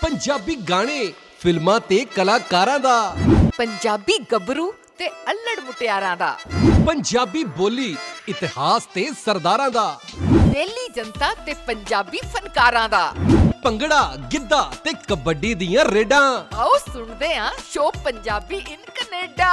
ਪੰਜਾਬੀ 0.00 0.54
ਗਾਣੇ 0.56 1.12
ਫਿਲਮਾਂ 1.40 1.80
ਤੇ 1.80 2.04
ਕਲਾਕਾਰਾਂ 2.04 2.78
ਦਾ। 2.78 3.16
ਪੰਜਾਬੀ 3.56 4.18
ਗੱਭਰੂ 4.32 4.74
ਤੇ 4.98 5.08
ਅਲੜ 5.08 5.64
ਮੁਟਿਆਰਾਂ 5.64 6.16
ਦਾ। 6.16 6.38
ਪੰਜਾਬੀ 6.86 7.44
ਬੋਲੀ 7.44 7.96
ਇਤਿਹਾਸ 8.28 8.86
ਤੇ 8.86 9.10
ਸਰਦਾਰਾਂ 9.24 9.70
ਦਾ। 9.70 9.98
ਦਿੱਲੀ 10.32 10.88
ਜਨਤਾ 10.96 11.34
ਤੇ 11.34 11.54
ਪੰਜਾਬੀ 11.54 12.18
ਫਨਕਾਰਾਂ 12.18 12.88
ਦਾ। 12.88 13.14
ਭੰਗੜਾ 13.64 14.16
ਗਿੱਧਾ 14.32 14.72
ਤੇ 14.84 14.92
ਕਬੱਡੀ 15.08 15.54
ਦੀਆਂ 15.54 15.84
ਰੇਡਾਂ। 15.84 16.56
ਆਓ 16.56 16.76
ਸੁਣਦੇ 16.92 17.34
ਆਂ 17.34 17.50
show 17.72 17.90
Punjabi 17.90 18.56
in 18.56 18.80
Canada. 18.94 19.52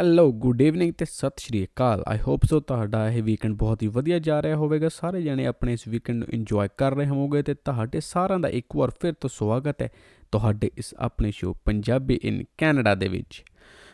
Hello 0.00 0.32
good 0.32 0.60
evening 0.62 0.92
ਤੇ 0.98 1.04
ਸਤਿ 1.04 1.42
ਸ਼੍ਰੀ 1.42 1.64
ਅਕਾਲ। 1.64 2.02
ਆਈ 2.08 2.18
ਹੋਪ 2.26 2.44
ਸੋ 2.44 2.60
ਤੁਹਾਡਾ 2.60 3.08
ਇਹ 3.10 3.22
ਵੀਕਐਂਡ 3.22 3.54
ਬਹੁਤ 3.54 3.82
ਹੀ 3.82 3.88
ਵਧੀਆ 3.88 4.18
ਜਾ 4.18 4.40
ਰਿਹਾ 4.42 4.56
ਹੋਵੇਗਾ। 4.56 4.88
ਸਾਰੇ 4.88 5.20
ਜਣੇ 5.22 5.46
ਆਪਣੇ 5.46 5.72
ਇਸ 5.72 5.86
ਵੀਕਐਂਡ 5.88 6.18
ਨੂੰ 6.18 6.28
ਇੰਜੋਏ 6.32 6.68
ਕਰ 6.76 6.94
ਰਹੇ 6.94 7.06
ਹੋਵੋਗੇ 7.06 7.42
ਤੇ 7.42 7.54
ਤੁਹਾਡੇ 7.54 8.00
ਸਾਰਿਆਂ 8.00 8.38
ਦਾ 8.38 8.48
ਇੱਕ 8.48 8.76
ਵਾਰ 8.76 8.90
ਫਿਰ 9.00 9.12
ਤੋਂ 9.12 9.30
ਸਵਾਗਤ 9.32 9.82
ਹੈ 9.82 9.88
ਤੁਹਾਡੇ 10.32 10.70
ਇਸ 10.78 10.94
ਆਪਣੇ 10.98 11.30
ਸ਼ੋਅ 11.30 11.54
ਪੰਜਾਬੀ 11.64 12.18
ਇਨ 12.22 12.42
ਕੈਨੇਡਾ 12.58 12.94
ਦੇ 12.94 13.08
ਵਿੱਚ। 13.08 13.42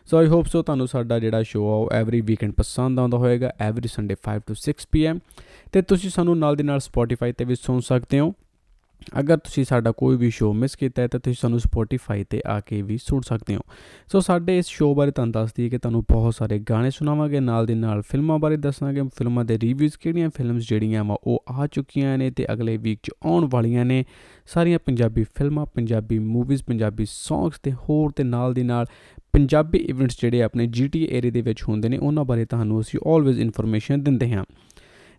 ਸੋ 0.09 0.19
ਆਈ 0.19 0.27
ਹੋਪ 0.27 0.47
ਸੋ 0.47 0.63
ਤੁਹਾਨੂੰ 0.63 0.89
ਸਾਡਾ 0.89 1.19
ਜਿਹੜਾ 1.19 1.43
ਸ਼ੋਅ 1.43 1.69
ਆ 1.69 1.75
ਉਹ 1.75 1.91
ਐਵਰੀ 1.93 2.21
ਵੀਕਐਂਡ 2.21 2.53
ਪਸੰਦ 2.53 3.01
ਆਉਂਦਾ 3.01 3.19
ਹੋਵੇਗਾ। 3.19 3.53
ਐਵਰੀ 3.61 3.89
ਸੰਡੇ 3.89 4.17
5 4.29 4.47
ਤੋਂ 4.47 4.57
6 4.63 4.89
ਪੀਐਮ 4.93 5.19
ਤੇ 5.73 5.83
ਤੁਸੀਂ 5.83 6.11
ਸਾਨੂੰ 6.11 6.39
ਨਾਲ 6.39 6.57
ਦੀ 6.57 6.63
ਨਾਲ 6.63 6.81
ਸਪੋਟੀਫਾਈ 6.81 7.33
ਤੇ 7.33 7.45
ਵੀ 7.45 7.55
ਸੁਣ 7.55 7.81
ਸਕਦੇ 7.81 8.21
ਹੋ। 8.21 8.33
ਅਗਰ 9.21 9.37
ਤੁਸੀਂ 9.37 9.65
ਸਾਡਾ 9.65 9.93
ਕੋਈ 9.93 10.17
ਵੀ 10.17 10.31
ਸ਼ੋਅ 10.31 10.55
ਮਿਸ 10.55 10.77
ਕੀਤਾ 10.77 11.03
ਹੈ, 11.03 11.09
ਤਾਂ 11.09 11.21
ਤੁਸੀਂ 11.21 11.37
ਸਾਨੂੰ 11.41 11.61
ਸਪੋਟੀਫਾਈ 11.61 12.25
ਤੇ 12.25 12.43
ਆ 12.47 12.61
ਕੇ 12.61 12.83
ਵੀ 12.83 12.99
ਸੁਣ 12.99 13.21
ਸਕਦੇ 13.21 13.57
ਹੋ। 13.57 13.61
ਸੋ 14.13 14.21
ਸਾਡੇ 14.21 14.59
ਇਸ 14.59 14.67
ਸ਼ੋਅ 14.67 14.95
ਬਾਰੇ 14.97 15.11
ਤੁਹਾਨੂੰ 15.11 15.33
ਦੱਸ 15.33 15.51
ਦਈਏ 15.57 15.69
ਕਿ 15.69 15.79
ਤੁਹਾਨੂੰ 15.79 16.03
ਬਹੁਤ 16.03 16.35
ਸਾਰੇ 16.35 16.59
ਗਾਣੇ 16.59 16.91
ਸੁਣਾਵਾਂਗੇ, 16.91 17.41
ਨਾਲ 17.41 17.67
ਦੇ 17.67 17.75
ਨਾਲ 17.75 18.03
ਫਿਲਮਾਂ 18.03 18.39
ਬਾਰੇ 18.39 18.57
ਦੱਸਾਂਗੇ। 18.57 19.03
ਫਿਲਮਾਂ 19.03 19.45
ਦੇ 19.45 19.59
ਰਿਵਿਊਜ਼ 19.59 19.99
ਕਿਹੜੀਆਂ 19.99 20.31
ਫਿਲਮਸ 20.31 20.69
ਜਿਹੜੀਆਂ 20.69 21.05
ਵਾ, 21.05 21.17
ਉਹ 21.25 21.45
ਆ 21.49 21.67
ਚੁੱਕੀਆਂ 21.67 22.19
ਨੇ 22.19 22.31
ਤੇ 22.31 22.47
ਅਗਲੇ 22.53 22.77
ਵੀਕ 22.77 23.01
'ਚ 23.03 23.11
ਆਉਣ 23.27 23.49
ਵਾਲੀਆਂ 23.51 23.85
ਨੇ। 23.85 24.05
ਸਾਰੀਆਂ 24.47 24.79
ਪੰਜਾਬੀ 24.79 25.25
ਫਿਲਮਾਂ, 25.35 25.67
ਪੰਜਾਬੀ 25.67 26.19
ਮੂਵੀਜ਼ 26.19 26.65
ਪੰਜਾਬੀ 26.65 27.07
ਸੌਂਗਸ 27.09 27.61
ਤੇ 27.63 27.73
ਹੋਰ 27.73 28.11
ਤੇ 28.11 28.25
ਨਾਲ 28.25 28.55
ਦੀ 28.55 28.63
ਨਾਲ 28.63 28.87
ਪੰਜਾਬੀ 29.33 29.79
ਇਵੈਂਟਸ 29.79 30.21
ਜਿਹੜੇ 30.21 30.43
ਆਪਣੇ 30.43 30.67
ਜੀਟੀ 30.67 31.09
ਏਰੀਆ 31.11 31.31
ਦੇ 31.31 31.41
ਵਿੱਚ 31.41 31.63
ਹੁੰਦੇ 31.63 31.89
ਨੇ, 31.89 31.99
ਉਹਨਾਂ 31.99 32.25
ਬਾਰੇ 32.25 32.45
ਤੁਹਾਨੂੰ 32.45 32.81
ਅਸੀਂ 32.81 33.01
ਆਲਵੇਜ਼ 33.07 33.41
ਇਨਫੋਰਮੇਸ਼ਨ 33.41 34.03
ਦਿੰਦੇ 34.03 34.33
ਹਾਂ। 34.33 34.45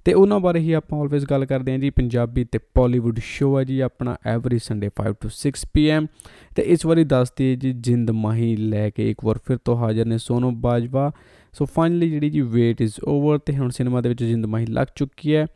ਤੇ 0.08 0.13
ਉਹਨਾਂ 0.13 0.39
ਬਾਰੇ 0.39 0.59
ਹੀ 0.59 0.73
ਆਪਾਂ 0.73 1.00
ਆਲਵੇਜ਼ 1.00 1.25
ਗੱਲ 1.25 1.45
ਕਰਦੇ 1.45 1.72
ਹਾਂ 1.72 1.80
ਜੀ, 1.80 1.89
ਪੰਜਾਬੀ 1.89 2.44
ਤੇ 2.44 2.59
ਪਾਲੀਵੁੱਡ 2.73 3.19
ਸ਼ੋਅ 3.19 3.59
ਹੈ 3.59 3.63
ਜੀ, 3.63 3.80
ਆਪਣਾ 3.80 4.17
ਐਵਰੀ 4.25 4.59
ਸੰਡੇ 4.59 4.89
5 4.89 5.13
ਤੋਂ 5.22 5.30
6 5.30 5.66
ਪੀਐਮ 5.73 6.08
ਤੇ 6.55 6.61
ਇਸ 6.61 6.86
ਵਾਰੀ 6.86 7.03
ਦੱਸਦੀ 7.03 7.55
ਜੀ, 7.55 7.73
ਜਿੰਦ 7.73 8.11
ਮਾਹੀ 8.11 8.55
ਲੈ 8.55 8.89
ਕੇ 8.89 9.11
ਇੱਕ 9.11 9.25
ਵਾਰ 9.25 9.39
ਫਿਰ 9.45 9.58
ਤੋਂ 9.58 9.78
ਹਾਜ਼ਰ 9.78 10.05
ਨੇ 10.05 10.17
ਸੋਨੂ 10.17 10.52
ਬਾਜਵਾ। 10.52 11.11
ਸੋ 11.53 11.66
ਫਾਈਨਲੀ 11.66 12.09
ਜਿਹੜੀ 12.09 12.30
ਜੀ 12.30 12.41
ਵੇਟ 12.41 12.81
ਇਜ਼ 12.81 12.94
ਓਵਰ 13.08 13.38
ਤੇ 13.38 13.58
ਹੁਣ 13.58 13.69
ਸਿਨੇਮਾ 13.69 14.02
ਦੇ 14.02 14.09
ਵਿੱਚ 14.09 14.23
ਜਿੰਦ 14.23 14.45
ਮਾਹੀ 14.45 14.66
ਲੱਗ 14.66 14.88
ਚੁੱਕੀ 14.95 15.35
ਹੈ। 15.35 15.47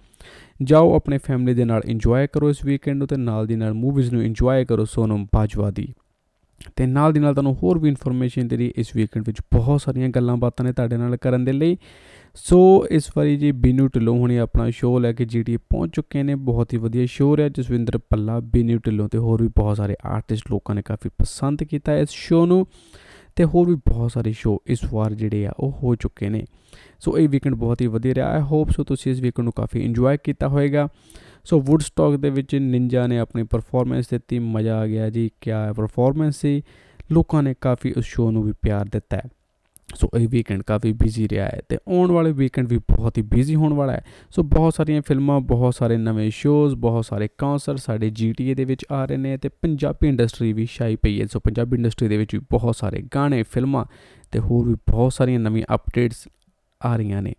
ਜਾਓ 0.64 0.96
ਆਪਣੇ 0.96 1.18
ਫੈਮਿਲੀ 1.18 1.54
ਦੇ 1.54 1.66
ਨਾਲ 1.66 1.82
ਇੰਜੋਏ 1.86 2.28
ਕਰੋ 2.28 2.50
ਇਸ 2.50 2.66
ਵੀਕਐਂਡ 2.66 2.98
ਨੂੰ 2.98 3.08
ਤੇ 3.08 3.18
ਨਾਲ 3.18 3.48
ਦੀ 3.48 3.56
ਨਾਲ 3.56 3.74
ਮੂਵੀਜ਼ 3.74 4.14
ਨੂੰ 4.14 4.24
ਇੰਜੋਏ 4.24 4.66
ਕਰੋ 4.66 4.86
ਸੋਨੂ 4.86 5.28
ਬਾਜਵਾ 5.36 5.72
ਦੀ। 5.72 5.94
ਤੇ 6.76 6.86
ਨਾਲ 6.86 7.14
ਦੀ 7.14 7.20
ਨਾਲ 7.20 7.34
ਤੁਹਾਨੂੰ 7.34 7.56
ਹੋਰ 7.56 7.80
ਵੀ 7.80 7.90
ਇਨਫੋਰਮੇਸ਼ਨ 7.90 8.48
ਤੇਰੀ 8.48 8.74
ਇਸ 8.76 8.96
ਵੀਕਐਂਡ 8.96 9.26
ਵਿੱਚ 9.28 9.42
ਬਹੁਤ 9.54 9.82
ਸਾਰੀਆਂ 9.82 10.10
ਗੱਲਾਂ 10.10 10.38
ਬਾਤਾਂ 10.38 10.66
ਨੇ 10.66 10.74
ਤੁਹਾਡੇ 10.74 10.98
ਨਾਲ 10.98 11.18
ਕਰਨ 11.18 11.46
ਦੇ 11.46 11.52
ਲਈ। 11.52 11.78
ਸੋ 12.36 12.88
ਇਸ 12.92 13.10
ਵਾਰੀ 13.18 13.38
ਜੀ 13.38 13.52
ਬੀਨੂ 13.52 13.88
ਢਿੱਲੋਂ 13.88 14.18
ਹੁਣੇ 14.18 14.40
ਆਪਣਾ 14.40 14.70
ਸ਼ੋਅ 14.70 15.00
ਲੈ 15.00 15.14
ਕੇ 15.14 15.26
ਜੀਟੀ 15.26 15.58
ਪਹੁੰਚ 15.58 15.96
ਚੁੱਕੇ 15.96 16.24
ਨੇ। 16.24 16.36
ਬਹੁਤ 16.36 16.74
ਹੀ 16.74 16.78
ਵਧੀਆ 16.78 17.06
ਸ਼ੋਅ 17.06 17.38
ਰਿਹਾ। 17.38 17.50
ਜਸਵਿੰਦਰ 17.50 17.98
ਪੱਲਾ 17.98 18.40
ਬੀਨੂ 18.40 18.78
ਢਿੱਲੋਂ 18.78 19.10
ਤੇ 19.10 19.18
ਹੋਰ 19.18 19.42
ਵੀ 19.42 19.48
ਬਹੁਤ 19.48 19.78
ਸਾਰੇ 19.78 19.96
ਆਰਟਿਸਟ 20.06 20.52
ਲੋਕਾਂ 20.52 20.76
ਨੇ 20.76 20.82
ਕਾਫੀ 20.82 21.10
ਪਸੰਦ 21.10 21.64
ਕੀਤਾ 21.64 21.98
ਇਸ 21.98 22.10
ਸ਼ੋਅ 22.12 22.46
ਨੂੰ 22.46 22.68
ਤੇ 23.36 23.46
ਹੋਰ 23.46 23.68
ਵੀ 23.68 23.76
ਬਹੁਤ 23.76 24.12
ਸਾਰੇ 24.12 24.32
ਸ਼ੋਅ 24.32 24.58
ਇਸ 24.68 24.80
ਵਾਰ 24.94 25.14
ਜਿਹੜੇ 25.14 25.46
ਆ 25.48 25.52
ਉਹ 25.60 25.72
ਹੋ 25.72 25.96
ਚੁੱਕੇ 25.96 26.30
ਨੇ। 26.30 26.46
ਸੋ 27.00 27.18
ਇਹ 27.18 27.30
ਵੀਕਐਂਡ 27.30 27.56
ਬਹੁਤ 27.56 27.82
ਹੀ 27.82 27.88
ਵਧੀਆ 27.88 28.14
ਰਿਹਾ। 28.14 28.28
ਆਈ 28.28 28.42
ਹੋਪ 28.42 28.70
ਸੋ 28.70 28.84
ਤੁਸੀਂ 28.84 29.12
ਇਸ 29.12 29.20
ਵੀਕਐਂਡ 29.20 29.44
ਨੂੰ 29.44 29.54
ਕਾਫੀ 29.56 29.80
ਇੰਜੋਏ 29.80 30.18
ਕੀਤਾ 30.24 30.48
ਹੋਵੇਗਾ 30.48 30.88
ਸੋ 31.44 31.60
ਵੁੱਡਸਟਾਕ 31.60 32.16
ਦੇ 32.16 32.30
ਵਿੱਚ 32.30 32.56
ਨਿੰਜਾ 32.56 33.08
ਨੇ 33.08 33.20
ਆਪਣੀ 33.20 33.44
ਪਰਫਾਰਮੈਂਸ 33.44 34.06
ਦਿੱਤੀ। 34.12 34.40
ਮਜ਼ਾ 34.40 34.78
ਆ 34.78 34.88
ਗਿਆ 34.88 35.10
ਜੀ। 35.10 35.30
ਕਿਆ 35.42 35.74
ਪਰਫਾਰਮੈਂਸ 35.74 36.38
ਸੀ। 36.38 36.62
ਲੋਕਾਂ 37.12 37.44
ਨੇ 37.44 37.54
ਕਾਫੀ 37.62 37.94
ਉਸ 37.98 38.06
ਸ਼ੋਅ 38.06 38.32
ਨੂੰ 38.32 38.44
ਵੀ 38.44 38.54
ਪਿਆਰ 38.62 38.86
ਦਿੱਤਾ 38.86 39.18
ਹੈ। 39.18 39.24
ਸੋ 39.96 40.10
ਇਹ 40.20 40.28
ਵੀਕਐਂਡ 40.28 40.64
ਕਾਫੀ 40.64 40.94
ਬਿਜ਼ੀ 40.94 41.30
ਰਿਹਾ 41.30 41.46
ਹੈ 41.46 41.62
ਤੇ 41.70 41.78
ਆਉਣ 41.88 42.12
ਵਾਲੇ 42.12 42.32
ਵੀਕਐਂਡ 42.32 42.68
ਵੀ 42.68 42.78
ਬਹੁਤ 42.78 43.18
ਹੀ 43.18 43.24
ਬਿਜ਼ੀ 43.24 43.56
ਹੋਣ 43.56 43.74
ਵਾਲਾ 43.74 43.94
ਹੈ। 43.94 44.06
ਸੋ 44.30 44.44
ਬਹੁਤ 44.44 44.74
ਸਾਰੀਆਂ 44.74 45.02
ਫਿਲਮਾਂ, 45.02 45.40
ਬਹੁਤ 45.40 45.76
ਸਾਰੇ 45.76 45.98
ਨਵੇਂ 45.98 46.32
ਸ਼ੋਜ਼ 46.32 46.76
ਬਹੁਤ 46.76 47.06
ਸਾਰੇ 47.06 47.30
ਕਨਸਰਟ 47.38 47.78
ਸਾਡੇ 47.78 48.10
ਜੀਟੀਏ 48.10 48.54
ਦੇ 48.54 48.66
ਵਿੱਚ 48.66 48.86
ਆ 48.92 49.06
ਰਹੇ 49.06 49.18
ਨੇ 49.18 49.38
ਤੇ 49.38 49.50
ਪੰਜਾਬੀ 49.50 50.08
ਇੰਡਸਟਰੀ 50.08 50.54
ਵੀ 50.54 50.66
ਛਾਈ 50.66 50.96
ਪਈ 50.96 51.22
ਹੈ। 51.22 51.26
ਸੋ 51.26 51.40
ਪੰਜਾਬੀ 51.40 51.78
ਇੰਡਸਟਰੀ 51.78 52.08
ਦੇ 52.08 52.18
ਵਿੱਚ 52.18 52.36
ਵੀ 52.36 52.42
ਬਹੁਤ 52.52 52.76
ਸਾਰੇ 52.76 53.04
ਗਾਣੇ, 53.16 53.44
ਫਿਲਮਾਂ 53.44 53.86
ਤੇ 54.32 54.40
ਹੋਰ 54.40 54.68
ਵੀ 54.68 54.74
ਬਹੁਤ 54.74 55.14
ਸਾਰੀਆਂ 55.14 55.40
ਨਵੀਆਂ 55.40 55.76
ਅਪਡੇਟਸ 55.76 56.28
ਆ 56.86 56.96
ਰਹੀਆਂ 56.96 57.22
ਨੇ। 57.22 57.34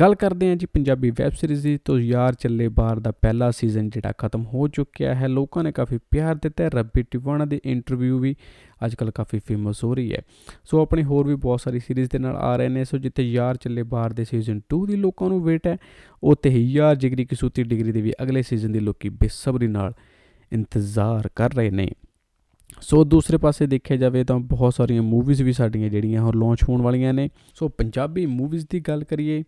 ਗੱਲ 0.00 0.14
ਕਰਦੇ 0.14 0.48
ਹਾਂ 0.48 0.56
ਜੀ 0.56 0.66
ਪੰਜਾਬੀ 0.66 1.10
ਵੈਬ 1.10 1.32
ਸੀਰੀਜ਼ 1.32 1.62
ਦੀ 1.62 1.78
ਤੋਂ 1.84 1.98
ਯਾਰ 1.98 2.34
ਚੱਲੇ 2.34 2.68
ਬਾਹਰ 2.68 3.00
ਦਾ 3.00 3.10
ਪਹਿਲਾ 3.10 3.50
ਸੀਜ਼ਨ 3.50 3.90
ਜਿਹੜਾ 3.90 4.12
ਖਤਮ 4.18 4.44
ਹੋ 4.44 4.68
ਚੁੱਕਿਆ 4.68 5.14
ਹੈ। 5.14 5.28
ਲੋਕਾਂ 5.28 5.64
ਨੇ 5.64 5.72
ਕਾਫੀ 5.72 5.98
ਪਿਆਰ 6.10 6.34
ਦਿੱਤਾ 6.34 6.64
ਹੈ। 6.64 6.68
ਰੱਬੀ 6.68 7.02
ਟਿਵਾਣਾ 7.02 7.44
ਦੀ 7.44 7.60
ਇੰਟਰਵਿਊ 7.64 8.18
ਵੀ 8.18 8.36
ਅੱਜਕੱਲ 8.84 9.10
ਕਾਫੀ 9.10 9.38
ਫੇਮਸ 9.38 9.84
ਹੋ 9.84 9.94
ਰਹੀ 9.94 10.12
ਹੈ। 10.12 10.22
ਸੋ 10.64 10.82
ਆਪਣੀ 10.82 11.04
ਹੋਰ 11.04 11.26
ਵੀ 11.26 11.34
ਬਹੁਤ 11.34 11.60
ਸਾਰੀ 11.60 11.78
ਸੀਰੀਜ਼ 11.78 12.10
ਦੇ 12.10 12.18
ਨਾਲ 12.18 12.36
ਆ 12.36 12.56
ਰਹੇ 12.56 12.68
ਨੇ। 12.68 12.84
ਸੋ 12.84 12.98
ਜਿੱਥੇ 12.98 13.22
ਯਾਰ 13.22 13.56
ਚੱਲੇ 13.56 13.82
ਬਾਹਰ 13.82 14.12
ਦੇ 14.12 14.24
ਸੀਜ਼ਨ 14.24 14.60
2 14.68 14.86
ਦੀ 14.86 14.96
ਲੋਕਾਂ 14.96 15.28
ਨੂੰ 15.28 15.44
ਵੇਟ 15.44 15.66
ਹੈ, 15.66 15.76
ਉੱਥੇ 16.22 16.50
ਹੀ 16.50 16.72
ਯਾਰ 16.72 16.96
ਜਿਗਰੀ 16.96 17.24
ਕਸੂਤੀ 17.24 17.62
ਡਿਗਰੀ 17.62 17.92
ਦੇ 17.92 18.00
ਵੀ 18.00 18.12
ਅਗਲੇ 18.22 18.42
ਸੀਜ਼ਨ 18.42 18.72
ਦੀ 18.72 18.80
ਲੋਕੀ 18.80 19.08
ਬੇਸਬਰੀ 19.08 19.66
ਨਾਲ 19.66 19.92
ਇੰਤਜ਼ਾਰ 20.52 21.30
ਕਰ 21.36 21.52
ਰਹੇ 21.52 21.70
ਨੇ। 21.70 21.90
ਸੋ 22.80 23.04
ਦੂਸਰੇ 23.04 23.36
ਪਾਸੇ 23.36 23.66
ਦੇਖਿਆ 23.66 23.96
ਜਾਵੇ 23.96 24.24
ਤਾਂ 24.24 24.38
ਬਹੁਤ 24.38 24.74
ਸਾਰੀਆਂ 24.74 25.02
ਮੂਵੀਜ਼ 25.02 25.42
ਵੀ 25.42 25.52
ਸਾਡੀਆਂ 25.52 25.90
ਜਿਹੜੀਆਂ 25.90 26.22
ਹੁਣ 26.22 26.38
ਲਾਂਚ 26.38 26.58
ਹੋਣ 26.68 26.82
ਵਾਲੀਆਂ 26.82 27.14
ਨੇ। 27.14 27.30
ਸੋ 27.54 27.68
ਪੰਜਾਬੀ 27.68 28.26
ਮੂਵੀਜ਼ 28.26 28.66
ਦੀ 28.70 28.80
ਗੱਲ 28.80 29.04
ਕਰੀਏ 29.04 29.44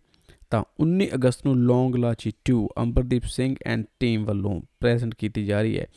ਤਾਂ 0.49 0.63
19 0.79 1.07
ਅਗਸਤ 1.15 1.45
ਨੂੰ 1.45 1.57
ਲੌਂਗ 1.57 1.95
ਲਾਚੀ 1.95 2.31
2 2.51 2.67
ਅੰਬਰਦੀਪ 2.77 3.23
ਸਿੰਘ 3.23 3.55
ਐਂਡ 3.65 3.85
ਟੀਮ 3.99 4.25
ਵੱਲੋਂ 4.25 4.61
ਪ੍ਰੈਜ਼ੈਂਟ 4.79 5.15
ਕੀਤੀ 5.15 5.45
ਜਾ 5.45 5.61
ਰਹੀ 5.61 5.79
ਹੈ। 5.79 5.87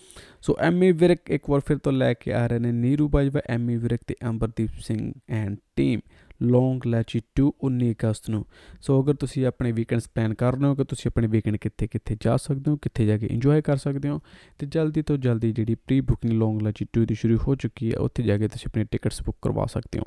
ਸੋ 0.41 0.57
ਐਮੀ 0.61 0.93
ਵਿਰਕ 0.93 1.31
ਇੱਕ 1.31 1.51
ਵਾਰ 1.51 1.61
ਫਿਰ 1.67 1.79
ਤੋਂ 1.79 1.93
ਲੈ 1.93 2.15
ਕੇ 2.15 2.33
ਆ 2.33 2.47
ਰਹੇ 2.47 2.59
ਨੇ। 2.59 2.73
ਨੀਰੂ 2.73 3.09
ਬਾਜਵਾ, 3.09 3.41
ਐਮੀ 3.47 3.77
ਵਿਰਕ 3.77 4.01
ਤੇ 4.07 4.17
ਅੰਬਰਦੀਪ 4.25 4.71
ਸਿੰਘ 4.81 5.13
ਐਂਡ 5.29 5.57
ਟੀਮ। 5.77 6.01
ਲੌਂਗ 6.43 6.87
ਲਾਚੀ 6.87 7.21
2 7.41 7.51
19 7.65 7.91
ਅਗਸਤ 7.91 8.31
ਨੂੰ। 8.31 8.45
ਸੋ 8.81 9.03
ਅਗਰ 9.03 9.15
ਤੁਸੀਂ 9.15 9.47
ਆਪਣੇ 9.47 9.73
ਵੀਕਐਂਡਸ 9.73 10.09
ਪਲਾਨ 10.15 10.35
ਕਰ 10.35 10.53
ਰਹੇ 10.53 10.67
ਹੋ 10.67 10.75
ਕਿ 10.75 10.85
ਤੁਸੀਂ 10.85 11.11
ਆਪਣੇ 11.11 11.27
ਵੀਕਐਂਡ 11.27 11.57
ਕਿੱਥੇ 11.57 11.87
ਕਿੱਥੇ 11.87 12.17
ਜਾ 12.21 12.37
ਸਕਦੇ 12.37 12.71
ਹੋ, 12.71 12.77
ਕਿੱਥੇ 12.77 13.07
ਜਾ 13.07 13.19
ਕੇ 13.19 13.27
ਇੰਜੋਏ 13.27 13.63
ਕਰ 13.63 13.77
ਸਕਦੇ 13.77 14.09
ਹੋ, 14.09 14.21
ਤੇ 14.59 14.67
ਜਲਦੀ 14.67 15.03
ਤੋਂ 15.03 15.17
ਜਲਦੀ 15.17 15.53
ਜਿਹੜੀ 15.53 15.75
ਪ੍ਰੀ 15.75 16.01
ਬੁਕਿੰਗ 16.01 16.33
ਲੌਂਗ 16.33 16.63
ਲਾਚੀ 16.63 16.87
2 16.99 17.05
ਦੀ 17.05 17.15
ਸ਼ੁਰੂ 17.15 17.39
ਹੋ 17.49 17.55
ਚੁੱਕੀ 17.55 17.93
ਹੈ, 17.93 17.99
ਉੱਥੇ 17.99 18.23
ਜਾ 18.23 18.39
ਕੇ 18.39 18.49
ਤੁਸੀਂ 18.49 18.71
ਆਪਣੀ 18.71 18.85
ਟਿਕਟਸ 18.85 19.23
ਬੁੱਕ 19.23 19.39
ਕਰਵਾ 19.43 19.67
ਸਕਦੇ 19.67 19.99
ਹੋ। 19.99 20.05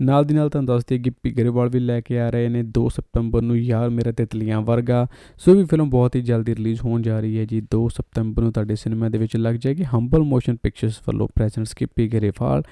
ਨਾਲ 0.00 0.24
ਦੀ 0.24 0.34
ਨਾਲ 0.34 0.50
ਤੁਹਾਨੂੰ 0.50 0.66
ਦੱਸ 0.66 0.84
ਦਈਏ 0.84 0.98
ਗਿੱਪੀ 0.98 1.30
ਗਰੇਵਾਲ 1.30 1.68
ਵੀ 1.68 1.78
ਲੈ 1.78 2.00
ਕੇ 2.00 2.18
ਆ 2.20 2.30
ਰਹੇ 2.30 2.48
ਨੇ 2.48 2.62
2 2.78 2.88
ਸਤੰਬਰ 2.88 3.42
ਨੂੰ 3.42 3.58
ਯਾਰ 3.58 3.90
ਮੇਰੇ 3.90 4.12
ਤਿਤਲੀਆਂ 4.12 4.60
ਵਰਗਾ। 4.60 5.06
ਸੋ 5.38 5.54
ਵੀ 5.54 5.64
ਫਿਲਮ 5.64 5.90
ਬਹੁਤ 5.90 6.16
ਹੀ 6.16 6.20
ਜਲਦੀ 6.20 6.54
ਰਿਲੀਜ਼ 6.54 6.80
ਹੋਣ 6.80 7.02
ਜਾ 7.02 7.20
ਰਹੀ 7.20 7.38
ਹੈ 7.38 7.44
ਜੀ 7.44 7.60
2 7.60 7.88
ਸਤੰਬਰ 7.88 8.42
ਨੂੰ 8.42 8.52
ਤੁਹਾਡੇ 8.52 8.74
ਸਿਨੇਮਾ 8.74 9.08
ਦੇ 9.08 9.18
ਵਿੱਚ 9.18 9.36
ਲੱਗ 9.36 9.54
ਜਾਏਗੀ। 9.54 9.84
ਹੰਬਲ 9.84 10.22
ਮੋਸ਼ਨ 10.22 10.56
ਪਿਕਚਰਸ 10.56 11.00
ਵੱਲੋਂ 11.08 11.28
ਪ੍ਰੈਜ਼ੈਂਟਸ 11.34 11.74
ਗਿੱਪੀ 11.80 12.08
ਗਰੇਵਾਲ, 12.08 12.62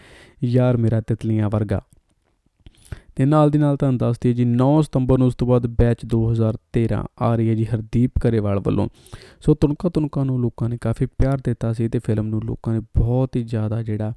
ਯਾਰ 0.45 0.77
ਮੇਰਾ 0.77 1.01
ਤਿਤਲੀਆਂ 1.01 1.51
ਵਰਗਾ। 1.51 1.81
ਤੇ 3.17 3.25
ਨਾਲ 3.25 3.51
ਦੀ 3.51 3.59
ਨਾਲ 3.59 3.77
ਤੁਹਾਨੂੰ 3.77 3.99
ਦੱਸ 3.99 4.17
ਦਈਏ 4.21 4.33
ਜੀ 4.33 4.45
9 4.45 4.83
ਸਤੰਬਰ 4.83 5.19
ਨੂੰ 5.19 5.27
ਉਸ 5.27 5.35
ਤੋਂ 5.35 5.47
ਬਾਅਦ 5.47 5.67
ਬੈਚ 5.67 6.07
2013 6.07 7.05
ਆ 7.23 7.35
ਰਹੀ 7.37 7.49
ਹੈ 7.49 7.55
ਜੀ 7.55 7.65
ਹਰਦੀਪ 7.65 8.19
ਕਰੇਵਾਲ 8.21 8.61
ਵੱਲੋਂ। 8.61 8.89
ਸੋ 9.41 9.55
ਤੁਨਕਾ 9.55 9.89
ਤੁਨਕਾ 9.89 10.25
ਨੂੰ 10.25 10.41
ਲੋਕਾਂ 10.41 10.69
ਨੇ 10.69 10.79
ਕਾਫੀ 10.81 11.07
ਪਿਆਰ 11.07 11.39
ਦਿੱਤਾ 11.45 11.73
ਸੀ 11.73 11.89
ਤੇ 11.89 11.99
ਫਿਲਮ 11.99 12.27
ਨੂੰ 12.27 12.43
ਲੋਕਾਂ 12.45 12.75
ਨੇ 12.75 12.81
ਬਹੁਤ 12.81 13.37
ਹੀ 13.37 13.43
ਜ਼ਿਆਦਾ 13.43 13.83
ਜਿਹੜਾ, 13.83 14.13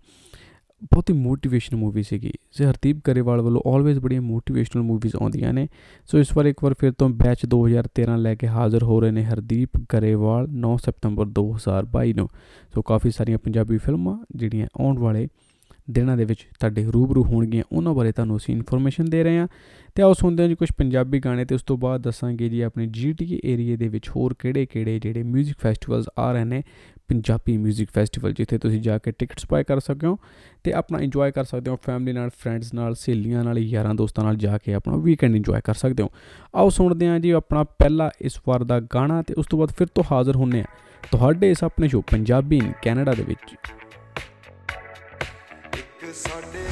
ਬਹੁਤ 0.84 1.10
ਹੀ 1.10 1.16
ਮੋਟੀਵੇਸ਼ਨਲ 1.16 1.80
ਮੂਵੀ 1.80 2.04
ਸੀਗੀ। 2.04 2.32
ਸੇ 2.52 2.66
ਹਰਦੀਪ 2.66 2.98
ਕਰੇਵਾਲ 3.04 3.42
ਵੱਲੋਂ 3.42 3.62
ਆਲਵੇਜ਼ 3.68 4.00
ਬੜੀਆਂ 4.00 4.22
ਮੋਟੀਵੇਸ਼ਨਲ 4.22 4.84
ਮੂਵੀਜ਼ 4.84 5.16
ਆਉਂਦੀਆਂ 5.16 5.54
ਨੇ। 5.54 5.68
ਸੋ 6.06 6.20
ਇਸ 6.20 6.38
ਵਾਰ 6.38 6.46
ਇੱਕ 6.46 6.64
ਵਾਰ 6.64 6.74
ਫਿਰ 6.80 6.92
ਤੋਂ 6.92 7.10
ਬੈਚ 7.10 7.46
2013 7.46 8.18
ਲੈ 8.18 8.36
ਕੇ 8.36 8.48
ਹਾਜ਼ਰ 8.48 8.84
ਹੋ 8.84 9.00
ਰਹੇ 9.00 9.12
ਨੇ 9.12 9.24
ਹਰਦੀਪ 9.24 9.70
ਕਰੇਵਾਲ 9.90 10.48
9 10.52 10.78
ਸਤੰਬਰ 10.78 11.26
2022 11.26 12.14
ਨੂੰ। 12.14 12.30
ਸੋ 12.76 12.82
ਕਾਫੀ 12.82 13.12
ਸਾਰੀਆਂ 13.12 13.38
ਪੰਜਾਬੀ 13.38 13.78
ਫਿਲਮਾਂ 13.78 14.18
ਜਿਹੜੀਆਂ 14.36 14.68
ਆਉਣ 14.80 15.00
ਵਾਲੇ 15.00 15.28
ਦਿਨਾਂ 15.91 16.17
ਦੇ 16.17 16.25
ਵਿੱਚ 16.25 16.47
ਤੁਹਾਡੇ 16.61 16.85
ਰੂਬਰੂ 16.85 17.23
ਹੋਣਗੀਆਂ 17.25 17.65
ਉਹਨਾਂ 17.73 17.95
ਬਾਰੇ 17.95 18.13
ਤੁਹਾਨੂੰ 18.13 18.37
ਅਸੀਂ 18.37 18.55
ਇਨਫੋਰਮੇਸ਼ਨ 18.55 19.05
ਦੇ 19.05 19.23
ਰਹੇ 19.25 19.39
ਹਾਂ 19.39 19.47
ਤੇ 19.95 20.03
ਆਓ 20.03 20.13
ਸੁਣਦੇ 20.13 20.43
ਹਾਂ 20.43 20.49
ਜੀ 20.49 20.55
ਕੁਝ 20.55 20.69
ਪੰਜਾਬੀ 20.79 21.21
ਗਾਣੇ 21.21 21.45
ਤੇ 21.45 21.55
ਉਸ 21.55 21.63
ਤੋਂ 21.63 21.77
ਬਾਅਦ 21.79 22.03
ਦੱਸਾਂਗੇ 22.03 22.49
ਜੀ 22.49 22.61
ਆਪਣੇ 22.61 22.87
ਜੀਟੀਏ 22.87 23.41
ਏਰੀਆ 23.45 23.77
ਦੇ 23.77 23.89
ਵਿੱਚ 23.89 24.09
ਹੋਰ 24.09 24.35
ਕਿਹੜੇ-ਕਿਹੜੇ 24.39 24.99
ਜਿਹੜੇ 24.99 25.23
뮤직 25.23 25.53
ਫੈਸਟੀਵਲਸ 25.59 26.07
ਆ 26.19 26.33
ਰਹੇ 26.33 26.45
ਨੇ 26.45 26.63
ਪੰਜਾਬੀ 27.09 27.57
뮤직 27.59 27.87
ਫੈਸਟੀਵਲ 27.95 28.33
ਜਿੱਥੇ 28.33 28.59
ਤੁਸੀਂ 28.59 28.81
ਜਾ 28.81 28.99
ਕੇ 28.99 29.11
ਟਿਕਟਸ 29.11 29.47
ਬਾਏ 29.51 29.65
ਕਰ 29.65 29.81
ਸਕਦੇ 29.81 30.07
ਹੋ 30.07 30.19
ਤੇ 30.65 30.73
ਆਪਣਾ 30.73 30.99
ਇੰਜੋਏ 30.99 31.31
ਕਰ 31.31 31.45
ਸਕਦੇ 31.45 31.71
ਹੋ 31.71 31.79
ਫੈਮਿਲੀ 31.83 32.13
ਨਾਲ 32.13 32.31
ਫਰੈਂਡਸ 32.39 32.75
ਨਾਲ 32.75 32.95
ਸਹੇਲੀਆਂ 32.95 33.45
ਨਾਲ 33.45 33.59
ਯਾਰਾਂ 33.59 33.95
ਦੋਸਤਾਂ 33.95 34.25
ਨਾਲ 34.25 34.37
ਜਾ 34.37 34.59
ਕੇ 34.59 34.75
ਆਪਣਾ 34.75 34.97
ਵੀਕਐਂਡ 34.97 35.37
ਇੰਜੋਏ 35.37 35.61
ਕਰ 35.65 35.75
ਸਕਦੇ 35.75 36.03
ਹੋ 36.03 36.11
ਆਓ 36.55 36.71
ਸੁਣਦੇ 36.71 37.09
ਹਾਂ 37.09 37.21
ਜੀ 37.21 37.31
ਆਪਣਾ 37.31 37.65
ਪਹਿਲਾ 37.65 38.11
ਇਸ 38.21 38.41
ਵਾਰ 38.49 38.65
ਦਾ 38.65 38.81
ਗਾਣਾ 38.81 39.23
ਤੇ 39.23 39.35
ਉਸ 39.35 39.47
ਤੋਂ 39.47 39.59
ਬਾਅਦ 39.59 39.71
ਫਿਰ 39.71 39.87
ਤੋਂ 39.87 40.05
ਹਾਜ਼ਰ 40.13 40.37
ਹੁੰਨੇ 40.37 40.61
ਆ 40.61 40.65
ਤੁਹਾਡੇ 41.13 41.51
ਇਸ 41.51 41.65
ਆਪਣੇ 41.65 41.89
ਸ਼ੋ 41.89 42.01
ਪੰਜਾਬੀ 42.01 42.57
ਇਨ 42.57 42.73
ਕੈਨੇਡਾ 42.83 43.13
ਦੇ 43.13 43.23
ਵਿੱਚ 43.23 43.57
ਸਾਡੇ 46.16 46.64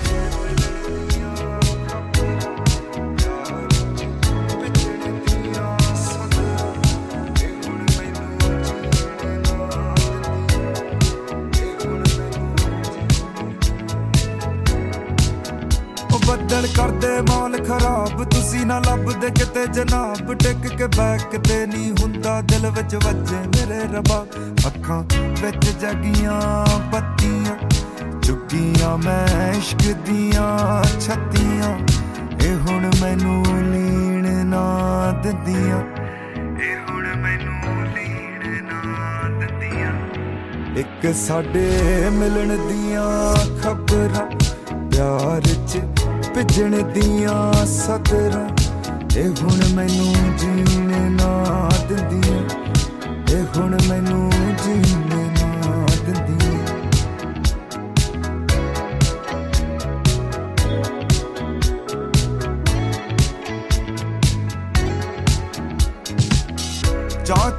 ਬੱਦਲ 16.28 16.68
ਕਰਦੇ 16.68 17.22
ਮੌਲ 17.22 17.58
ਖਰਾਬ, 17.66 18.24
ਤੁਸੀਂ 18.24 18.60
ਛੇਤੀ 18.60 18.66
ਨਾ 18.66 18.80
ਲੱਭਦੇ 18.80 19.30
ਕਿਤੇ 19.30 19.66
ਜਨਾਬ। 19.68 20.34
ਟਿਕ 20.34 20.68
ਕੇ 20.78 20.88
ਬੈਕ 20.88 21.36
ਤੇ 21.48 21.66
ਨਹੀਂ 21.66 21.92
ਹੁੰਦਾ, 21.92 22.42
ਦਿਲ 22.42 22.70
ਵਿੱਚ 22.70 22.96
ਵੱਜੇ 22.96 23.38
ਮੇਰੇ 23.48 23.80
ਰੱਬਾ। 23.94 24.26
ਅੱਖਾਂ 24.68 25.04
ਵਿੱਚ 25.42 25.66
ਜਗੀਆਂ 25.82 26.40
ਬੱਤੀਆਂ 26.92 27.43
ਚੁੱਕੀਆਂ 28.54 28.98
ਮੈਂ 28.98 29.54
ਇਸ਼ਕ 29.54 29.84
ਦੀਆਂ 30.06 30.84
ਛੱਤੀਆਂ, 31.00 31.70
ਇਹ 32.42 32.56
ਹੁਣ 32.58 32.84
ਮੈਨੂੰ 33.02 33.44
ਲੀਣ 33.72 34.28
ਨਾ 34.46 34.66
ਦਿੰਦੀਆਂ। 35.24 35.80
ਇਹ 36.60 36.76
ਹੁਣ 36.90 37.08
ਮੈਨੂੰ 37.16 37.86
ਲੀਣ 37.86 38.64
ਨਾ 38.66 39.30
ਦਿੰਦੀਆਂ। 39.40 39.94
ਇੱਕ 40.78 41.14
ਸਾਡੇ 41.16 41.66
ਮਿਲਣ 42.14 42.56
ਦੀਆਂ 42.68 43.34
ਖਬਰਾਂ, 43.64 44.26
ਪਿਆਰ 44.92 45.42
ਚ 45.68 45.82
ਭਿੱਜਣ 46.36 46.82
ਦੀਆਂ 46.94 47.66
ਸਤਰਾਂ, 47.66 48.48
ਇਹ 49.18 49.30
ਹੁਣ 49.42 49.66
ਮੈਨੂੰ 49.76 50.14
ਜੀਣ 50.38 51.12
ਨਾ 51.12 51.70
ਦਿੰਦੀਆਂ। 51.90 52.42
ਇਹ 53.30 53.44
ਹੁਣ 53.58 53.78
ਮੈਨੂੰ 53.90 54.32
ਜੀਣ 54.66 55.23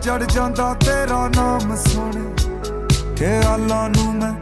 ਚੜ 0.05 0.25
ਜਾਂਦਾ 0.25 0.73
ਤੇਰਾ 0.75 1.19
ਨਾਮ 1.29 1.75
ਸੁਣ। 1.77 2.13
ਖਿਆਲਾਂ 3.17 3.89
ਨੂੰ 3.91 4.15
ਮੈਂ 4.15 4.33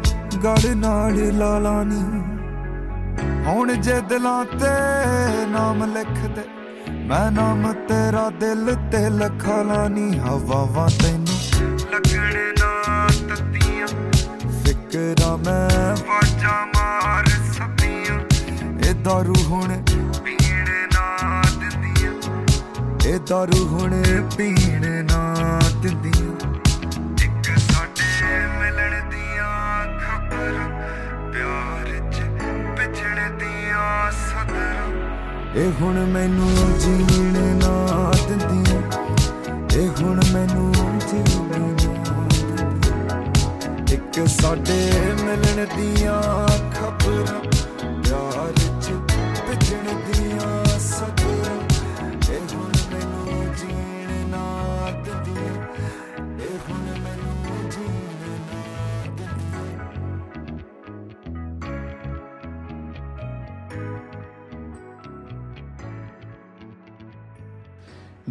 ਗੜ 0.45 0.67
ਨਾਲ 0.77 1.19
ਲਾ 1.39 1.59
ਲਾਨੀ 1.59 2.01
ਹੁਣ 3.47 3.73
ਜੇ 3.75 4.01
ਦਿਲਾਂ 4.09 4.45
ਤੇ 4.45 4.73
ਨਾਮ 5.47 5.85
ਲਿਖ 5.85 6.19
ਦੇ, 6.29 6.45
ਮੈਂ 7.07 7.31
ਨਾਮ 7.31 7.73
ਤੇਰਾ 7.89 8.29
ਦਿਲ 8.41 8.75
ਤੇ 8.93 9.09
ਲਖਾ 9.11 9.61
ਲਾਨੀ 9.63 10.19
ਹਵਾਵਾਂ 10.19 10.89
ਤੈਨੂੰ 11.03 11.39
ਲੱਗਣ 11.93 12.35
ਨਾ 12.61 13.07
ਤੱਤੀਆਂ। 13.29 13.87
ਫਿਕਰਾਂ 14.59 15.37
ਮੈਂ 15.39 15.97
ਵਾਜਾਂ 16.09 16.67
ਮਾਰ 16.67 17.29
ਸਭੀਆਂ 17.53 18.19
ਇਹ 18.81 18.95
ਦਾਰੂ 18.95 19.35
ਹੁਣ 19.45 19.77
ਇਹ 23.13 23.19
ਦਾਰੂ 23.19 23.67
ਹੁਣ 23.69 23.91
ਪੀਣ 24.37 24.85
ਨਾ 25.05 25.59
ਦਿੰਦੀਆਂ 25.83 26.51
ਇੱਕ 27.25 27.49
ਸਾਡੇ 27.59 28.39
ਮਿਲਣ 28.61 29.11
ਦੀਆਂ 29.11 29.49
ਖਬਰਾਂ 29.99 30.69
ਪਿਆਰ 31.33 31.91
ਚ 32.11 32.23
ਵਿਛੜ 32.79 33.29
ਦੀਆਂ 33.41 34.11
ਸਦਰਾਂ 34.13 34.89
ਇਹ 35.55 35.73
ਹੁਣ 35.81 35.99
ਮੈਨੂੰ 36.07 36.79
ਜੀਣ 36.79 37.37
ਨਾ 37.57 38.13
ਦਿੰਦੀਆਂ 38.29 38.81
ਇਹ 39.77 40.03
ਹੁਣ 40.03 40.21
ਮੈਨੂੰ 40.33 40.73
ਜੀਣ 41.01 41.51
ਨਾ 41.51 41.67
ਦਿੰਦੀਆਂ 41.77 43.21
ਇੱਕ 43.93 44.27
ਸਾਡੇ 44.41 44.91
ਮਿਲਣ 45.25 45.67
ਦੀਆਂ 45.77 46.21
ਖਬਰਾਂ 46.71 47.41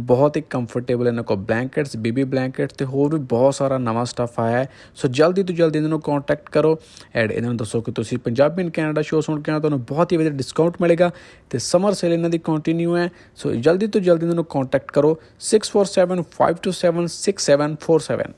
ਬਹੁਤ 0.00 0.36
ਹੀ 0.36 0.42
ਕੰਫਰਟੇਬਲ 0.50 1.08
ਇਹਨਾਂ 1.08 1.24
ਕੋਲ 1.24 1.36
ਬਲੈਂਕਟਸ 1.36 1.96
ਬੀਬੀ 1.96 2.24
ਬਲੈਂਕਟ 2.24 2.72
ਤੇ 2.72 2.84
ਹੋਰ 2.84 3.14
ਵੀ 3.14 3.20
ਬਹੁਤ 3.24 3.54
ਸਾਰਾ 3.54 3.78
ਨਵਾਂ 3.78 4.04
ਸਟੱਫ 4.04 4.40
ਆਇਆ 4.40 4.58
ਹੈ। 4.58 4.68
ਸੋ 4.94 5.08
ਜਲਦੀ 5.08 5.42
ਤੋਂ 5.42 5.54
ਜਲਦੀ 5.54 5.78
ਇਹਨਾਂ 5.78 5.90
ਨੂੰ 5.90 6.00
ਕੰਟੈਕਟ 6.00 6.50
ਕਰੋ 6.50 6.78
ਐਡ 7.14 7.32
ਇਹਨਾਂ 7.32 7.50
ਨੂੰ 7.50 7.56
ਦੱਸੋ 7.56 7.80
ਕਿ 7.80 7.92
ਤੁਸੀਂ 7.92 8.18
ਪੰਜਾਬੀ 8.18 8.62
ਇਨ 8.62 8.70
ਕੈਨੇਡਾ 8.70 9.02
ਸ਼ੋਅ 9.02 9.22
ਸੁਣ 9.22 9.40
ਕੇ 9.40 9.50
ਆਏ 9.50 9.56
ਹੋ, 9.56 9.60
ਤੁਹਾਨੂੰ 9.60 9.84
ਬਹੁਤ 9.84 10.12
ਹੀ 10.12 10.16
ਵਧੀਆ 10.16 10.30
ਡਿਸਕਾਊਂਟ 10.30 10.76
ਮਿਲੇਗਾ 10.80 11.10
ਤੇ 11.50 11.58
ਸਮਰ 11.58 11.92
ਸੇਲ 11.92 12.12
ਇਹਨਾਂ 12.12 12.30
ਦੀ 12.30 12.38
ਕੰਟੀਨਿਊ 12.38 12.96
ਹੈ। 12.96 13.10
ਸੋ 13.36 13.56
ਜਲਦੀ 13.56 13.86
ਤੋਂ 13.86 14.00
ਜਲਦੀ 14.00 14.24
ਇਹਨਾਂ 14.24 14.34
ਨੂੰ 14.34 14.44
ਕੰਟੈਕਟ 14.44 14.92
ਕਰੋ 14.92 15.18
6475276747 15.40 18.32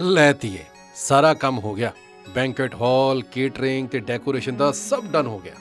ਲੈਤੀਏ 0.00 0.58
ਸਾਰਾ 0.96 1.34
ਕੰਮ 1.34 1.58
ਹੋ 1.58 1.74
ਗਿਆ। 1.74 1.92
ਬੈਂਕਟ 2.34 2.74
ਹਾਲ 2.74 3.22
ਕੇਟਰਿੰਗ 3.32 3.88
ਤੇ 3.88 4.02
ਡੈਕੋਰੇਸ਼ਨ 4.06 4.56
ਦਾ 4.56 4.72
ਸਭ 4.72 5.04
ਡਨ 5.12 5.26
ਹੋ 5.26 5.38
ਗਿਆ। 5.38 5.52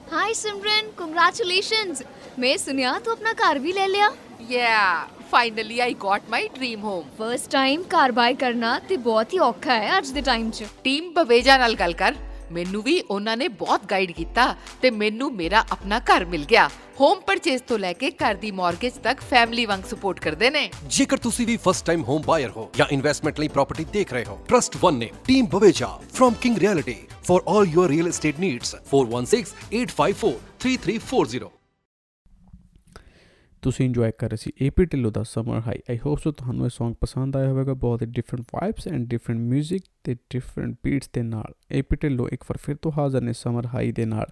Hi 0.10 0.32
Simran, 0.34 0.96
congratulations! 0.96 2.04
मैं 2.40 2.58
सुनिया 2.58 3.00
तू 3.00 3.12
अपना 3.12 3.34
कार 3.34 3.60
भी 3.60 3.74
ले 3.74 3.90
लिया 3.90 4.12
yeah 4.50 5.08
finally 5.32 5.80
I 5.80 5.94
got 5.94 6.22
my 6.30 6.48
dream 6.48 6.84
home 6.84 7.04
first 7.20 7.52
time 7.52 7.84
car 7.84 8.12
buy 8.12 8.34
ਕਰਨਾ 8.34 8.80
ਤੇ 8.80 8.98
ਬਹੁਤ 8.98 9.34
ਹੀ 9.34 9.40
ਔਖਾ 9.40 9.74
ਹੈ 9.74 9.98
ਅੱਜ 9.98 10.10
ਦੇ 10.10 10.22
ਟਾਈਮ 10.22 10.52
'ਚ। 10.52 10.64
ਟੀਮ 10.84 11.14
ਬਵੇਜਾ 11.14 11.58
ਨਾਲ 11.58 11.76
ਗੱਲ 11.76 11.94
ਕਰ। 11.94 12.16
ਮੈਨੂੰ 12.52 12.84
ਵੀ 12.84 13.02
ਉਹਨਾਂ 13.02 13.38
ਨੇ 13.38 13.48
ਬਹੁਤ 13.62 13.82
ਗਾਈਡ 13.92 14.12
ਕੀਤਾ 14.12 14.56
ਤੇ 14.82 14.92
ਮੈਨੂੰ 14.92 15.36
ਮੇਰਾ 15.36 15.66
ਆਪਣਾ 15.72 16.02
ਘਰ 16.10 16.26
ਮਿਲ 16.26 16.46
ਗਿਆ। 16.46 16.70
ਹੋਮ 17.02 17.22
ਪਰਚੇਸ 17.22 17.62
ਤੋਂ 17.62 17.80
ਲੈ 17.80 17.94
ਕੇ 17.94 18.12
ਘਰ 18.12 18.36
ਦੀ 18.36 18.52
ਮਾਰਗੇਜ 18.52 18.94
ਤੱਕ 19.04 19.22
ਫੈਮਿਲੀ 19.22 19.66
ਵਾਂਗ 19.66 19.82
ਸਪੋਰਟ 19.90 20.20
ਕਰਦੇ 20.20 20.50
ਨੇ। 20.50 20.72
ਜੇਕਰ 20.88 21.18
ਤੁਸੀਂ 21.18 21.48
ਵੀ 21.48 21.58
ਫਸਟ 21.58 21.86
ਟਾਈਮ 21.86 22.04
ਹੋਮ 22.04 22.22
ਬਾਇਰ 22.22 22.50
ਹੋ 22.50 22.72
ਜਾਂ 22.76 22.88
ਇਨਵੈਸਟਮੈਂਟ 22.92 23.40
ਲਈ 23.40 23.48
ਪ੍ਰਾਪਰਟੀ 23.48 23.86
ਦੇਖ 23.94 24.14
ਰਹੇ 24.14 24.26
ਹੋ 24.26 24.40
ਟਰਸਟ 24.48 24.86
1 24.86 24.98
ਨੇ 24.98 25.10
team 25.28 25.48
Baweja 25.48 26.00
firm 26.14 26.34
King 26.42 26.58
Realty 26.58 26.98
for 27.24 27.42
all 27.52 27.66
your 27.76 27.88
real 27.92 28.10
estate 28.10 28.36
needs 28.42 28.76
4168543340. 28.90 31.55
ਤੁਸੀਂ 33.65 33.87
ਇੰਜੋਏ 33.87 34.11
ਕਰ 34.19 34.29
ਰਹੇ 34.29 34.37
ਸੀ 34.37 34.53
AP 34.63 34.85
Dhillon 34.85 35.13
the 35.13 35.23
summer 35.23 35.61
high 35.61 35.79
I 35.91 35.99
hope 36.07 36.19
so 36.19 36.33
ਤੁਹਾਨੂੰ 36.33 36.67
ਇਹ 36.67 36.71
Song 36.83 36.95
ਪਸੰਦ 37.01 37.37
ਆਇਆ 37.37 37.49
ਹੋਵੇਗਾ 37.49 37.75
ਬਹੁਤ 37.75 38.03
ਹੀ 38.03 38.07
ਡਿਫਰੈਂਟ 38.07 38.47
ਵਾਈਬਸ 38.55 38.89
ਐਂਡ 38.89 39.07
ਡਿਫਰੈਂਟ 39.07 39.55
뮤직 39.55 39.79
ਤੇ 40.05 40.15
ਡਿਫਰੈਂਟ 40.15 40.77
ਬੀਟਸ 40.85 41.11
ਦੇ 41.13 41.23
ਨਾਲ 41.23 41.55
ਏਪੀ 41.73 41.97
ਢਿੱਲੋਂ 41.97 42.29
ਇੱਕ 42.29 42.43
ਵਾਰ 42.43 42.59
ਫਿਰ 42.63 42.77
ਤੋਂ 42.77 42.93
ਹਾਜ਼ਰ 42.99 43.21
ਨੇ 43.21 43.33
ਸਮਰ 43.33 43.67
ਹਾਈ 43.67 43.93
ਦੇ 43.93 44.05
ਨਾਲ 44.05 44.27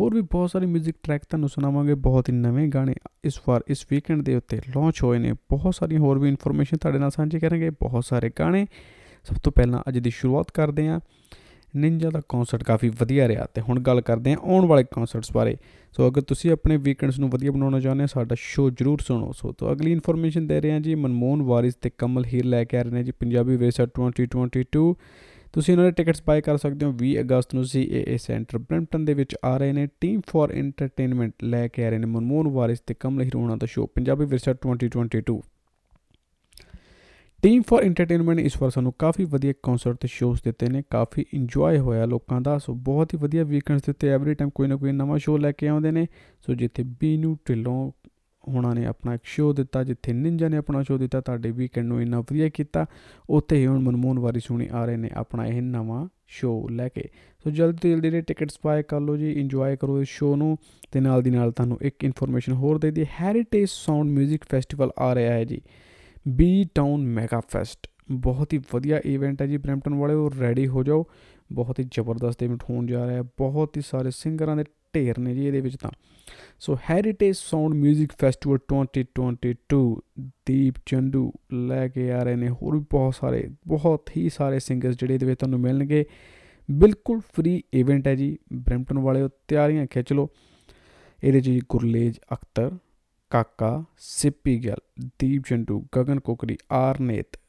ਹੋਰ 0.00 0.14
ਵੀ 0.14 0.20
ਬਹੁਤ 0.20 0.50
ਸਾਰੇ 0.50 0.66
뮤직 0.66 0.92
ਟਰੈਕ 1.02 1.22
ਤੁਹਾਨੂੰ 1.24 1.48
ਸੁਣਾਵਾਂਗੇ 1.48 1.94
ਬਹੁਤ 1.94 2.28
ਹੀ 2.28 2.34
ਨਵੇਂ 2.34 2.68
ਗਾਣੇ 2.68 2.94
ਇਸ 3.24 3.40
ਵਾਰ 3.48 3.60
ਇਸ 3.68 3.86
ਵੀਕਐਂਡ 3.90 4.22
ਦੇ 4.22 4.34
ਉੱਤੇ 4.34 4.56
ਲਾਂਚ 4.56 5.02
ਹੋਏ 5.02 5.18
ਨੇ 5.18 5.32
ਬਹੁਤ 5.32 5.74
ਸਾਰੀ 5.74 5.96
ਹੋਰ 5.96 6.18
ਵੀ 6.18 6.28
ਇਨਫੋਰਮੇਸ਼ਨ 6.28 6.76
ਤੁਹਾਡੇ 6.76 6.98
ਨਾਲ 6.98 7.10
ਸਾਂਝੀ 7.10 7.38
ਕਰਾਂਗੇ 7.38 7.70
ਬਹੁਤ 7.70 8.04
ਸਾਰੇ 8.04 8.30
ਗਾਣੇ 8.38 8.66
ਸਭ 9.24 9.36
ਤੋਂ 9.36 9.52
ਪਹਿਲਾਂ 9.52 9.82
ਅੱਜ 9.88 9.98
ਦੀ 9.98 10.10
ਸ਼ੁਰੂਆਤ 10.10 10.50
ਕਰਦੇ 10.50 10.88
ਹਾਂ 10.88 11.00
ਨਿੰਜਾ 11.75 12.09
ਦਾ 12.09 12.21
ਕਨਸਰਟ 12.29 12.63
ਕਾਫੀ 12.63 12.89
ਵਧੀਆ 12.89 13.27
ਰਿਹਾ 13.27 13.45
ਤੇ 13.53 13.61
ਹੁਣ 13.61 13.79
ਗੱਲ 13.79 14.01
ਕਰਦੇ 14.01 14.31
ਹਾਂ 14.31 14.37
ਆਉਣ 14.41 14.65
ਵਾਲੇ 14.65 14.83
ਕਨਸਰਟਸ 14.83 15.31
ਬਾਰੇ। 15.33 15.57
ਸੋ 15.91 16.07
ਅਗਰ 16.07 16.21
ਤੁਸੀਂ 16.21 16.51
ਆਪਣੇ 16.51 16.77
ਵੀਕਐਂਡਸ 16.77 17.19
ਨੂੰ 17.19 17.29
ਵਧੀਆ 17.29 17.51
ਬਣਾਉਣਾ 17.51 17.79
ਚਾਹੁੰਦੇ 17.79 18.03
ਹੋ, 18.03 18.07
ਸਾਡਾ 18.07 18.35
ਸ਼ੋਅ 18.39 18.71
ਜਰੂਰ 18.71 18.99
ਸੁਣੋ। 18.99 19.31
ਸੋ 19.31 19.51
ਤੋਂ 19.51 19.71
ਅਗਲੀ 19.71 19.91
ਇਨਫੋਰਮੇਸ਼ਨ 19.91 20.47
ਦੇ 20.47 20.61
ਰਹੇ 20.61 20.71
ਹਾਂ 20.71 20.79
ਜੀ, 20.79 20.95
ਮਨਮੋਹਨ 20.95 21.41
ਵਾਰਿਸ 21.41 21.75
ਤੇ 21.75 21.91
ਕਮਲ 21.97 22.25
ਹੀਰ 22.25 22.45
ਲੈ 22.45 22.63
ਕੇ 22.63 22.77
ਆ 22.77 22.81
ਰਹੇ 22.81 22.91
ਨੇ 22.91 23.03
ਜੀ, 23.03 23.11
ਪੰਜਾਬੀ 23.11 23.55
ਵੇਸਾ 23.55 23.85
2022 23.99 24.95
ਤੁਸੀਂ 25.53 25.73
ਇਹਨਾਂ 25.73 25.85
ਦੇ 25.85 25.91
ਟਿਕਟਸ 25.91 26.23
ਬਾਈ 26.27 26.41
ਕਰ 26.41 26.57
ਸਕਦੇ 26.57 26.85
ਹੋ 26.85 26.91
20 26.91 27.19
ਅਗਸਤ 27.19 27.53
ਨੂੰ 27.55 27.65
ਸੀਏਏ 27.65 28.17
ਸੈਂਟਰ 28.17 28.57
ਬ੍ਰੈਂਪਟਨ 28.57 29.05
ਦੇ 29.05 29.13
ਵਿੱਚ 29.13 29.35
ਆ 29.45 29.57
ਰਹੇ 29.57 29.71
ਨੇ 29.71 29.87
ਟੀਮ 30.01 30.21
ਫॉर 30.27 30.51
ਐਂਟਰਟੇਨਮੈਂਟ 30.51 31.33
ਲੈ 31.43 31.67
ਕੇ 31.67 31.85
ਆ 31.85 31.89
ਰਹੇ 31.89 31.97
ਨੇ 31.97 32.05
ਮਨਮੋਹਨ 32.05 32.47
ਵਾਰਿਸ 32.47 32.79
ਤੇ 32.79 32.93
ਕਮਲ 32.93 33.23
ਹੀਰ 33.23 33.35
ਹੋਣਾ 33.35 33.55
ਦਾ 33.55 33.67
show 33.67 33.87
Punjabi 33.95 34.25
Virsa 34.25 34.55
2022 34.67 35.39
team 37.45 37.61
for 37.61 37.83
entertainment 37.83 38.39
ਇਸ 38.39 38.61
ਵਾਰ 38.61 38.69
ਸਾਨੂੰ 38.69 38.93
ਕਾਫੀ 38.99 39.23
ਵਧੀਆ 39.23 39.53
ਕਨਸਰਟ 39.63 39.97
ਤੇ 40.01 40.07
ਸ਼ੋਜ਼ 40.07 40.41
ਦਿੱਤੇ 40.43 40.67
ਨੇ, 40.67 40.83
ਕਾਫੀ 40.89 41.25
ਇੰਜੋਏ 41.33 41.77
ਹੋਇਆ 41.79 42.05
ਲੋਕਾਂ 42.05 42.41
ਦਾ, 42.41 42.57
ਸੋ 42.57 42.73
ਬਹੁਤ 42.73 43.13
ਹੀ 43.13 43.19
ਵਧੀਆ 43.19 43.43
ਵੀਕਐਂਡਸ 43.43 43.81
ਦੇ 43.85 43.91
ਉੱਤੇ 43.91 44.09
ਐਵਰੀ 44.09 44.33
ਟਾਈਮ 44.33 44.49
ਕੋਈ 44.49 44.67
ਨਾ 44.67 44.75
ਕੋਈ 44.75 44.91
ਨਵਾਂ 44.91 45.17
ਸ਼ੋਅ 45.17 45.39
ਲੈ 45.39 45.51
ਕੇ 45.51 45.67
ਆਉਂਦੇ 45.67 45.91
ਨੇ, 45.91 46.07
ਸੋ 46.41 46.53
ਜਿੱਥੇ 46.53 46.83
ਬੀਨੂ 46.83 47.37
ਢਿੱਲੋਂ 47.49 47.91
ਉਹਨਾਂ 48.43 48.75
ਨੇ 48.75 48.85
ਆਪਣਾ 48.85 49.13
ਇੱਕ 49.13 49.23
ਸ਼ੋਅ 49.25 49.53
ਦਿੱਤਾ, 49.53 49.83
ਜਿੱਥੇ 49.83 50.13
ਨਿੰਜਾ 50.13 50.47
ਨੇ 50.47 50.57
ਆਪਣਾ 50.57 50.83
ਸ਼ੋਅ 50.83 50.97
ਦਿੱਤਾ, 50.97 51.21
ਤੁਹਾਡੇ 51.21 51.51
ਵੀਕਐਂਡ 51.51 51.87
ਨੂੰ 51.87 52.01
ਇੰਨਾ 52.01 52.19
ਵਧੀਆ 52.19 52.49
ਕੀਤਾ, 52.49 52.85
ਉੱਥੇ 53.29 53.57
ਹੀ 53.57 53.65
ਹੁਣ 53.65 53.79
ਮਨਮੋਹਨ 53.79 54.19
ਵਾਰੀ 54.19 54.39
ਸੁਣੀ 54.39 54.69
ਆ 54.71 54.85
ਰਹੇ 54.85 54.97
ਨੇ 54.97 55.09
ਆਪਣਾ 55.13 55.45
ਇਹ 55.45 55.61
ਨਵਾਂ 55.61 56.07
ਸ਼ੋਅ 56.27 56.69
ਲੈ 56.71 56.89
ਕੇ। 56.89 57.09
ਸੋ 57.43 57.49
ਜਲਦੀ 57.49 57.77
ਤੋਂ 57.77 57.89
ਜਲਦੀ 57.89 58.21
ਟਿਕਟਸ 58.21 58.59
ਬਾਏ 58.65 58.83
ਕਰ 58.83 58.99
ਲਓ 58.99 59.17
ਜੀ 59.17 59.31
ਇੰਜੋਏ 59.31 59.75
ਕਰੋ 59.75 60.01
ਇਸ 60.01 60.07
ਸ਼ੋਅ 60.07 60.35
ਨੂੰ, 60.35 60.57
ਤੇ 60.91 60.99
ਨਾਲ 60.99 61.21
ਦੀ 61.21 61.29
ਨਾਲ 61.29 61.51
ਤੁਹਾਨੂੰ 61.51 61.77
ਇੱਕ 61.81 62.03
ਇਨਫੋਰਮੇਸ਼ਨ 62.03 62.53
ਹੋਰ 62.53 62.79
ਦੇ 62.79 62.91
ਦੀ 62.91 63.05
ਹੈਰੀਟੇਜ 63.21 63.69
ਸਾਊਂਡ 63.69 64.19
뮤직 64.19 64.37
ਫੈਸਟੀਵਲ 64.49 64.91
ਆ 64.99 65.15
ਰਿਹਾ 65.15 65.33
ਹੈ 65.33 65.43
ਜੀ। 65.43 65.61
ਬੀ 66.27 66.65
ਟਾਊਨ 66.75 67.05
ਮੈਗਾ 67.05 67.39
ਫੈਸਟ 67.39 67.87
ਬਹੁਤ 68.11 68.53
ਹੀ 68.53 68.59
ਵਧੀਆ 68.73 69.01
ਇਵੈਂਟ 69.05 69.41
ਹੈ 69.41 69.47
ਜੀ 69.47 69.57
ਬ੍ਰੈਂਪਟਨ 69.57 69.93
ਵਾਲੇ, 69.93 70.13
ਉਹ 70.13 70.31
ਰੈਡੀ 70.39 70.67
ਹੋ 70.67 70.83
ਜਾਓ। 70.83 71.05
ਬਹੁਤ 71.51 71.79
ਹੀ 71.79 71.85
ਜ਼ਬਰਦਸਤ 71.91 72.43
ਇਵੈਂਟ 72.43 72.63
ਹੋਣ 72.69 72.85
ਜਾ 72.85 73.07
ਰਿਹਾ 73.07 73.15
ਹੈ। 73.15 73.21
ਬਹੁਤ 73.21 73.77
ਹੀ 73.77 73.81
ਸਾਰੇ 73.81 74.11
ਸਿੰਗਰਾਂ 74.11 74.55
ਦੇ 74.55 74.63
ਢੇਰ 74.95 75.19
ਨੇ 75.19 75.35
ਜੀ 75.35 75.47
ਇਹਦੇ 75.47 75.61
ਵਿੱਚ 75.61 75.75
ਤਾਂ। 75.75 75.91
So 76.59 76.77
heritage 76.89 77.35
sound 77.35 77.73
뮤직 77.73 78.05
festival 78.19 78.57
2022 78.57 80.01
Deep 80.45 80.73
Chandu 80.85 81.33
ਲੈ 81.53 81.87
ਕੇ 81.87 82.11
ਆ 82.11 82.23
ਰਹੇ 82.23 82.35
ਨੇ। 82.35 82.49
ਹੋਰ 82.49 82.75
ਵੀ 82.75 82.85
ਬਹੁਤ 82.89 83.15
ਸਾਰੇ, 83.15 83.49
ਬਹੁਤ 83.67 84.09
ਹੀ 84.17 84.29
ਸਾਰੇ 84.29 84.59
ਸਿੰਗਰਸ 84.59 84.95
ਜਿਹੜੇ 84.95 85.13
ਇਹਦੇ 85.13 85.25
ਵਿੱਚ 85.25 85.39
ਤੁਹਾਨੂੰ 85.39 85.59
ਮਿਲਣਗੇ। 85.59 86.05
ਬਿਲਕੁਲ 86.71 87.19
ਫ੍ਰੀ 87.19 87.63
ਇਵੈਂਟ 87.73 88.07
ਹੈ 88.07 88.15
ਜੀ। 88.15 88.37
ਬ੍ਰੈਂਪਟਨ 88.53 88.99
ਵਾਲੇ 88.99 89.29
ਤਿਆਰੀਆਂ 89.47 89.87
ਖਿੱਚ 89.87 90.13
ਲਓ। 90.13 90.29
ਇਹਦੇ 91.23 91.41
'ਚ 91.41 91.45
ਜੀ 91.45 91.61
ਗੁਰਲੇਜ 91.69 92.17
ਅਖਤਰ 92.33 92.77
ਕਾਕਾ, 93.29 93.83
ਸਿੱਪੀ 93.97 94.63
ਗਿੱਲ 94.63 95.05
ਦੀਪ 95.19 95.43
ਚੰਦੂ 95.47 95.85
ਗਗਨ 95.97 96.19
ਕੋਕਰੀ, 96.19 96.57
ਆਰਨੇਤ, 96.71 97.39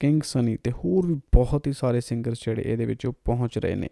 ਕਿੰਗ 0.00 0.20
ਸਨੀ 0.22 0.56
ਤੇ 0.56 0.70
ਹੋਰ 0.70 1.06
ਵੀ 1.06 1.14
ਬਹੁਤ 1.14 1.66
ਹੀ 1.66 1.72
ਸਾਰੇ 1.72 2.00
ਸਿੰਗਰਸ 2.00 2.38
ਜਿਹੜੇ 2.44 2.62
ਇਹਦੇ 2.66 2.84
ਵਿੱਚ 2.84 3.06
ਪਹੁੰਚ 3.06 3.58
ਰਹੇ 3.58 3.74
ਨੇ। 3.74 3.88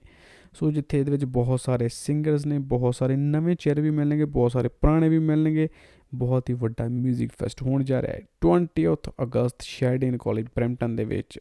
ਸੋ 0.52 0.70
ਜਿੱਥੇ 0.70 1.00
ਇਹਦੇ 1.00 1.10
ਵਿੱਚ 1.10 1.24
ਬਹੁਤ 1.24 1.60
ਸਾਰੇ 1.60 1.88
ਸਿੰਗਰਸ 1.92 2.46
ਨੇ, 2.46 2.58
ਬਹੁਤ 2.58 2.94
ਸਾਰੇ 2.94 3.16
ਨਵੇਂ 3.16 3.56
ਚਿਹਰੇ 3.56 3.80
ਵੀ 3.80 3.90
ਮਿਲਣਗੇ, 3.90 4.24
ਬਹੁਤ 4.24 4.52
ਸਾਰੇ 4.52 4.68
ਪੁਰਾਣੇ 4.68 5.08
ਵੀ 5.08 5.18
ਮਿਲਣਗੇ, 5.18 5.68
ਬਹੁਤ 6.14 6.48
ਹੀ 6.48 6.54
ਵੱਡਾ 6.54 6.84
뮤직 6.86 7.28
ਫੈਸਟ 7.38 7.62
ਹੋਣ 7.62 7.84
ਜਾ 7.84 8.02
ਰਿਹਾ 8.02 8.12
ਹੈ। 8.12 8.20
20th 8.40 9.12
ਅਗਸਤ 9.22 9.62
ਸ਼ੈਡਨ 9.62 10.16
ਕਾਲਜ 10.16 10.44
ਬ੍ਰੈਂਟਨ 10.44 10.96
ਦੇ 10.96 11.04
ਵਿੱਚ। 11.04 11.38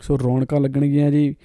ਸੋ 0.00 0.18
ਰੌਣਕਾਂ 0.18 0.60
ਲੱਗਣਗੀਆਂ 0.60 1.10
ਜੀ। 1.10 1.36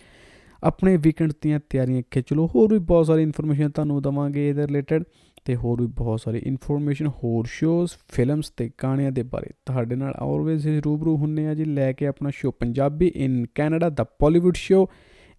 ਆਪਣੇ 0.64 0.98
ਵੀਕਐਂਡ 0.98 1.34
ਦੀਆਂ 1.42 1.60
ਤਿਆਰੀਆਂ 1.70 2.04
ਖਿੱਚ 2.12 2.34
ਲਓ। 2.34 2.48
ਹੋਰ 2.56 2.74
ਵੀ 2.74 2.80
ਬਹੁਤ 2.80 3.06
ਸਾਰੀ 3.06 3.24
ਇਨਫੋਰਮੇਸ਼ਨ 3.24 3.70
ਤੁਹਾਨੂੰ 3.70 4.02
ਦਵਾਂਗੇ 4.02 4.50
ਇਹਦੇ 4.50 4.68
ਰਿਲੇਟਡ 4.68 5.04
ਤੇ 5.46 5.56
ਹੋਰ 5.56 5.82
ਵੀ 5.82 5.88
ਬਹੁਤ 5.88 6.22
ਸਾਰੀ 6.22 6.38
ਇਨਫੋਰਮੇਸ਼ਨ 6.38 7.08
ਹੋਰ 7.08 7.46
ਸ਼ੋਜ਼ 7.48 7.92
ਫਿਲਮਸ 8.08 8.50
ਤੇ 8.50 8.72
ਗਾਣਿਆਂ 8.84 9.12
ਦੇ 9.12 9.24
ਬਾਰੇ 9.24 9.50
ਤੁਹਾਡੇ 9.66 9.96
ਨਾਲ 9.96 10.14
ਆਲਵੇਜ਼ 10.14 10.68
ਰੂਬਰੂ 10.86 11.18
ਹੁੰਨੇ 11.18 11.48
ਆ 11.48 11.54
ਜੀ। 11.54 11.66
ਲੈ 11.66 11.92
ਕੇ 11.92 12.08
ਆਪਣਾ 12.08 12.30
show 12.30 12.52
Punjabi 12.52 13.12
in 13.16 13.46
Canada 13.56 13.90
the 13.90 14.06
Bollywood 14.22 14.56
show 14.56 14.90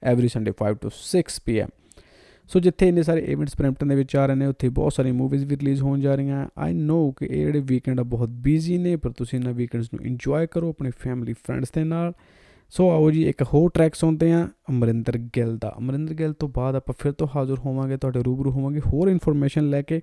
every 0.03 0.29
Sunday 0.29 0.53
5 0.61 0.75
to 0.81 0.91
6 1.03 1.23
PM 1.47 1.69
so 2.49 2.61
ਜਿੱਥੇ 2.61 2.89
ਇੰਨੇ 2.89 3.03
ਸਾਰੇ 3.03 3.21
ਇਵੈਂਟਸ 3.21 3.57
ਬ੍ਰੈਂਪਟਨ 3.59 3.89
ਦੇ 3.89 3.95
ਵਿੱਚ 3.95 4.17
ਆ 4.17 4.27
ਰਹੇ 4.27 4.35
ਨੇ, 4.35 4.47
ਉੱਥੇ 4.47 4.69
ਬਹੁਤ 4.69 4.93
ਸਾਰੀ 4.93 5.13
ਮੂਵੀਜ਼ 5.13 5.45
ਵੀ 5.45 5.57
ਰਿਲੀਜ਼ 5.57 5.83
ਹੋਣ 5.83 6.01
ਜਾ 6.01 6.15
ਰਹੀਆਂ। 6.15 6.49
ਆਈ 6.59 6.73
ਨੋ 6.73 7.11
ਕਿ 7.11 7.27
ਇਹ 7.27 7.47
ਜਿਹੜੇ 7.47 7.61
ਵੀਕਐਂਡ 7.61 8.01
ਆ 8.01 8.03
ਬਹੁਤ 8.03 8.29
ਬਿਜ਼ੀ 8.29 8.79
ਨੇ, 8.79 8.97
ਪਰ 8.97 9.11
ਤੁਸੀਂ 9.11 9.39
ਇਹਨਾਂ 9.39 9.53
ਵੀਕਐਂਡਸ 9.53 9.95
ਨੂੰ 9.95 10.07
ਇੰਜੋਏ 10.07 10.47
ਕਰੋ, 10.47 10.69
ਆਪਣੇ 10.69 10.91
ਫੈਮਿਲੀ 10.99 11.33
ਫਰੈਂਡਸ 11.33 11.71
ਦੇ 11.71 11.85
ਨਾਲ। 11.85 12.13
ਸੋ 12.73 12.91
ਆਓ 12.91 13.11
ਜੀ 13.11 13.29
ਇੱਕ 13.29 13.43
ਹੋਰ 13.43 13.71
ਟਰੈਕ 13.71 13.95
ਸੁਣਦੇ 13.95 14.33
ਆਂ 14.33 14.49
ਅਮਰਿੰਦਰ 14.71 15.19
ਗਿੱਲ 15.19 15.59
ਦਾ। 15.59 15.75
ਅਮਰਿੰਦਰ 15.79 16.14
ਗਿੱਲ 16.14 16.33
ਤੋਂ 16.33 16.49
ਬਾਅਦ 16.49 16.76
ਆਪਾਂ 16.76 16.95
ਫਿਰ 16.99 17.12
ਤੋਂ 17.12 17.26
ਹਾਜ਼ਰ 17.37 17.59
ਹੋਵਾਂਗੇ, 17.59 17.97
ਤੁਹਾਡੇ 17.97 18.23
ਰੂਬਰੂ 18.23 18.50
ਹੋਵਾਂਗੇ 18.50 18.81
ਹੋਰ 18.81 19.09
ਇਨਫੋਰਮੇਸ਼ਨ 19.09 19.71
ਲੈ 19.71 19.83
ਕੇ। 19.83 20.00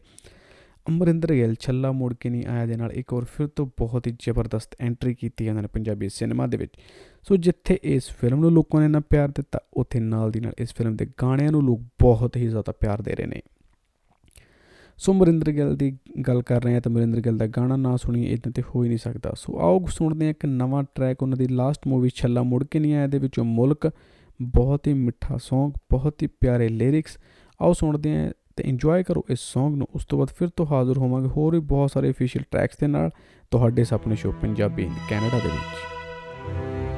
ਅਮਰਿੰਦਰ 0.90 1.34
ਗਿੱਲ 1.34 1.56
ਛੱਲਾ 1.60 1.92
ਮੋੜ 1.92 2.14
ਕੇ 2.14 2.30
ਨਹੀਂ 2.30 2.46
ਆਇਆ 2.46 2.66
ਦੇ 2.66 2.76
ਨਾਲ 2.76 2.92
ਇੱਕ 2.92 3.14
ਵਾਰ 3.14 3.26
ਫਿਰ 3.26 3.48
ਤੋਂ 3.48 3.66
ਬਹੁਤ 3.66 4.08
ਹੀ 4.08 4.16
ਜ਼ਬਰਦਸਤ 4.20 4.76
ਐਂਟਰੀ 4.80 5.14
ਕੀਤੀ 5.14 5.50
ਉਹਨਾਂ 5.50 5.62
ਨੇ 5.62 5.68
ਪੰਜਾਬੀ 5.68 6.10
ਸਿਨੇਮਾ 6.10 6.48
ਦੇ 6.48 6.58
ਵਿੱਚ। 6.58 6.72
ਸੋ 7.24 7.38
ਜਿੱਥੇ 7.38 7.80
ਇਸ 7.84 8.10
ਫਿਲਮ 8.10 8.40
ਨੂੰ 8.40 8.52
ਲੋਕਾਂ 8.52 8.82
ਨੇ 8.82 8.88
ਨਾ 8.88 9.00
ਪਿਆਰ 9.00 9.30
ਦਿੱਤਾ, 9.30 9.60
ਉੱਥੇ 9.74 10.00
ਨਾਲ 10.00 10.32
ਦੀ 10.32 10.40
ਨਾਲ 10.40 10.54
ਇਸ 10.58 10.74
ਫਿਲਮ 10.74 10.96
ਦੇ 10.96 11.08
ਗਾਣਿਆਂ 11.22 11.52
ਨੂੰ 11.52 11.64
ਲੋਕ 11.64 11.82
ਬਹੁਤ 11.82 12.38
ਹੀ 12.38 12.48
ਜ਼ਿਆਦਾ 12.48 12.72
ਪਿਆਰ 12.72 13.02
ਦੇ 13.02 13.16
ਰਹੇ 13.16 13.26
ਨੇ। 13.26 13.42
ਸੋ 15.00 15.14
ਮਰਿੰਦਰ 15.14 15.52
ਗਿੱਲ 15.52 15.76
ਦੀ 15.76 15.98
ਗੱਲ 16.28 16.42
ਕਰ 16.42 16.64
ਰਹੇ 16.64 16.74
ਹਾਂ 16.74 16.82
ਤਾਂ 16.82 16.92
ਮਰਿੰਦਰ 16.92 17.22
ਗਿੱਲ 17.22 17.38
ਦਾ 17.38 17.48
ਗਾਣਾ 17.48 17.76
ਨਾ 17.76 17.96
ਸੁਣੀ 17.96 18.24
ਇਦਾਂ 18.26 18.52
ਤੇ 18.52 18.62
ਹੋ 18.62 18.84
ਹੀ 18.84 18.90
ਨਹੀਂ 18.90 18.98
ਸਕਦਾ। 18.98 19.34
ਸੋ 19.36 19.60
ਆਓ 19.60 19.86
ਸੁਣਦੇ 19.90 20.26
ਹਾਂ 20.26 20.32
ਇੱਕ 20.32 20.46
ਨਵਾਂ 20.46 20.84
ਟਰੈਕ 20.96 21.24
ਉਹਨਾਂ 21.24 21.38
ਦੀ 21.38 21.48
ਲਾਸਟ 21.48 21.88
ਮੂਵੀ 21.88 22.10
ਛੱਲਾ 22.16 22.44
ਮੁੜ 22.44 22.64
ਕੇ 22.64 22.80
ਨਹੀਂ 22.80 22.96
ਆਇਆ 22.96 23.08
ਦੇ 23.08 23.20
ਵਿੱਚੋਂ 23.20 23.46
ਮੁਲਕ। 23.46 23.92
ਬਹੁਤ 24.42 24.88
ਹੀ 24.88 24.94
ਮਿੱਠਾ 24.94 25.36
Song, 25.36 25.80
ਬਹੁਤ 25.92 26.22
ਹੀ 26.22 26.28
ਪਿਆਰੇ 26.28 26.70
ਲਿਰਿਕਸ 26.70 27.18
ਆਓ 27.62 27.74
ਸੁਣਦੇ 27.74 28.16
ਹਾਂ 28.16 28.32
ਤੇ 28.56 28.64
ਇੰਜੋਏ 28.64 29.04
ਕਰੋ 29.04 29.26
ਇਸ 29.30 29.40
Song 29.58 29.76
ਨੂੰ। 29.76 29.88
ਉਸ 29.96 30.06
ਤੋਂ 30.06 30.20
ਬਾਅਦ 30.20 30.30
ਫਿਰ 30.40 30.48
ਤੋਂ 30.48 30.66
ਹਾਜ਼ਰ 30.66 30.98
ਹੋਵਾਂਗੇ 30.98 31.28
ਹੋਰ 31.28 31.54
ਵੀ 31.54 31.60
ਬਹੁਤ 31.60 31.92
ਸਾਰੇ 31.92 32.10
ਅਫੀਸ਼ੀਅਲ 32.10 32.46
ਟਰੈਕਸ 32.52 32.78
ਦੇ 32.78 32.88
ਨਾਲ। 32.88 33.10
ਤੁਹਾਡੇ 33.52 33.84
ਸੁਪਨੇ 33.84 34.16
ਸ਼ੋ 34.16 34.32
ਪੰਜਾਬੀ 34.32 34.90
ਕੈਨੇਡਾ 35.10 35.40
ਦੇ 35.40 35.50
ਵਿੱਚ। 35.50 36.89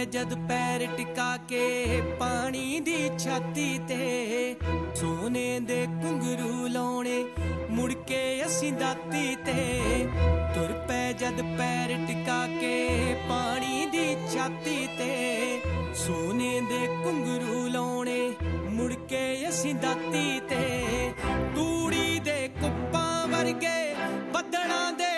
ਤੁਰ 0.00 0.06
ਪੈ 0.06 0.12
ਜਦ 0.12 0.34
ਪੈਰ 0.48 0.86
ਟਿਕਾ 0.96 1.36
ਕੇ 1.48 2.00
ਪਾਣੀ 2.20 2.80
ਦੀ 2.80 3.10
ਛਾਤੀ 3.18 3.80
ਤੇ 3.88 4.56
ਸੋਨੇ 4.96 5.60
ਦੇ 5.60 5.86
ਕੁੰਗਰੂ 5.86 6.68
ਲਾਉਣੇ, 6.68 7.24
ਮੁੜ 7.70 7.92
ਕੇ 7.92 8.46
ਅਸੀਂ 8.46 8.72
ਦਾਤੀ 8.72 9.36
ਤੇ 9.46 9.54
ਤੁਰ 10.54 10.72
ਪੈ 10.88 11.12
ਜਦ 11.12 11.42
ਪੈਰ 11.58 11.94
ਟਿਕਾ 12.06 12.46
ਕੇ 12.60 13.14
ਪਾਣੀ 13.28 13.86
ਦੀ 13.86 14.16
ਛਾਤੀ 14.34 14.88
ਤੇ 14.98 15.60
ਸੋਨੇ 15.94 16.60
ਦੇ 16.60 16.86
ਕੁੰਗਰੂ 17.04 17.68
ਲਾਉਣੇ, 17.68 18.32
ਮੁੜ 18.70 18.92
ਕੇ 19.08 19.48
ਅਸੀਂ 19.48 19.74
ਦਾਤੀ 19.74 20.40
ਤੇ 20.48 21.10
ਤੂੜੀ 21.54 22.20
ਦੇ 22.20 22.48
ਕੁੱਪਾਂ 22.60 23.28
ਵਰਗੇ 23.28 23.94
ਬੱਦਲਾਂ 24.32 24.92
ਦੇ 24.92 25.09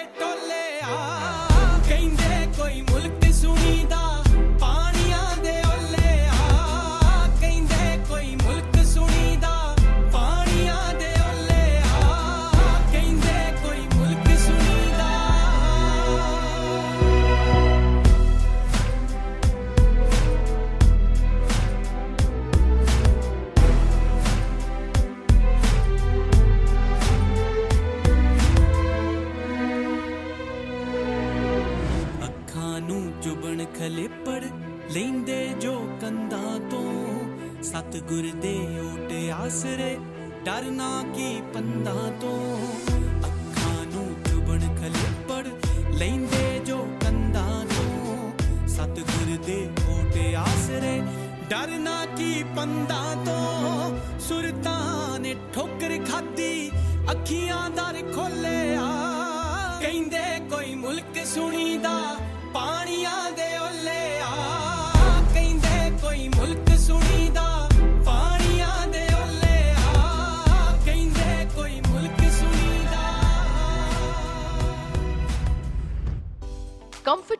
ਤੋਂ 38.02 38.12
ਸਤਗੁਰ 38.12 38.40
ਦੇ 38.42 38.58
ਓਟ 38.80 39.12
ਆਸਰੇ 39.34 39.96
ਡਰਨਾ 40.44 41.04
ਕੀ 41.14 41.42
ਪੰਦਾਂ 41.54 42.10
ਤੋਂ। 42.20 43.01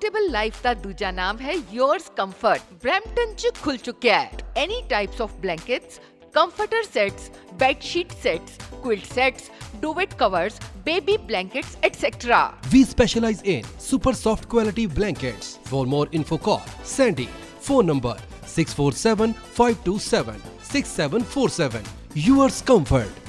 ਕੰਫਰਟੇਬਲ 0.02 0.30
ਲਾਈਫ 0.32 0.62
ਦਾ 0.62 0.73
ਦੂਜਾ 0.75 1.11
ਨਾਮ 1.12 1.38
ਹੈ 1.38 1.52
yours 1.73 2.06
comfort 2.18 2.61
ਬ੍ਰੈਂਪਟਨ 2.82 3.35
ਚ 3.38 3.50
ਖੁੱਲ 3.62 3.76
ਚੁੱਕਿਆ 3.76 4.18
ਹੈ 4.21 4.30
any 4.62 4.80
types 4.90 5.21
of 5.21 5.35
blankets 5.42 6.00
comforter 6.37 6.80
sets 6.94 7.28
bed 7.61 7.87
sheet 7.88 8.12
sets 8.25 8.56
quilt 8.85 9.06
sets 9.16 9.49
duvet 9.82 10.16
covers 10.23 10.59
baby 10.88 11.16
blankets 11.30 11.76
etc 11.90 12.40
We 12.75 12.82
specialize 12.94 13.42
in 13.54 13.71
super 13.88 14.14
soft 14.25 14.49
quality 14.54 14.87
blankets. 14.99 15.54
For 15.71 15.87
more 15.94 16.06
info 16.21 16.38
call 16.49 16.62
Sandy. 16.97 17.28
Phone 17.66 17.92
number 17.92 18.16
647 18.56 19.35
527 19.59 20.47
6747. 20.75 21.92
Yours 22.30 22.62
Comfort. 22.73 23.22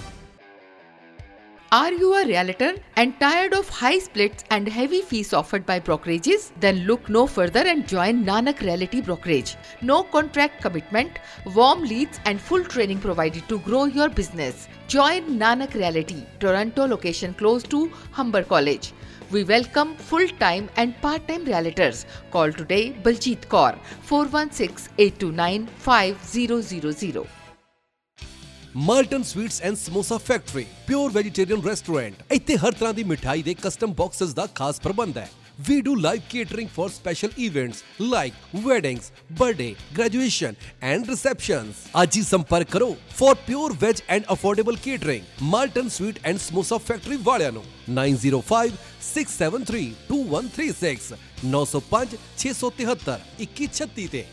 Are 1.75 1.91
you 1.91 2.13
a 2.13 2.23
realtor 2.27 2.75
and 2.97 3.19
tired 3.19 3.51
of 3.55 3.67
high 3.67 3.97
splits 3.97 4.43
and 4.51 4.67
heavy 4.67 5.01
fees 5.01 5.33
offered 5.33 5.65
by 5.65 5.79
brokerages? 5.79 6.51
Then 6.59 6.81
look 6.89 7.09
no 7.09 7.25
further 7.25 7.61
and 7.61 7.87
join 7.87 8.23
Nanak 8.23 8.61
Realty 8.61 9.01
Brokerage. 9.01 9.55
No 9.81 10.03
contract 10.03 10.61
commitment, 10.61 11.17
warm 11.55 11.81
leads, 11.81 12.19
and 12.25 12.39
full 12.39 12.63
training 12.63 12.99
provided 12.99 13.49
to 13.49 13.57
grow 13.57 13.85
your 13.85 14.07
business. 14.07 14.67
Join 14.87 15.39
Nanak 15.39 15.73
Realty, 15.73 16.27
Toronto 16.39 16.85
location 16.85 17.33
close 17.33 17.63
to 17.63 17.87
Humber 18.11 18.43
College. 18.43 18.93
We 19.31 19.43
welcome 19.43 19.95
full 19.95 20.27
time 20.47 20.69
and 20.75 20.95
part 21.01 21.27
time 21.27 21.43
realtors. 21.43 22.05
Call 22.29 22.53
today 22.53 22.91
Baljeet 23.01 23.47
Kaur 23.47 23.79
416 24.03 24.93
829 24.99 25.65
5000. 25.79 27.42
Malton 28.75 29.23
sweets 29.23 29.61
and 29.61 29.75
samosa 29.77 30.17
factory 30.17 30.65
pure 30.87 31.11
vegetarian 31.11 31.61
restaurant 31.65 32.31
ਇੱਥੇ 32.33 32.55
ਹਰ 32.57 32.71
ਤਰ੍ਹਾਂ 32.71 32.93
ਦੀ 32.93 33.03
ਮਿਠਾਈ 33.03 33.43
ਦੇ 33.43 33.53
custom 33.63 33.93
boxes 33.93 34.33
ਦਾ 34.33 34.47
ਖਾਸ 34.55 34.79
ਪ੍ਰਬੰਧ 34.81 35.17
ਹੈ 35.17 35.29
We 35.59 35.75
do 35.81 35.91
live 35.95 36.21
catering 36.29 36.67
for 36.67 36.85
special 36.89 37.33
events 37.37 37.83
like 38.03 38.33
weddings, 38.63 39.11
birthday, 39.31 39.75
graduation 39.93 40.55
and 40.83 41.09
receptions. 41.09 41.83
ਅੱਜ 42.03 42.17
ਹੀ 42.17 42.21
ਸੰਪਰਕ 42.23 42.69
ਕਰੋ 42.71 42.87
for 43.19 43.35
pure 43.43 43.69
veg 43.83 44.01
and 44.15 44.31
affordable 44.35 44.79
catering. 44.87 45.27
Malton 45.51 45.91
Sweet 45.97 46.21
and 46.25 46.43
Samosa 46.45 46.79
Factory 46.87 47.21
ਵਾਲਿਆਂ 47.23 47.51
ਨੂੰ 47.51 47.63
905 47.99 48.79
673 49.09 49.85
2136 50.09 51.13
905 51.51 52.17
673 52.45 53.19
2136 53.43 54.07
ਤੇ 54.11 54.25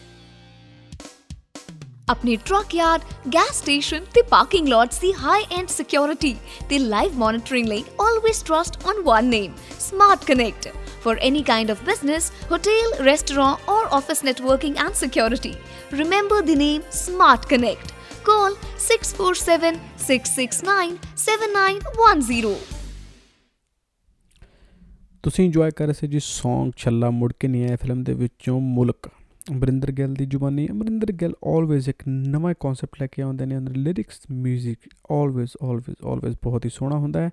ਆਪਣੇ 2.10 2.36
ਟਰੱਕ 2.44 2.74
ਯਾਰਡ 2.74 3.02
ਗੈਸ 3.34 3.58
ਸਟੇਸ਼ਨ 3.58 4.04
ਤੇ 4.14 4.22
ਪਾਰਕਿੰਗ 4.30 4.68
ਲੋਟਸ 4.68 5.00
ਦੀ 5.00 5.12
ਹਾਈ 5.22 5.44
ਐਂਡ 5.58 5.68
ਸਿਕਿਉਰਿਟੀ 5.68 6.34
ਤੇ 6.68 6.78
ਲਾਈਵ 6.78 7.18
ਮੋਨਿਟਰਿੰਗ 7.18 7.68
ਲਈ 7.68 7.84
always 8.00 8.42
trust 8.42 8.86
on 8.86 9.02
one 9.04 9.24
name 9.30 9.52
Smart 9.80 10.24
Connect 10.24 10.72
for 11.02 11.16
any 11.18 11.42
kind 11.42 11.70
of 11.70 11.84
business, 11.84 12.30
hotel, 12.48 12.90
restaurant, 13.02 13.60
or 13.66 13.82
office 13.90 14.22
networking 14.22 14.76
and 14.78 14.94
security. 14.94 15.52
Remember 15.92 16.40
the 16.42 16.56
name 16.56 16.82
Smart 16.92 17.48
Connect. 17.48 17.94
Call 18.22 18.56
647 18.78 19.80
669 20.00 20.98
7910. 21.16 22.52
ਤੁਸੀਂ 25.24 25.44
enjoy 25.44 25.70
ਕਰ 25.70 25.86
ਰਹੇ 25.86 25.94
ਸੀ 25.94 26.06
ਜੀ 26.06 26.18
Song 26.24 26.70
ਛੱਲਾ 26.76 27.10
ਮੁੜ 27.10 27.32
ਕੇ 27.32 27.48
ਨਹੀਂ 27.48 27.64
ਆਇਆ 27.64 27.76
film 27.76 28.02
ਦੇ 28.04 28.12
ਵਿੱਚੋਂ 28.14 28.60
ਮੁਲਕ 28.60 29.08
ਅਮਰਿੰਦਰ 29.50 29.92
ਗਿੱਲ 29.92 30.14
ਦੀ 30.14 30.26
ਜ਼ੁਬਾਨੀ, 30.26 30.68
ਅਮਰਿੰਦਰ 30.70 31.12
ਗਿੱਲ 31.12 31.34
ਆਲਵੇਜ਼ 31.44 31.88
ਇੱਕ 31.88 32.02
ਨਵਾਂ 32.08 32.54
ਕਨਸੈਪਟ 32.60 33.02
ਲੈ 33.02 33.06
ਕੇ 33.06 33.22
ਆਉਂਦੇ 33.22 33.46
ਨੇ 33.46 33.58
ਅੰਦਰ 33.58 33.76
ਲਿਰਿਕਸ 33.76 34.20
뮤직 34.32 34.74
ਆਲਵੇਜ਼ 35.10 35.50
ਆਲਵੇਜ਼ 35.62 36.06
ਆਲਵੇਜ਼ 36.06 36.36
ਬਹੁਤ 36.42 36.64
ਹੀ 36.64 36.70
ਸੋਹਣਾ 36.70 36.98
ਹੁੰਦਾ 36.98 37.20
ਹੈ। 37.20 37.30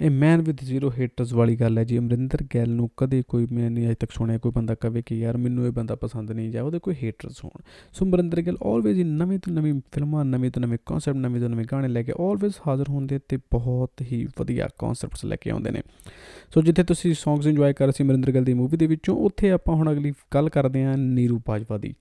ਇਹ 0.00 0.10
ਮੈਨ 0.10 0.42
ਵਿਦ 0.42 0.56
ਜ਼ੀਰੋ 0.60 0.92
ਹੇਟਰਸ 0.98 1.32
ਵਾਲੀ 1.32 1.56
ਗੱਲ 1.56 1.78
ਹੈ 1.78 1.84
ਜੀ। 1.84 1.98
ਅਮਰਿੰਦਰ 1.98 2.42
ਗਿੱਲ 2.54 2.68
ਨੂੰ 2.70 2.90
ਕਦੇ 2.96 3.22
ਕੋਈ 3.28 3.46
ਮੈਂ 3.52 3.70
ਨਹੀਂ 3.70 3.86
ਅਜੇ 3.86 3.94
ਤੱਕ 3.94 4.12
ਸੁਣਿਆ। 4.12 4.38
ਕੋਈ 4.38 4.52
ਬੰਦਾ 4.52 4.74
ਕਵੇ 4.74 5.02
ਕਿ 5.06 5.18
ਯਾਰ 5.18 5.36
ਮੈਨੂੰ 5.36 5.66
ਇਹ 5.66 5.72
ਬੰਦਾ 5.72 5.94
ਪਸੰਦ 5.94 6.30
ਨਹੀਂ 6.30 6.50
ਜਾਂ 6.50 6.62
ਉਹਦੇ 6.62 6.78
ਕੋਈ 6.78 6.94
ਹੇਟਰਸ 7.02 7.44
ਹੋਣ। 7.44 7.62
ਸੋ 7.92 8.04
ਅਮਰਿੰਦਰ 8.04 8.40
ਗਿੱਲ 8.40 8.56
ਆਲਵੇਜ਼ 8.62 8.98
ਹੀ 8.98 9.04
ਨਵੀਂ 9.04 9.38
ਤੋਂ 9.38 9.52
ਨਵੀਂ 9.52 9.80
ਫਿਲਮਾਂ, 9.92 10.24
ਨਵੇਂ 10.24 10.50
ਤੋਂ 10.50 10.62
ਨਵੇਂ 10.62 10.78
ਕਨਸੈਪਟ 10.86 11.18
ਨਵੇਂ 11.18 11.40
ਤੋਂ 11.40 11.48
ਨਵੇਂ 11.48 11.64
ਗਾਣੇ 11.72 11.88
ਲੈ 11.88 12.02
ਕੇ 12.02 12.12
ਆਲਵੇਜ਼ 12.20 12.54
ਹਾਜ਼ਰ 12.68 12.84
ਹੁੰਦੇ 12.88 13.18
ਤੇ 13.28 13.36
ਬਹੁਤ 13.36 13.92
ਹੀ 14.02 14.26
ਵਧੀਆ 14.38 14.68
ਕਨਸੈਪਟਸ 14.78 15.24
ਲੈ 15.24 15.36
ਕੇ 15.36 15.50
ਆਉਂਦੇ 15.50 15.70
ਨੇ। 15.70 15.82
ਸੋ 16.54 16.62
ਜਿੱਥੇ 16.62 16.84
ਤੁਸੀਂ 16.84 17.14
ਸੌਂਗਸ 17.14 17.46
ਇੰਜੋਏ 17.46 17.72
ਕਰ 17.72 17.84
ਰਹੇ 17.84 17.92
ਸੀ 17.92 18.04
ਅਮਰਿੰਦਰ 18.04 18.32
ਗਿੱਲ 18.32 18.44
ਦੀ 18.44 18.54
ਮੂਵੀ 18.54 18.76
ਦੇ 18.76 18.86
ਵਿੱਚੋਂ, 18.86 19.16
ਉੱਥੇ 19.16 19.50
ਆਪਾਂ 19.50 19.74
ਹੁਣ 19.74 19.92
ਅਗਲੀ 19.92 20.12
ਗੱਲ 20.34 20.48
ਕਰਦੇ 20.48 20.84
ਹਾਂ 20.84 20.96
ਨੀਰੂ 20.96 21.40
ਬਾਜਵਾ 21.48 21.78
ਦੀ। 21.78 21.94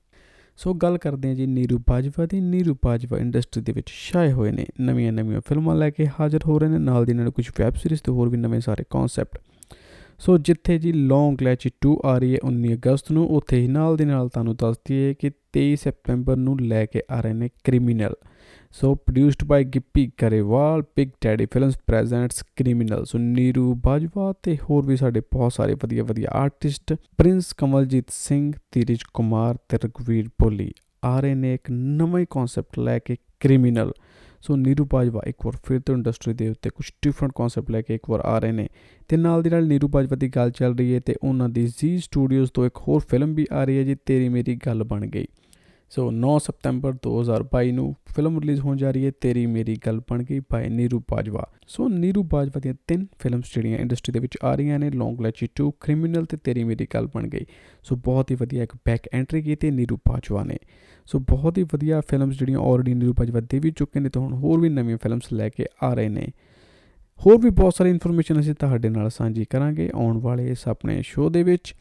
ਸੋ 0.58 0.74
ਗੱਲ 0.74 0.98
ਕਰਦੇ 0.98 1.28
ਹਾਂ 1.28 1.36
ਜੀ 1.36 1.46
ਨੀਰੂ 1.46 1.80
ਬਾਜਵਾ 1.90 2.26
ਦੀ। 2.26 2.40
ਨੀਰੂ 2.42 2.76
ਬਾਜਵਾ 2.86 3.18
ਇੰਡਸਟਰੀ 3.18 3.64
ਦੇ 3.64 3.72
ਵਿੱਚ 3.72 3.90
ਛਾਏ 3.90 4.32
ਹੋਏ 4.32 4.52
ਨੇ। 4.52 4.66
ਨਵੀਆਂ 4.82 5.12
ਨਵੀਆਂ 5.12 5.42
ਫਿਲਮਾਂ 5.42 5.76
ਲੈ 5.76 5.90
ਕੇ 5.90 6.08
ਹਾਜ਼ਰ 6.20 6.40
ਹੋ 6.46 6.60
ਰਹੇ 6.60 6.70
ਨੇ। 6.70 6.78
ਨਾਲ 6.78 7.06
ਦੀ 7.06 7.14
ਨਾਲ 7.14 7.32
ਕੁਝ 7.32 7.50
ਵੈਬ 7.60 7.76
ਸੀਰੀਜ਼ 7.76 8.02
ਤੇ 8.04 8.12
ਹੋਰ 8.12 8.30
ਵੀ 8.30 8.38
ਨਵੇਂ 8.38 8.60
ਸਾਰੇ 8.60 8.84
ਕਨਸੈਪਟ 8.90 9.40
ਸੋ 10.20 10.38
ਜਿੱਥੇ 10.38 10.78
ਜੀ 10.78 10.94
ਲੌਂਗ 10.94 11.42
ਲੈਚ 11.42 11.70
2 11.88 11.96
ਆ 12.06 12.18
ਰਹੀ 12.18 12.34
ਹੈ 12.34 12.38
19 12.46 12.74
ਅਗਸਤ 12.74 13.12
ਨੂੰ, 13.12 13.28
ਉੱਥੇ 13.28 13.62
ਹੀ 13.62 13.68
ਨਾਲ 13.68 13.98
ਦੀ 13.98 14.06
ਨਾਲ 14.06 14.30
ਤੁਹਾਨੂੰ 14.30 14.56
ਦੱਸ 14.56 14.76
ਦਈਏ 14.78 15.14
ਕਿ 15.14 15.32
23 15.54 15.76
ਸਤੰਬਰ 15.76 16.36
ਨੂੰ 16.36 16.62
ਲੈ 16.62 16.86
ਕੇ 16.86 17.02
ਆ 17.12 17.22
ਰਹੇ 17.22 17.34
ਨੇ 17.34 17.50
Criminal 17.64 18.14
so 18.74 18.96
produced 18.96 19.44
by 19.44 19.64
Gippy 19.64 20.12
Grewal 20.18 20.82
Big 20.82 21.10
Daddy 21.24 21.46
Films 21.46 21.78
presents 21.88 22.44
Criminal 22.44 23.06
so 23.06 23.18
Neeru 23.18 23.76
Bajwa 23.76 24.34
ਤੇ 24.44 24.58
ਹੋਰ 24.70 24.86
ਵੀ 24.86 24.98
ਸਾਡੇ 24.98 25.20
ਬਹੁਤ 25.20 25.54
ਸਾਰੇ 25.54 25.74
ਵਧੀਆ 25.74 26.04
ਵਧੀਆ 26.04 26.30
ਆਰਟਿਸਟ 26.30 26.94
ਪ੍ਰਿੰਸ 26.94 27.54
ਕਮਲਜੀਤ 27.54 28.06
ਸਿੰਘ 28.10 28.54
ਤੀਰਜ 28.72 28.98
ਕੁਮਾਰ 29.14 29.58
ਤੇ 29.70 29.78
ਰਗਵੀਰ 29.86 30.28
ਭੋਲੀ 30.28 30.72
ਆ 31.04 31.20
ਰਹੇ 31.20 31.36
ਨੇ 31.36 31.54
ਇੱਕ 31.54 31.72
ਨਵਾਂ 31.72 32.26
ਕਨਸੈਪਟ 32.30 32.80
ਲੈ 32.80 33.00
ਕੇ 33.00 33.16
ਕ੍ਰਿਮੀਨਲ 33.40 33.92
ਸੋ 34.42 34.56
ਨੀਰੂ 34.56 34.88
ਬਾਜਵਾ 34.94 35.22
ਇੱਕ 35.28 35.46
ਵਾਰ 35.46 35.58
ਫਿਰ 35.66 35.80
ਤੋਂ 35.80 35.96
ਇੰਡਸਟਰੀ 35.96 36.34
ਦੇ 36.34 36.50
ਉੱਤੇ 36.50 36.70
ਕੁਝ 36.70 36.92
ਡਿਫਰੈਂਟ 37.02 37.32
ਕਨਸੈਪਟ 37.36 37.72
ਲੈ 37.72 37.82
ਕੇ 37.82 37.96
ਇੱਕ 37.96 38.10
ਵਾਰ 38.10 38.20
ਆ 38.20 38.40
ਰਹੇ 38.40 38.52
ਨੇ 38.52 38.70
ਤੇ 39.08 39.18
ਨਾਲ 39.18 39.44
ਦੀ 39.44 39.50
ਨਾਲ 39.50 39.68
ਨੀਰੂ 39.68 39.88
ਬਾਜਵਾ 39.88 40.16
ਦੀ 40.16 40.30
ਗੱਲ 40.30 40.52
ਚੱਲ 40.52 40.76
ਰਹੀ 40.76 40.96
ਹੈ 40.96 41.00
ਤੇ 41.00 41.16
ਉਹਨਾਂ 41.24 41.50
ਦੀ 41.50 41.68
ਜ਼ੀ 41.68 41.98
ਸਟੂਡੀਓਜ਼ 41.98 42.52
ਤੋਂ 42.54 42.66
ਇੱਕ 42.66 42.78
ਹੋਰ 42.78 43.02
ਫਿਲਮ 43.10 43.34
ਵੀ 43.34 43.48
ਆ 43.54 43.64
ਰਹੀ 43.64 43.78
ਹੈ 43.78 43.84
ਜੀ, 43.84 43.96
ਤੇਰੀ 44.06 44.30
ਮੇਰੀ 44.30 44.60
ਗੱਲ 44.66 44.84
ਬਣ 44.84 45.08
ਗਈ। 45.08 45.26
ਸੋ 45.96 46.12
9 46.12 46.38
ਸਤੰਬਰ 46.40 46.94
2022 47.08 47.72
ਨੂੰ 47.72 47.96
ਫਿਲਮ 48.16 48.40
ਰਿਲੀਜ਼ 48.40 48.60
ਹੋਣ 48.60 48.78
ਜਾ 48.78 48.92
ਰਹੀ 48.92 49.06
ਹੈ, 49.06 49.12
ਤੇਰੀ 49.22 49.46
ਮੇਰੀ 49.46 49.78
ਗੱਲ 49.88 50.02
ਬਣ 50.10 50.24
ਗਈ 50.24 50.40
ਬਾਈ 50.40 50.70
ਨੀਰੂ 50.70 51.00
ਬਾਜਵਾ। 51.00 51.48
ਸੋ 51.68 51.88
ਨੀਰੂ 51.90 52.24
ਬਾਜਵਾ 52.24 52.60
ਦੀਆਂ 52.60 52.74
ਤਿੰਨ 52.88 53.06
ਫਿਲਮਸ 53.20 53.54
ਜਿਹੜੀਆਂ 53.56 53.78
ਇੰਡਸਟਰੀ 53.78 54.14
ਦੇ 54.14 54.20
ਵਿੱਚ 54.20 54.38
ਆ 54.44 54.56
ਰਹੀਆਂ 54.56 54.80
ਨੇ 54.80 54.90
ਲੌਂਗ 54.90 55.22
ਲੈਚੀ 55.22 55.48
2 55.62 55.72
ਕ੍ਰਿਮੀਨਲ 55.80 56.26
ਤੇ 56.26 56.38
ਤੇਰੀ 56.38 56.64
ਮੇਰੀ 56.64 56.88
ਗੱਲ 56.94 57.08
ਬਣ 57.08 57.28
ਗਈ। 57.28 57.46
ਸੋ 57.84 57.96
ਬਹੁਤ 57.96 58.32
ਹੀ 58.32 58.36
ਵਧੀਆ 58.36 58.64
ਇੱਕ 58.64 58.76
ਬੈਕ 58.76 59.10
ਐਂਟਰੀ 59.14 59.42
ਕੀਤੀ 59.42 59.72
ਨੀਰੂ 59.72 59.98
ਬਾਜਵਾ 59.98 60.44
ਨੇ। 60.44 60.58
ਸੋ 61.06 61.20
ਬਹੁਤ 61.20 61.58
ਹੀ 61.58 61.64
ਵਧੀਆ 61.64 62.02
ਫਿਲਮਸ 62.02 62.36
ਜਿਹੜੀਆਂ 62.40 62.60
ਆਲਰੇਡੀ 62.60 62.94
ਨੀਰੂ 62.94 63.14
ਬਾਜਵਾ 63.14 63.40
ਦੇ 63.40 63.60
ਵੀ 63.60 63.72
ਚੁੱਕੇ 63.72 64.00
ਨੇ, 64.00 64.10
ਤੇ 64.10 64.20
ਹੁਣ 64.20 64.34
ਹੋਰ 64.34 64.60
ਵੀ 64.60 64.70
ਨਵੀਆਂ 64.70 64.98
ਫਿਲਮਸ 64.98 65.34
ਲੈ 65.34 65.50
ਕੇ 65.50 65.66
ਆ 65.84 65.94
ਰਹੇ 65.94 66.10
ਨੇ। 66.10 66.28
ਹੋਰ 67.26 67.38
ਵੀ 67.38 67.50
ਬਹੁਤ 67.50 67.74
ਸਾਰੀ 67.76 67.90
ਇਨਫੋਰਮੇਸ਼ਨ 67.90 68.40
ਅਸੀਂ 68.40 68.54
ਤੁਹਾਡੇ 68.54 68.90
ਨਾਲ 68.90 69.10
ਸਾਂਝੀ 69.10 69.46
ਕਰਾਂਗੇ 69.46 69.92
ਆਉਣ 69.96 70.18
ਵਾਲੇ 70.18 70.48
ਇਸ 70.48 70.68
ਆਪਣੇ 70.68 71.02
ਸ਼ੋਅ 71.02 71.30
ਦੇ 71.30 71.44
ਵਿੱਚ। 71.44 71.76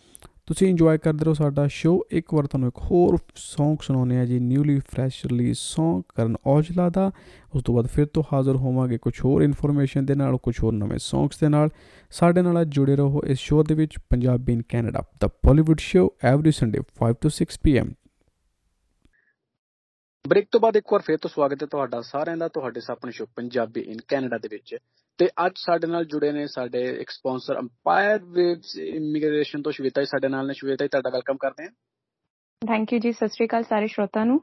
ਤੁਸੀਂ 0.51 0.69
ਇੰਜੋਏ 0.69 0.99
ਕਰਦੇ 0.99 1.25
ਰਹੋ 1.25 1.35
ਸਾਡਾ 1.35 1.67
ਸ਼ੋਅ 1.67 2.01
ਇੱਕ 2.11 2.35
ਵਾਰ 2.35 2.47
ਤੁਹਾਨੂੰ 2.47 2.69
ਇੱਕ 2.69 2.79
ਹੋਰ 2.79 3.15
Song 3.15 3.77
ਸੁਣਾਉਂਦੇ 3.83 4.19
ਆ 4.19 4.25
ਜੀ 4.25 4.39
ਨਿਊਲੀ 4.39 4.79
ਫਰੈਸ਼ 4.79 5.27
ਰਿਲੀਜ਼ 5.27 5.59
Song 5.59 6.03
ਕਰਨ 6.09 6.37
ਔਜਲਾ 6.47 6.91
ਦਾ। 6.91 7.11
ਉਸ 7.55 7.63
ਤੋਂ 7.63 7.75
ਬਾਅਦ 7.75 7.87
ਫਿਰ 7.87 8.07
ਤੋਂ 8.07 8.23
ਹਾਜ਼ਰ 8.33 8.57
ਹੋਵਾਂਗੇ 8.57 8.99
ਕੁਝ 8.99 9.21
ਹੋਰ 9.25 9.43
ਇਨਫੋਰਮੇਸ਼ਨ 9.43 10.05
ਦੇ 10.05 10.15
ਨਾਲ 10.15 10.37
ਕੁਝ 10.37 10.55
ਹੋਰ 10.63 10.73
ਨਵੇਂ 10.73 10.99
Songs 10.99 11.39
ਦੇ 11.41 11.49
ਨਾਲ। 11.49 11.69
ਸਾਡੇ 12.11 12.43
ਨਾਲ 12.43 12.65
ਜੁੜੇ 12.65 12.97
ਰਹੋ 12.97 13.21
ਇਸ 13.27 13.39
ਸ਼ੋਅ 13.39 13.65
ਦੇ 13.65 13.75
ਵਿੱਚ, 13.75 13.99
ਪੰਜਾਬੀ 14.11 14.53
ਇਨ 14.53 14.63
ਕੈਨੇਡਾ 14.69 15.03
ਦਾ 15.21 15.29
ਬਾਲੀਵੁੱਡ 15.47 15.79
ਸ਼ੋਅ 15.79 16.11
ਐਵਰੀ 16.25 16.51
ਸੰਡੇ 16.51 16.81
5 16.99 17.15
ਤੋਂ 17.21 17.31
6 17.31 17.61
ਪੀਐਮ 17.63 17.95
ਬ੍ਰੇਕ 20.29 20.49
ਤੋਂ 20.51 20.61
ਬਾਅਦ 20.61 20.77
ਇੱਕ 20.77 20.87
ਵਾਰ 20.93 21.03
ਫੇਰ 21.03 21.17
ਤੋਂ 21.17 21.31
ਸਵਾਗਤ 21.31 21.63
ਹੈ 21.63 21.67
ਤੁਹਾਡਾ 21.67 22.01
ਸਾਰਿਆਂ 22.01 22.37
ਦਾ, 22.37 22.49
ਤੁਹਾਡੇ 22.49 22.81
ਆਪਣੇ 22.91 23.13
ਸ਼ੋਅ 23.13 23.27
ਪੰਜਾਬੀ 23.37 23.81
ਇਨ 23.81 23.97
ਕੈਨੇਡਾ 24.09 24.39
ਦੇ 24.39 24.49
ਵਿੱਚ। 24.49 24.77
ਤੇ 25.21 25.27
ਅੱਜ 25.47 25.53
ਸਾਡੇ 25.59 25.87
ਨਾਲ 25.87 26.05
ਜੁੜੇ 26.05 26.31
ਨੇ 26.33 26.47
ਸਾਡੇ 26.47 26.83
ਇੱਕ 27.01 27.11
ਸਪਾਂਸਰ 27.11 27.59
ਅੰਪਾਇਰ 27.59 28.23
ਵੇਵਸ 28.37 28.77
ਇਮੀਗ੍ਰੇਸ਼ਨ 28.79 29.63
ਤੋਂ 29.63 29.73
ਸ਼ਵੇਤਾ 29.73 30.01
ਜੀ, 30.01 30.07
ਸਾਡੇ 30.07 30.29
ਨਾਲ 30.29 30.47
ਨੇ। 30.47 30.53
ਸ਼ਵੇਤਾ 30.55 30.85
ਜੀ, 30.85 30.89
ਤੁਹਾਡਾ 30.89 31.11
ਵੈਲਕਮ 31.11 31.37
ਕਰਦੇ 31.41 31.65
ਹਾਂ। 31.65 31.71
ਥੈਂਕ 32.63 32.93
ਯੂ 32.93 32.99
ਜੀ, 32.99 33.13
ਸਤਿ 33.13 33.29
ਸ਼੍ਰੀ 33.29 33.47
ਅਕਾਲ 33.47 33.63
ਸਾਰੇ 33.65 33.87
ਸ਼ਰੋਤਾ 33.87 34.25
ਨੂੰ। 34.25 34.41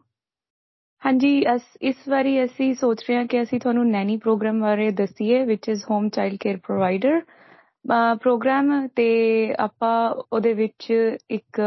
ਹਾਂਜੀ, 1.01 1.31
ਅਸ, 1.55 1.61
ਇਸ 1.81 2.07
ਵਾਰੀ 2.09 2.43
ਅਸੀਂ 2.43 2.73
ਸੋਚ 2.75 3.03
ਰਹੇ 3.09 3.15
ਹਾਂ 3.17 3.25
ਕਿ 3.25 3.41
ਅਸੀਂ 3.41 3.59
ਤੁਹਾਨੂੰ 3.59 3.87
ਨੈਨੀ 3.89 4.17
ਪ੍ਰੋਗਰਾਮ 4.17 4.61
ਬਾਰੇ 4.61 4.89
ਦੱਸੀਏ 4.91 5.43
which 5.45 5.69
is 5.69 5.83
home 5.91 6.09
child 6.09 6.37
care 6.41 6.57
provider 6.57 7.21
program 8.21 8.71
ਤੇ 8.95 9.05
ਆਪਾਂ 9.59 9.93
ਉਹਦੇ 10.33 10.53
ਵਿੱਚ 10.53 10.91
ਇੱਕ 11.31 11.59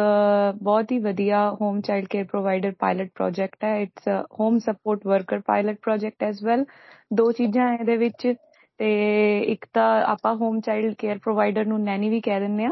ਬਹੁਤ 0.62 0.92
ਹੀ 0.92 0.99
ਵਧੀਆ 0.99 1.38
home 1.61 1.81
child 1.81 2.07
care 2.11 2.25
provider 2.25 2.73
pilot 2.79 3.11
project 3.14 3.64
ਹੈ। 3.64 3.77
It's 3.83 4.09
a 4.11 4.23
home 4.40 4.59
support 4.59 5.07
worker 5.07 5.40
pilot 5.46 5.79
project 5.83 6.23
as 6.23 6.42
well 6.44 6.64
ਦੋ 7.14 7.31
ਚੀਜ਼ਾਂ 7.33 7.73
ਇਹਦੇ 7.75 7.96
ਵਿੱਚ 7.96 8.27
ਤੇ 8.81 9.40
ਇੱਕ 9.40 9.66
ਤਾਂ 9.73 10.03
ਆਪਾਂ 10.03 10.35
ਹੋਮ 10.35 10.61
ਚਾਈਲਡ 10.61 10.95
ਕੇਅਰ 10.99 11.19
ਪ੍ਰੋਵਾਈਡਰ 11.19 11.66
ਨੂੰ 11.66 11.83
ਨੈਨੀ 11.83 12.09
ਵੀ 12.09 12.21
ਕਹਿ 12.21 12.40
ਦਿੰਨੇ 12.40 12.64
ਆ 12.64 12.71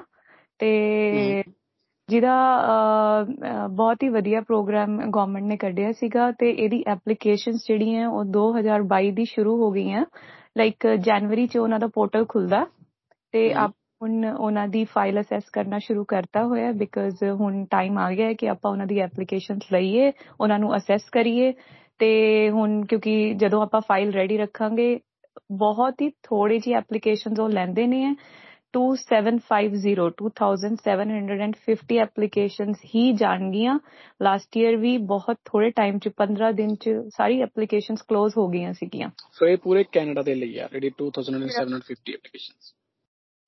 ਤੇ 0.58 1.42
ਜਿਹਦਾ 2.08 2.32
ਬਹੁਤ 3.70 4.02
ਹੀ 4.02 4.08
ਵਧੀਆ 4.08 4.40
ਪ੍ਰੋਗਰਾਮ 4.40 5.10
ਗਵਰਨਮੈਂਟ 5.10 5.44
ਨੇ 5.44 5.56
ਕੱਢਿਆ 5.56 5.92
ਸੀਗਾ 5.92 6.30
ਤੇ 6.30 6.50
ਇਹਦੀ 6.50 6.84
ਐਪਲੀਕੇਸ਼ਨਸ 6.86 7.66
ਜਿਹੜੀਆਂ 7.68 8.08
ਉਹ 8.08 8.24
2022 8.24 9.10
ਦੀ 9.10 9.24
ਸ਼ੁਰੂ 9.24 9.56
ਹੋ 9.56 9.70
ਗਈਆਂ। 9.70 10.04
ਲਾਈਕ 10.58 10.86
ਜਨਵਰੀ 10.86 11.46
ਚ 11.46 11.56
ਉਹਨਾਂ 11.56 11.78
ਦਾ 11.78 11.86
ਪੋਰਟਲ 11.94 12.24
ਖੁੱਲਦਾ 12.28 12.66
ਤੇ 13.32 13.52
ਆਪ 13.52 13.70
ਹੁਣ 14.02 14.24
ਉਹਨਾਂ 14.24 14.68
ਦੀ 14.68 14.84
ਫਾਈਲ 14.84 15.20
ਅਸੈਸ 15.20 15.42
ਕਰਨਾ 15.52 15.78
ਸ਼ੁਰੂ 15.78 16.04
ਕਰਤਾ 16.04 16.44
ਹੋਇਆ 16.44 16.72
ਬਿਕਾਜ਼ 16.72 17.24
ਹੁਣ 17.24 17.64
ਟਾਈਮ 17.64 17.98
ਆ 17.98 18.12
ਗਿਆ 18.12 18.26
ਹੈ 18.26 18.32
ਕਿ 18.32 18.48
ਆਪਾਂ 18.48 18.70
ਉਹਨਾਂ 18.70 18.86
ਦੀ 18.86 18.98
ਐਪਲੀਕੇਸ਼ਨਸ 18.98 19.62
ਲਈਏ 19.72 20.12
ਉਹਨਾਂ 20.40 20.58
ਨੂੰ 20.58 20.76
ਅਸੈਸ 20.76 21.02
ਕਰੀਏ 21.12 21.52
ਤੇ 21.98 22.50
ਹੁਣ 22.50 22.84
ਕਿਉਂਕਿ 22.84 23.34
ਜਦੋਂ 23.34 23.62
ਆਪਾਂ 23.62 23.80
ਫਾਈਲ 23.80 24.12
ਰੈਡੀ 24.12 24.36
ਰੱਖਾਂਗੇ 24.38 25.00
ਬਹੁਤ 25.58 26.02
ਹੀ 26.02 26.08
ਥੋੜੀ 26.22 26.58
ਜੀ 26.58 26.72
ਐਪਲੀਕੇਸ਼ਨਸ 26.72 27.40
ਉਹ 27.40 27.48
ਲੈਂਦੇ 27.48 27.86
ਨੇ 27.86 28.02
2750 28.74 29.92
2750 30.40 31.98
ਐਪਲੀਕੇਸ਼ਨਸ 31.98 32.84
ਹੀ 32.94 33.04
ਜਾਣਗੀਆਂ। 33.12 33.78
ਲਾਸਟ 34.22 34.56
ਈਅਰ 34.56 34.76
ਵੀ 34.76 34.96
ਬਹੁਤ 35.06 35.38
ਥੋੜੇ 35.44 35.70
ਟਾਈਮ 35.70 35.98
ਚ 35.98 36.10
15 36.16 36.50
ਦਿਨ 36.52 36.74
ਚ 36.76 36.90
ਸਾਰੀ 37.16 37.40
ਐਪਲੀਕੇਸ਼ਨਸ 37.42 38.02
ਕਲੋਜ਼ 38.02 38.36
ਹੋ 38.36 38.48
ਗਈਆਂ 38.48 38.72
ਸੀਗੀਆਂ। 38.72 39.10
ਸੋ 39.32 39.46
ਇਹ 39.46 39.56
ਪੂਰੇ 39.58 39.84
ਕੈਨੇਡਾ 39.92 40.22
ਦੇ 40.22 40.34
ਲਈ 40.34 40.58
ਆ 40.58 40.68
ਜਿਹੜੀ 40.72 40.90
2750 40.98 42.14
ਐਪਲੀਕੇਸ਼ਨਸ 42.14 42.74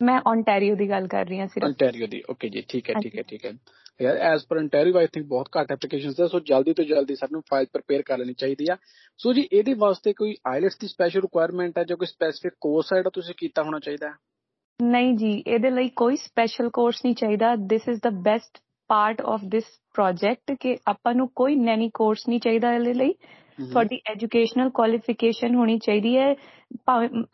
ਮੈਂ 0.00 0.20
ਓਨਟਾਰੀਓ 0.26 0.74
ਦੀ 0.74 0.88
ਗੱਲ 0.90 1.06
ਕਰ 1.08 1.26
ਰਹੀ 1.26 1.38
ਹਾਂ 1.40 1.46
ਸਿਰਫ। 1.46 1.66
Ontario 1.66 2.06
ਦੀ 2.10 2.22
ਓਕੇ 2.30 2.48
ਜੀ 2.48 2.62
ਠੀਕ 2.68 2.90
ਹੈ 2.90 2.94
ਠੀਕ 3.02 3.16
ਹੈ 3.18 3.22
ਠੀਕ 3.22 3.44
ਹੈ। 3.46 3.52
As 4.00 4.44
per 4.46 4.56
ontario 4.56 4.96
I 4.98 5.06
think 5.06 5.26
ਬਹੁਤ 5.26 5.48
ਘੱਟ 5.58 5.72
ਐਪਲੀਕੇਸ਼ਨਸ 5.72 6.20
ਹੈ 6.20 6.26
ਸੋ 6.26 6.40
ਜਲਦੀ 6.40 6.72
ਤੋਂ 6.72 6.84
ਜਲਦੀ 6.84 7.14
ਸਾਨੂੰ 7.14 7.42
ਫਾਈਲ 7.50 7.66
ਪ੍ਰਪੇਅਰ 7.72 8.02
ਕਰ 8.02 8.18
ਲੈਣੀ 8.18 8.32
ਚਾਹੀਦੀ 8.32 8.66
ਆ। 8.72 8.76
ਸੋ 9.20 9.32
ਜੀ 9.32 9.48
ਇਹਦੇ 9.52 9.74
ਵਾਸਤੇ 9.74 10.12
ਕੋਈ 10.12 10.34
ਆਈਲੈਟਸ 10.46 10.78
ਦੀ 10.78 10.88
ਸਪੈਸ਼ਲ 10.88 11.20
ਰਿਕੁਆਇਰਮੈਂਟ 11.20 11.78
ਹੈ 11.78 11.84
ਜਾਂ 11.84 11.96
ਕੋਈ 11.96 12.06
ਸਪੈਸਿਫਿਕ 12.06 12.52
ਕੋਰਸ 12.60 12.92
ਹੈ 12.92 12.98
ਜਿਹੜਾ 12.98 13.10
ਤੁਸੀਂ 13.14 13.34
ਕੀਤਾ 13.38 13.62
ਹੋਣਾ 13.62 13.78
ਚਾਹੀਦਾ 13.78 14.12
ਨਹੀਂ 14.80 15.12
ਜੀ 15.16 15.32
ਇਹਦੇ 15.46 15.70
ਲਈ 15.70 15.88
ਕੋਈ 15.96 16.16
ਸਪੈਸ਼ਲ 16.16 16.68
ਕੋਰਸ 16.70 17.04
ਨਹੀਂ 17.04 17.14
ਚਾਹੀਦਾ। 17.14 17.54
This 17.70 17.88
is 17.88 18.00
the 18.02 18.10
best 18.22 18.58
part 18.90 19.20
of 19.20 19.40
this 19.52 19.64
project 19.94 20.52
ਕਿ 20.60 20.76
ਆਪਾਂ 20.88 21.14
ਨੂੰ 21.14 21.28
ਕੋਈ 21.36 21.56
ਨੈਨੀ 21.56 21.90
ਕੋਰਸ 21.94 22.28
ਨਹੀਂ 22.28 22.40
ਚਾਹੀਦਾ 22.40 22.72
ਇਹਦੇ 22.74 22.94
ਲਈ। 22.94 23.12
ਤੁਹਾਡੀ 23.72 24.00
ਐਜੂਕੇਸ਼ਨਲ 24.10 24.70
ਕੁਆਲੀਫਿਕੇਸ਼ਨ 24.70 25.54
ਹੋਣੀ 25.54 25.78
ਚਾਹੀਦੀ 25.78 26.16
ਹੈ। 26.16 26.34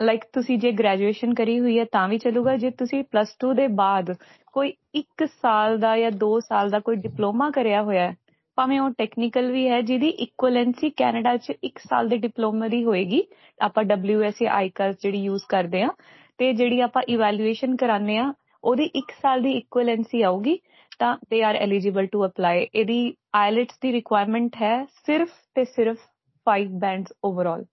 ਲਾਈਕ 0.03 0.25
ਤੁਸੀਂ 0.33 0.59
ਜੇ 0.59 0.73
ਗ੍ਰੈਜੂਏਸ਼ਨ 0.73 1.35
ਕਰੀ 1.35 1.59
ਹੋਈ 1.61 1.79
ਹੈ 1.79 1.85
ਤਾਂ 1.93 2.09
ਵੀ 2.09 2.19
ਚੱਲੂਗਾ। 2.19 2.57
ਜੇ 2.57 2.71
ਤੁਸੀਂ 2.71 3.03
ਪਲੱਸ 3.05 3.37
2 3.45 3.53
ਦੇ 3.55 3.67
ਬਾਅਦ 3.77 4.11
ਕੋਈ 4.57 4.73
1 4.97 5.27
ਸਾਲ 5.33 5.79
ਦਾ 5.79 5.97
ਜਾਂ 5.99 6.11
2 6.21 6.29
ਸਾਲ 6.41 6.71
ਦਾ 6.71 6.79
ਕੋਈ 6.79 6.97
ਡਿਪਲੋਮਾ 6.97 7.51
ਕਰਿਆ 7.51 7.83
ਹੋਇਆ 7.83 8.07
ਹੈ 8.09 8.15
ਭਾਵੇਂ 8.59 8.79
ਉਹ 8.81 8.91
ਟੈਕਨੀਕਲ 8.91 9.51
ਵੀ 9.53 9.69
ਹੈ 9.69 9.81
ਜਿਹਦੀ 9.81 10.09
ਇਕੁਇਵਲੈਂਸੀ 10.19 10.91
ਕੈਨੇਡਾ 10.91 11.37
'ਚ 11.37 11.53
1 11.67 11.81
ਸਾਲ 11.89 12.09
ਦੇ 12.09 12.17
ਡਿਪਲੋਮਾ 12.17 12.69
ਦੀ 12.69 12.83
ਹੋਏਗੀ 12.85 13.23
ਆਪਾਂ 13.61 13.85
WSA 13.85 14.49
ਆਈਕਲਸ 14.53 14.97
ਜਿਹੜੀ 15.03 15.19
ਯੂਜ਼ 15.19 15.45
ਕਰਦੇ 15.49 15.83
ਆ 15.83 15.91
ਤੇ 16.39 16.53
ਜਿਹੜੀ 16.53 16.81
ਆਪਾਂ 16.81 17.03
ਇਵੈਲੂਏਸ਼ਨ 17.09 17.77
ਕਰਾਉਂਦੇ 17.77 18.17
ਆ 18.19 18.33
ਉਹਦੀ 18.65 18.91
1 18.99 19.13
ਸਾਲ 19.23 19.43
ਦੀ 19.43 19.53
ਇਕੁਇਵਲੈਂਸੀ 19.53 20.23
ਆਊਗੀ 20.23 20.59
ਤਾਂ 20.99 21.17
they 21.31 21.43
are 21.43 21.57
eligible 21.57 22.07
to 22.07 22.25
apply 22.27 22.67
ਇਹਦੀ 22.75 23.15
ਆਇਲਟਸ 23.35 23.79
ਦੀ 23.83 23.93
ਰਿਕੁਆਇਰਮੈਂਟ 23.93 24.57
ਹੈ 24.63 24.75
ਸਿਰਫ 25.07 25.37
ਤੇ 25.55 25.65
ਸਿਰਫ 25.65 25.99
5 26.47 26.79
ਬੈਂਡਸ 26.79 27.13
ਓਵਰਆਲ 27.25 27.65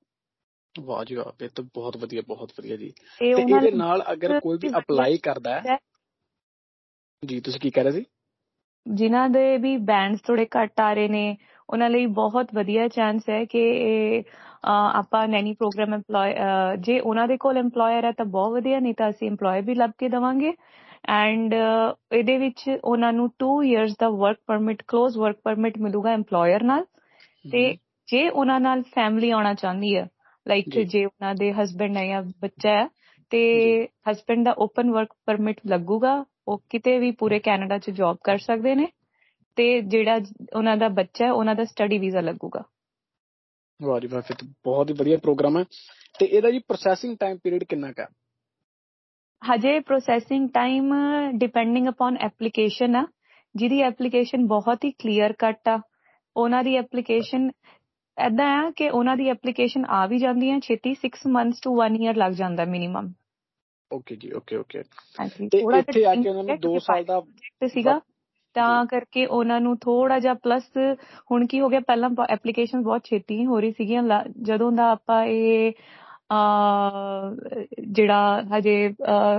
ਵਾਹ 0.75 1.03
ਜੀ 1.05 1.15
ਵਾਹ 1.15 1.43
ਇਹ 1.43 1.49
ਤਾਂ 1.55 1.63
ਬਹੁਤ 1.75 1.97
ਵਧੀਆ 1.97 2.21
ਬਹੁਤ 2.27 2.51
ਵਧੀਆ 2.57 2.75
ਜੀ। 2.75 2.91
ਤੇ 3.19 3.29
ਇਹਦੇ 3.31 3.71
ਨਾਲ 3.77 4.03
ਅਗਰ 4.13 4.39
ਕੋਈ 4.39 4.57
ਵੀ 4.61 4.69
ਅਪਲਾਈ 4.77 5.17
ਕਰਦਾ 5.23 5.59
ਹੈ 5.61 5.77
ਜੀ 7.25 7.39
ਤੁਸੀਂ 7.39 7.59
ਕੀ 7.61 7.69
ਕਹਿ 7.69 7.83
ਰਹੇ 7.83 7.91
ਸੀ? 7.91 8.05
ਜਿਨ੍ਹਾਂ 8.85 9.29
ਦੇ 9.29 9.57
ਵੀ 9.57 9.75
ਬੈਂਡਸ 9.77 10.21
ਥੋੜੇ 10.21 10.45
ਘੱਟ 10.57 10.79
ਆ 10.79 10.93
ਰਹੇ 10.93 11.07
ਨੇ 11.07 11.35
ਉਹਨਾਂ 11.69 11.89
ਲਈ 11.89 12.05
ਬਹੁਤ 12.15 12.47
ਵਧੀਆ 12.55 12.87
ਚਾਂਸ 12.87 13.29
ਹੈ 13.29 13.43
ਕਿ 13.45 14.23
ਆਪਾਂ 14.65 15.27
ਨੈਨੀ 15.27 15.53
ਪ੍ਰੋਗਰਾਮ 15.53 15.93
EMPLOY 15.95 16.33
ਜੇ 16.79 16.99
ਉਹਨਾਂ 16.99 17.27
ਦੇ 17.27 17.37
ਕੋਲ 17.37 17.57
EMPLOYER 17.57 18.03
ਹੈ 18.05 18.11
ਤਾਂ 18.11 18.25
ਬਹੁਤ 18.25 18.51
ਵਧੀਆ 18.53 18.79
ਨਹੀਂ 18.79 18.93
ਤਾਂ 18.97 19.09
ਅਸੀਂ 19.09 19.29
EMPLOYER 19.31 19.65
ਵੀ 19.65 19.75
ਲੱਭ 19.75 19.91
ਕੇ 19.97 20.09
ਦਵਾਂਗੇ। 20.09 20.53
ਐਂਡ 21.09 21.53
ਇਹਦੇ 22.13 22.37
ਵਿੱਚ 22.37 22.63
ਉਹਨਾਂ 22.83 23.11
ਨੂੰ 23.13 23.29
2 23.43 23.51
ਇਅਰਸ 23.63 23.95
ਦਾ 23.99 24.09
work 24.09 24.37
permit 24.47 24.81
closed 24.93 25.17
work 25.17 25.39
permit 25.43 25.77
ਮਿਲੂਗਾ 25.77 26.13
EMPLOYER 26.15 26.63
ਨਾਲ। 26.63 26.85
ਤੇ 27.45 27.73
ਜੇ 28.07 28.27
ਉਹਨਾਂ 28.29 28.59
ਨਾਲ 28.59 28.81
ਫੈਮਿਲੀ 28.95 29.29
ਆਉਣਾ 29.29 29.53
ਚਾਹੁੰਦੀ 29.53 29.95
ਹੈ 29.95 30.07
ਲਾਈਕ 30.45 30.69
ਜੀ। 30.69 30.83
ਜੇ 30.83 31.05
ਉਹਨਾਂ 31.05 31.33
ਦੇ 31.35 31.51
ਹਸਬੰਡ 31.53 31.97
ਹੈ 31.97 32.05
ਜਾਂ 32.07 32.21
ਬੱਚਾ 32.41 32.69
ਹੈ 32.71 32.87
ਤੇ 33.31 33.41
ਹਸਬੰਡ 34.11 34.45
ਦਾ 34.45 34.53
ਓਪਨ 34.57 34.91
ਵਰਕ 34.91 35.13
ਪਰਮਿਟ 35.25 35.59
ਲੱਗੂਗਾ 35.67 36.23
ਉਹ 36.47 36.63
ਕਿਤੇ 36.69 36.99
ਵੀ 36.99 37.11
ਪੂਰੇ 37.11 37.39
ਕੈਨੇਡਾ 37.39 37.77
'ਚ 37.77 37.89
ਜੌਬ 37.89 38.17
ਕਰ 38.23 38.37
ਸਕਦੇ 38.37 38.75
ਨੇ 38.75 38.87
ਤੇ 39.55 39.81
ਜਿਹੜਾ 39.81 40.19
ਉਹਨਾਂ 40.55 40.77
ਦਾ 40.77 40.87
ਬੱਚਾ 40.87 41.25
ਹੈ 41.25 41.31
ਉਹਨਾਂ 41.31 41.55
ਦਾ 41.55 41.63
ਸਟੱਡੀ 41.63 41.97
ਵੀਜ਼ਾ 41.97 42.21
ਲੱਗੂਗਾ। 42.21 42.63
ਵਾਹ 43.81 43.99
ਜੀ 43.99 44.07
ਵਾਹ 44.07 44.21
ਫਿਰ 44.21 44.35
ਬਹੁਤ 44.63 44.89
ਹੀ 44.89 44.95
ਵਧੀਆ 44.95 45.17
ਪ੍ਰੋਗਰਾਮ 45.17 45.57
ਹੈ। 45.57 45.63
ਤੇ 46.19 46.25
ਇਹਦਾ 46.25 46.51
ਜੀ 46.51 46.59
ਪ੍ਰੋਸੈਸਿੰਗ 46.59 47.17
ਟਾਈਮ 47.17 47.37
ਪੀਰੀਅਡ 47.43 47.63
ਕਿੰਨਾ 47.63 47.91
ਕਾ 47.91 48.07
ਹਜੇ 49.41 49.79
processing 49.79 50.49
time 50.49 50.93
depending 51.31 51.87
upon 51.87 52.17
application 52.17 52.95
ਆ। 52.95 53.07
ਜਿਹਦੀ 53.55 53.81
ਐਪਲੀਕੇਸ਼ਨ 53.81 54.47
ਬਹੁਤ 54.47 54.85
ਹੀ 54.85 54.91
ਕਲੀਅਰ 54.91 55.33
ਕੱਟ 55.33 55.67
ਆ। 55.69 55.81
ਉਹਨਾਂ 56.37 56.63
ਦੀ 56.63 56.75
ਐਪਲੀਕੇਸ਼ਨ 56.75 57.51
ਐਦਾਂ 58.17 58.45
ਆ 58.45 58.71
ਕਿ 58.71 58.89
ਉਹਨਾਂ 58.89 59.17
ਦੀ 59.17 59.29
ਐਪਲੀਕੇਸ਼ਨ 59.29 59.85
ਆ 59.85 60.05
ਵੀ 60.07 60.17
ਜਾਂਦੀ 60.17 60.49
ਹੈ 60.51 60.59
ਛੇਤੀ 60.59 60.95
6 60.95 61.19
ਮੰਥਸ 61.27 61.59
ਟੂ 61.59 61.75
1 61.83 61.97
ਇਅਰ 62.01 62.15
ਲੱਗ 62.15 62.31
ਜਾਂਦਾ 62.31 62.65
ਮਿਨੀਮਮ 62.65 63.13
ਓਕੇ 63.91 64.15
ਜੀ 64.15 64.31
ਓਕੇ 64.31 64.55
ਓਕੇ 64.55 64.83
ਤੇ 65.51 65.59
ਇੱਥੇ 65.79 66.05
ਆ 66.05 66.15
ਕੇ 66.15 66.29
ਉਹਨਾਂ 66.29 66.43
ਨੂੰ 66.43 66.57
2 66.57 66.77
ਸਾਲ 66.79 67.03
ਦਾ 67.03 67.19
ਪ੍ਰੋਜੈਕਟ 67.19 67.71
ਸੀਗਾ 67.71 67.99
ਤਾਂ 68.55 68.85
ਕਰਕੇ 68.85 69.25
ਉਹਨਾਂ 69.25 69.59
ਨੂੰ 69.61 69.77
ਥੋੜਾ 69.77 70.19
ਜਿਹਾ 70.19 70.33
ਪਲੱਸ 70.33 70.77
ਹੁਣ 71.31 71.45
ਕੀ 71.47 71.59
ਹੋ 71.61 71.69
ਗਿਆ 71.69 71.79
ਪਹਿਲਾਂ 71.79 72.09
ਐਪਲੀਕੇਸ਼ਨ 72.29 72.81
ਬਹੁਤ 72.81 73.03
ਛੇਤੀ 73.03 73.45
ਹੋ 73.45 73.59
ਰਹੀ 73.59 73.71
ਸੀਗੀਆਂ 73.71 74.23
ਜਦੋਂ 74.41 74.71
ਦਾ 74.71 74.89
ਆਪਾਂ 74.91 75.23
ਇਹ 75.25 75.71
ਜਿਹੜਾ 77.81 78.41
ਹਜੇ 78.57 78.93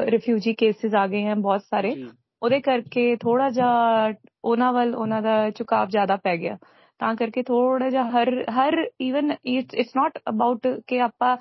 ਰਿਫਿਊਜੀ 0.07 0.55
ਕੇਸਿਸ 0.55 0.95
ਆ 0.95 1.07
ਗਏ 1.07 1.25
ਹਨ 1.27 1.43
ਬਹੁਤ 1.43 1.63
ਸਾਰੇ 1.63 1.95
ਉਹਦੇ 2.43 2.61
ਕਰਕੇ 2.61 3.17
ਥੋੜਾ 3.17 3.51
ਜਿਹਾ 3.51 4.13
ਉਹਨਾਂ 4.45 4.73
ਵੱਲ 4.73 4.95
ਉਹਨਾਂ 4.95 5.23
ਦਾ 5.23 5.51
ਝੁਕਾਅ 5.51 5.87
ਜ਼ਿਆਦਾ 5.87 6.17
ਪੈ 6.17 6.37
ਗਿਆ। 6.37 6.57
ਤਾਂ 7.01 7.15
ਕਰਕੇ 7.15 7.43
ਥੋੜਾ 7.43 7.91
ਜਿਹਾ 7.91 8.11
ਹਰ 8.11 8.45
ਹਰ 8.51 8.87
ਇਵਨ 9.01 9.35
ਇਟਸ 9.45 9.97
ਨਾਟ 9.97 10.19
ਅਬਾਊਟ 10.29 10.67
ਕਿ 10.87 11.01
ਆਪਾਂ 11.01 11.37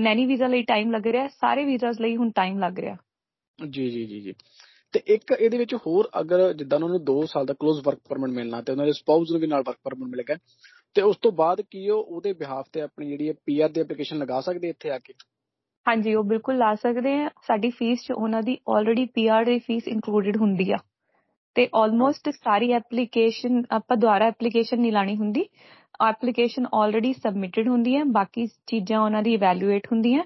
ਨੈਨੀ 0.00 0.26
ਵੀਜ਼ਾ 0.26 0.46
ਲਈ 0.46 0.62
ਟਾਈਮ 0.62 0.90
ਲੱਗ 0.90 1.06
ਰਿਹਾ 1.06 1.28
ਸਾਰੇ 1.28 1.64
ਵੀਜ਼ਾਸ 1.64 2.00
ਲਈ 2.00 2.16
ਹੁਣ 2.16 2.30
ਟਾਈਮ 2.30 2.58
ਲੱਗ 2.58 2.78
ਰਿਹਾ। 2.78 2.96
ਜੀ 3.70 3.90
ਜੀ 3.90 4.06
ਜੀ 4.06 4.20
ਜੀ। 4.20 4.34
ਤੇ 4.92 5.02
ਇੱਕ 5.06 5.36
ਇਹਦੇ 5.40 5.58
ਵਿੱਚ 5.58 5.74
ਹੋਰ 5.74 6.10
ਅਗਰ 6.20 6.52
ਜਿੱਦਾਂ 6.52 6.78
ਉਹਨਾਂ 6.78 6.88
ਨੂੰ 6.88 7.00
2 7.04 7.26
ਸਾਲ 7.26 7.46
ਦਾ 7.46 7.54
ক্লোਜ਼ 7.64 7.80
ਵਰਕ 7.84 7.98
ਪਰਮਿਟ 8.08 8.30
ਮਿਲਣਾ 8.30 8.62
ਤੇ 8.62 8.72
ਉਹਨਾਂ 8.72 8.86
ਦੇ 8.86 8.92
ਸਪਾਊਸ 8.92 9.30
ਨੂੰ 9.30 9.40
ਵੀ 9.40 9.46
ਨਾਲ 9.46 9.62
ਵਰਕ 9.66 9.76
ਪਰਮਿਟ 9.84 10.08
ਮਿਲੇਗਾ 10.08 10.36
ਤੇ 10.94 11.02
ਉਸ 11.02 11.16
ਤੋਂ 11.16 11.32
ਬਾਅਦ 11.32 11.60
ਕੀ 11.60 11.88
ਉਹ 11.88 12.04
ਉਹਦੇ 12.04 12.32
ਬਿਹਾਫ 12.32 12.66
ਤੇ 12.72 12.80
ਆਪਣੀ 12.80 13.08
ਜਿਹੜੀ 13.08 13.32
ਪੀਆਰ 13.44 13.68
ਦੀ 13.68 13.80
ਐਪਲੀਕੇਸ਼ਨ 13.80 14.18
ਲਗਾ 14.18 14.40
ਸਕਦੇ 14.40 14.68
ਇੱਥੇ 14.68 14.90
ਆ 14.90 14.98
ਕੇ? 14.98 15.14
ਹਾਂਜੀ 15.88 16.14
ਉਹ 16.14 16.24
ਬਿਲਕੁਲ 16.24 16.56
ਲਾ 16.56 16.74
ਸਕਦੇ 16.74 17.12
ਆ। 17.12 17.30
ਸਾਡੀ 17.42 17.70
ਫੀਸ 17.70 18.02
ਚ 18.02 18.12
ਉਹਨਾਂ 18.12 18.42
ਦੀ 18.42 18.58
ਆਲਰੇਡੀ 18.68 19.06
ਪੀਆਰ 19.06 19.44
ਦੀ 19.44 19.58
ਫੀਸ 19.58 19.88
ਇਨਕਲੂਡਡ 19.88 20.36
ਹੁੰਦੀ 20.36 20.72
ਆ। 20.72 20.76
ਤੇ 21.54 21.68
ਆਲਮੋਸਟ 21.74 22.30
ਸਾਰੀ 22.30 22.72
ਐਪਲੀਕੇਸ਼ਨ 22.72 23.62
ਆਪਾਂ 23.70 23.96
ਦੁਆਰਾ 23.96 24.24
ਐਪਲੀਕੇਸ਼ਨ 24.24 24.80
ਨਹੀਂ 24.80 24.92
ਲਾਣੀ 24.92 25.16
ਹੁੰਦੀ। 25.16 25.44
ਐਪਲੀਕੇਸ਼ਨ 26.00 26.66
ਆਲਰੇਡੀ 26.74 27.12
ਸਬਮਿਟਡ 27.12 27.68
ਹੁੰਦੀ 27.68 27.96
ਹੈ, 27.96 28.04
ਬਾਕੀ 28.04 28.46
ਚੀਜ਼ਾਂ 28.66 29.00
ਉਹਨਾਂ 29.00 29.22
ਦੀ 29.22 29.34
ਇਵੈਲੂਏਟ 29.34 29.86
ਹੁੰਦੀਆਂ 29.92 30.24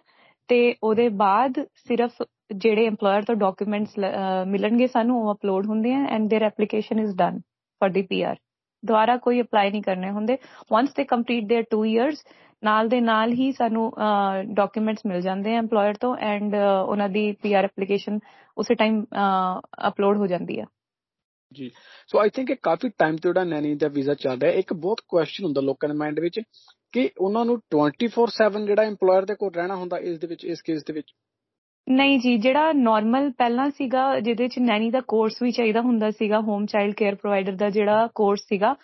ਤੇ 0.48 0.74
ਉਹਦੇ 0.82 1.08
ਬਾਅਦ 1.24 1.64
ਸਿਰਫ 1.88 2.22
ਜਿਹੜੇ 2.54 2.86
EMPLOYER 2.88 3.24
ਤੋਂ 3.26 3.34
ਡਾਕੂਮੈਂਟਸ 3.36 3.98
ਮਿਲਣਗੇ 4.46 4.86
ਸਾਨੂੰ, 4.86 5.20
ਉਹ 5.22 5.32
ਅਪਲੋਡ 5.34 5.66
ਹੁੰਦੇ 5.66 5.94
ਆ 5.94 6.04
and 6.14 6.32
their 6.32 6.44
application 6.46 6.98
is 7.00 7.16
done 7.16 7.38
for 7.80 7.90
the 7.92 8.04
PR 8.08 8.36
ਦੁਆਰਾ 8.82 9.16
ਕੋਈ 9.16 9.40
ਅਪਲਾਈ 9.40 9.70
ਨਹੀਂ 9.70 9.82
ਕਰਨੇ 9.82 10.10
ਹੁੰਦੇ। 10.10 10.36
ਵਾਂਸ 10.72 10.94
ਦੇ 10.96 11.04
ਕੰਪਲੀਟ 11.04 11.44
देयर 11.52 11.64
2 11.74 11.84
ਇਅਰਸ 11.86 12.24
ਨਾਲ 12.62 12.88
ਦੇ 12.88 13.00
ਨਾਲ 13.00 13.32
ਹੀ 13.32 13.50
ਸਾਨੂੰ 13.52 13.90
ਡਾਕੂਮੈਂਟਸ 14.54 15.06
ਮਿਲ 15.06 15.20
ਜਾਂਦੇ 15.20 15.54
ਆ 15.56 15.60
EMPLOYER 15.60 15.94
ਤੋਂ 16.00 16.14
ਐਂਡ 16.26 16.54
ਉਹਨਾਂ 16.54 17.08
ਦੀ 17.08 17.30
ਪੀਆਰ 17.42 17.64
ਐਪਲੀਕੇਸ਼ਨ 17.64 18.18
ਉਸੇ 18.56 18.74
ਟਾਈਮ 18.74 19.02
ਅਪਲੋਡ 19.88 20.16
ਹੋ 20.18 20.26
ਜਾਂਦੀ 20.26 20.60
ਹੈ। 20.60 20.64
ਜੀ 21.51 21.69
ਸੋ 22.09 22.19
ਆਈ 22.19 22.29
ਥਿੰਕ 22.29 22.49
ਇਹ 22.49 22.55
ਕਾਫੀ 22.63 22.89
ਟਾਈਮ 22.97 23.15
ਤੋਂ 23.15 23.31
ਜਿਹੜਾ 23.33 23.43
ਨੈਨੀ 23.45 23.73
ਦਾ 23.75 23.87
ਵੀਜ਼ਾ 23.87 24.13
ਚੱਲ 24.13 24.39
ਰਿਹਾ 24.41 24.51
ਇੱਕ 24.53 24.73
ਬਹੁਤ 24.73 25.01
ਕੁਐਸਚਨ 25.07 25.45
ਹੁੰਦਾ 25.45 25.61
ਲੋਕਾਂ 25.61 25.89
ਦੇ 25.89 25.95
ਮਾਈਂਡ 25.95 26.19
ਵਿੱਚ 26.19 26.39
ਕਿ 26.93 27.09
ਉਹਨਾਂ 27.19 27.45
ਨੂੰ 27.45 27.55
24/7 27.75 28.65
ਜਿਹੜਾ 28.65 28.83
EMPLOYER 28.83 29.25
ਦੇ 29.25 29.35
ਕੋਲ 29.35 29.51
ਰਹਿਣਾ 29.55 29.75
ਹੁੰਦਾ 29.75 29.97
ਇਸ 29.99 30.19
ਦੇ 30.19 30.27
ਵਿੱਚ 30.27 30.45
ਇਸ 30.45 30.61
ਕੇਸ 30.61 30.83
ਦੇ 30.83 30.93
ਵਿੱਚ 30.93 31.13
ਨਹੀਂ 31.87 32.19
ਜੀ 32.19 32.37
ਜਿਹੜਾ 32.37 32.71
ਨਾਰਮਲ 32.73 33.29
ਪਹਿਲਾਂ 33.31 33.69
ਸੀਗਾ 33.69 34.03
ਜਿਹਦੇ 34.19 34.47
ਚ 34.47 34.59
ਨੈਨੀ 34.59 34.89
ਦਾ 34.91 35.01
ਕੋਰਸ 35.07 35.41
ਵੀ 35.41 35.51
ਚਾਹੀਦਾ 35.51 35.81
ਹੁੰਦਾ 35.81 36.09
ਸੀਗਾ 36.11 36.39
ਹੋਮ 36.41 36.65
ਚਾਈਲਡ 36.65 36.93
ਕੇਅਰ 36.93 37.15
ਪ੍ਰੋਵਾਈਡਰ 37.15 37.55
ਦਾ 37.55 37.69
ਜਿਹੜਾ 37.69 38.07
ਕੋਰਸ 38.15 38.39
ਸੀਗਾ 38.49 38.75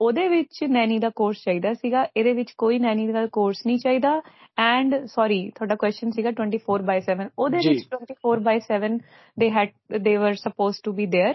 ਉਹਦੇ 0.00 0.28
ਵਿੱਚ 0.28 0.62
ਨੈਨੀ 0.70 0.98
ਦਾ 0.98 1.08
ਕੋਰਸ 1.16 1.42
ਚਾਹੀਦਾ 1.44 1.72
ਸੀਗਾ 1.72 2.06
ਇਹਦੇ 2.16 2.32
ਵਿੱਚ 2.32 2.52
ਕੋਈ 2.58 2.78
ਨੈਨੀ 2.78 3.06
ਦਾ 3.12 3.26
ਕੋਰਸ 3.32 3.66
ਨਹੀਂ 3.66 3.78
ਚਾਹੀਦਾ 3.78 4.20
ਐਂਡ 4.58 4.94
ਸੌਰੀ 5.06 5.40
ਤੁਹਾਡਾ 5.50 5.74
ਕੁਐਸਚਨ 5.74 6.10
ਸੀਗਾ 6.10 6.30
24/7 6.40 7.28
ਉਹਦੇ 7.38 7.58
ਜੀ। 7.58 7.68
ਵਿੱਚ 7.68 7.86
24/7 8.24 8.98
they 9.36 9.50
had 9.50 9.72
they 10.02 10.16
were 10.16 10.34
supposed 10.34 10.84
to 10.84 10.92
be 10.92 11.06
there 11.06 11.34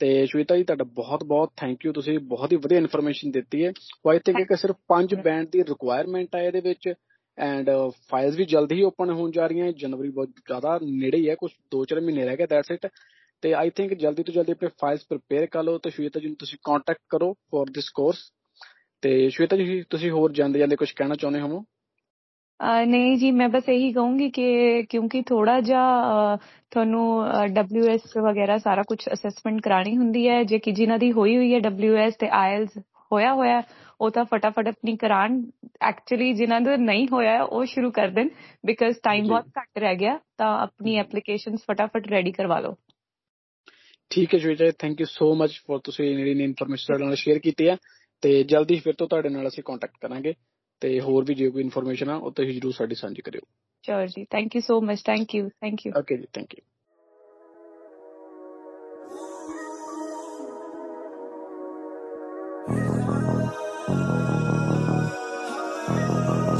ਤੇ 0.00 0.26
ਸ਼ਵੇਤਾ 0.26 0.56
ਜੀ 0.56 0.64
ਤੁਹਾਡਾ 0.64 0.84
ਬਹੁਤ 0.94 1.24
ਬਹੁਤ 1.24 1.50
ਥੈਂਕ 1.56 1.84
ਯੂ 1.86 1.92
ਤੁਸੀਂ 1.92 2.18
ਬਹੁਤ 2.18 2.52
ਹੀ 2.52 2.56
ਵਧੀਆ 2.56 2.78
ਇਨਫੋਰਮੇਸ਼ਨ 2.78 3.30
ਦਿੱਤੀ 3.30 3.64
ਹੈ। 3.64 3.72
ਵਾਈ 4.06 4.18
ਥਿੰਕ 4.18 4.38
ਕਿ 4.48 4.56
ਸਿਰਫ 4.56 4.76
ਪੰਜ 4.88 5.14
ਬੈਂਡ 5.14 5.48
ਦੀ 5.50 5.62
ਰਿਕੁਆਇਰਮੈਂਟ 5.62 6.34
ਹੈ 6.36 6.42
ਇਹਦੇ 6.42 6.60
ਵਿੱਚ 6.60 6.92
ਐਂਡ 7.38 7.70
ਫਾਈਲਸ 8.10 8.36
ਵੀ 8.36 8.44
ਜਲਦੀ 8.44 8.74
ਹੀ 8.74 8.82
ਓਪਨ 8.82 9.10
ਹੋਣ 9.10 9.30
ਜਾ 9.30 9.46
ਰਹੀਆਂ 9.46 9.72
ਜਨਵਰੀ 9.72 10.10
ਬਹੁਤ 10.10 10.28
ਜ਼ਿਆਦਾ 10.28 10.78
ਨੇੜੇ 10.82 11.18
ਹੀ 11.18 11.28
ਹੈ 11.28 11.34
ਕੁਝ 11.34 11.50
2-4 11.76 12.00
ਮਹੀਨੇ 12.00 12.24
ਰਹਿ 12.24 12.36
ਗਏ 12.36 12.46
ਦੈਟਸ 12.46 12.70
ਇਟ 12.70 12.86
ਤੇ 13.42 13.52
ਆਈ 13.54 13.70
ਥਿੰਕ 13.70 13.94
ਜਲਦੀ 13.94 14.22
ਤੋਂ 14.22 14.34
ਜਲਦੀ 14.34 14.52
ਆਪਣੇ 14.52 14.68
ਫਾਈਲਸ 14.80 15.06
ਪ੍ਰਿਪੇਅਰ 15.06 15.46
ਕਰ 15.46 15.62
ਲਓ 15.62 15.78
ਤੇ 15.78 15.90
ਸ਼ਵੇਤਾ 15.90 16.20
ਜੀ 16.20 16.26
ਨੂੰ 16.26 16.36
ਤੁਸੀਂ 16.36 16.58
ਕੰਟੈਕਟ 16.64 17.00
ਕਰੋ 17.08 17.32
ਫॉर 17.32 17.70
ਦਿਸ 17.72 17.90
ਕੋਰਸ 17.90 18.18
ਤੇ 19.02 19.28
ਸ਼ਵੇਤਾ 19.28 19.56
ਜੀ 19.56 19.82
ਤੁਸੀਂ 19.90 20.10
ਹੋਰ 20.10 20.32
ਜਾਂਦੇ 20.32 20.58
ਜਾਂਦੇ 20.58 20.76
ਕੁਝ 20.76 20.90
ਕਹਿਣਾ 20.92 21.14
ਚਾਹੁੰਦੇ 21.14 21.40
ਹੋ 21.40 21.64
ਨਹੀਂ 22.60 23.16
ਜੀ 23.16 23.30
ਮੈਂ 23.30 23.48
ਬਸ 23.48 23.68
ਇਹੀ 23.68 23.92
ਕਹੂੰਗੀ 23.92 24.30
ਕਿ 24.30 24.82
ਕਿਉਂਕਿ 24.82 25.22
ਥੋੜਾ 25.22 25.60
ਜਿਹਾ 25.60 26.36
ਤੁਹਾਨੂੰ 26.70 27.24
ਡਬਲਯੂਐਸ 27.54 28.16
ਵਗੈਰਾ 28.16 28.58
ਸਾਰਾ 28.58 28.82
ਕੁਝ 28.82 28.98
ਅਸੈਸਮੈਂਟ 29.12 29.60
ਕਰਾਣੀ 29.62 29.96
ਹੁੰਦੀ 29.96 30.28
ਹੈ 30.28 30.42
ਜੇ 30.42 30.58
ਕਿ 30.58 30.72
ਜਿਨ੍ਹਾਂ 30.72 30.98
ਦੀ 30.98 31.12
ਹੋਈ 31.12 31.36
ਹੋਈ 31.36 31.54
ਹੈ 31.54 31.58
ਡਬਲਯੂਐਸ 31.58 32.14
ਤੇ 32.16 32.28
ਆਇਲਸ 32.28 32.78
ਹੋਇਆ 33.12 33.32
ਹੋਇਆ 33.34 33.62
ਉਹ 34.00 34.10
ਤਾਂ 34.10 34.24
ਫਟਾਫਟ 34.24 34.68
ਆਪਣੀ 34.68 34.96
ਕਰਾਣ 34.96 35.42
ਐਕਚੁਅਲੀ 35.82 36.32
ਜਿਨ੍ਹਾਂ 36.32 36.60
ਦਾ 36.60 36.76
ਨਹੀਂ 36.76 37.06
ਹੋਇਆ 37.12 37.42
ਉਹ 37.42 37.64
ਸ਼ੁਰੂ 37.64 37.90
ਕਰ 37.90 38.08
ਦੇਣ 38.08 38.28
ਬਿਕਾਜ਼ 38.66 38.96
ਟਾਈਮ 39.02 39.28
ਬਹੁਤ 39.28 39.44
ਘੱਟ 39.58 39.78
ਰਹਿ 39.78 39.96
ਗਿਆ 39.96 40.18
ਤਾਂ 40.38 40.52
ਆਪਣੀ 40.58 40.96
ਐਪਲੀਕੇਸ਼ਨਸ 40.96 41.60
ਫਟਾਫਟ 41.70 42.08
ਰੈਡੀ 42.08 42.32
ਕਰਵਾ 42.32 42.58
ਲਓ। 42.60 42.74
ਠੀਕ 44.10 44.34
ਹੈ 44.34 44.38
Shweta 44.38 44.70
thank 44.78 45.00
you 45.00 45.06
so 45.06 45.34
much 45.34 45.60
for 45.66 45.80
ਤੁਸੀਂ 45.84 46.16
ਜਿਹੜੀ 46.16 46.44
ਇਨਫੋਰਮੇਸ਼ਨ 46.44 46.84
ਸਾਡੇ 46.86 47.04
ਨਾਲ 47.04 47.14
ਸ਼ੇਅਰ 47.16 47.38
ਕੀਤੀ 47.38 47.68
ਹੈ 47.68 47.76
ਤੇ 48.22 48.42
ਜਲਦੀ 48.42 48.78
ਫਿਰ 48.78 48.94
ਤੋਂ 48.98 49.08
ਤੁਹਾਡੇ 49.08 49.28
ਨਾਲ 49.28 49.48
ਅਸੀਂ 49.48 49.62
ਕੰਟੈਕਟ 49.66 49.96
ਕਰਾਂਗੇ। 50.00 50.34
ਤੇ 50.82 51.00
ਹੋਰ 51.00 51.24
ਵੀ 51.24 51.34
ਜੇ 51.34 51.50
ਕੋਈ 51.50 51.62
ਇਨਫੋਰਮੇਸ਼ਨ 51.62 52.10
ਆ 52.10 52.16
ਉਹ 52.16 52.30
ਤੁਸੀਂ 52.30 52.54
ਜਰੂਰ 52.54 52.72
ਸਾਡੀ 52.72 52.94
ਸਾਂਝੀ 52.94 53.22
ਕਰਿਓ। 53.22 53.40
ਸ਼ੋਰ 53.84 54.06
ਜੀ 54.06 54.24
thank 54.24 54.56
you 54.56 54.60
so 54.60 54.80
much 54.80 55.02
thank 55.02 55.34
you 55.34 55.48
thank 55.48 55.86
you 55.86 55.92
okay 55.98 56.16
ਜੀ 56.16 56.26
ਥੈਂਕ 56.32 56.54
ਯੂ 56.54 56.62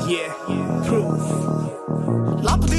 Yeah, 0.08 0.32
proof. 0.84 2.73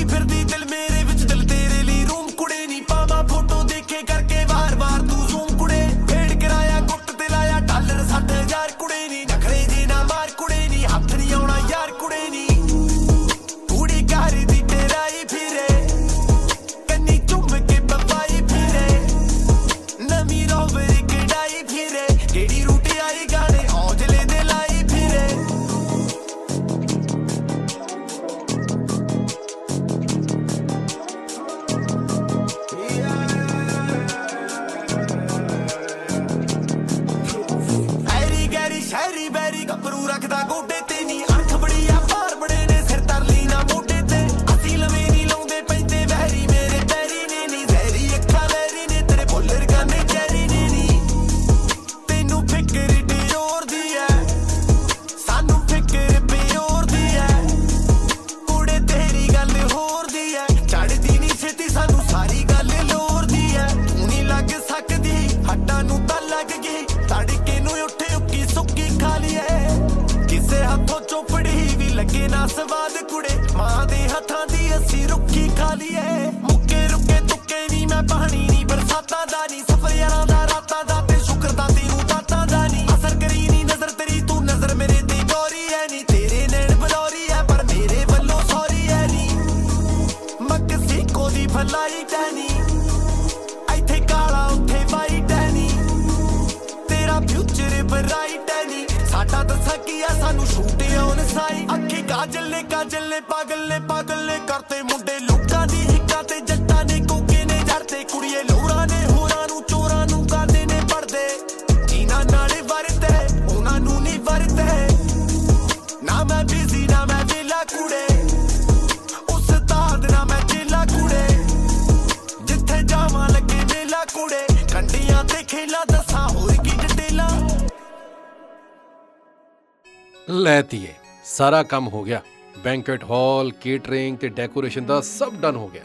ਲੈਤੀਏ 130.30 130.94
ਸਾਰਾ 131.26 131.62
ਕੰਮ 131.64 131.88
ਹੋ 131.88 132.04
ਗਿਆ। 132.04 132.22
ਬੈਂਕਟ 132.64 133.04
ਹਾਲ 133.04 133.52
ਕੇਟਰਿੰਗ 133.52 134.18
ਤੇ 134.18 134.28
ਡੈਕੋਰੇਸ਼ਨ 134.30 134.86
ਦਾ 134.86 135.00
ਸਭ 135.02 135.34
ਡਨ 135.34 135.56
ਹੋ 135.56 135.68
ਗਿਆ। 135.68 135.84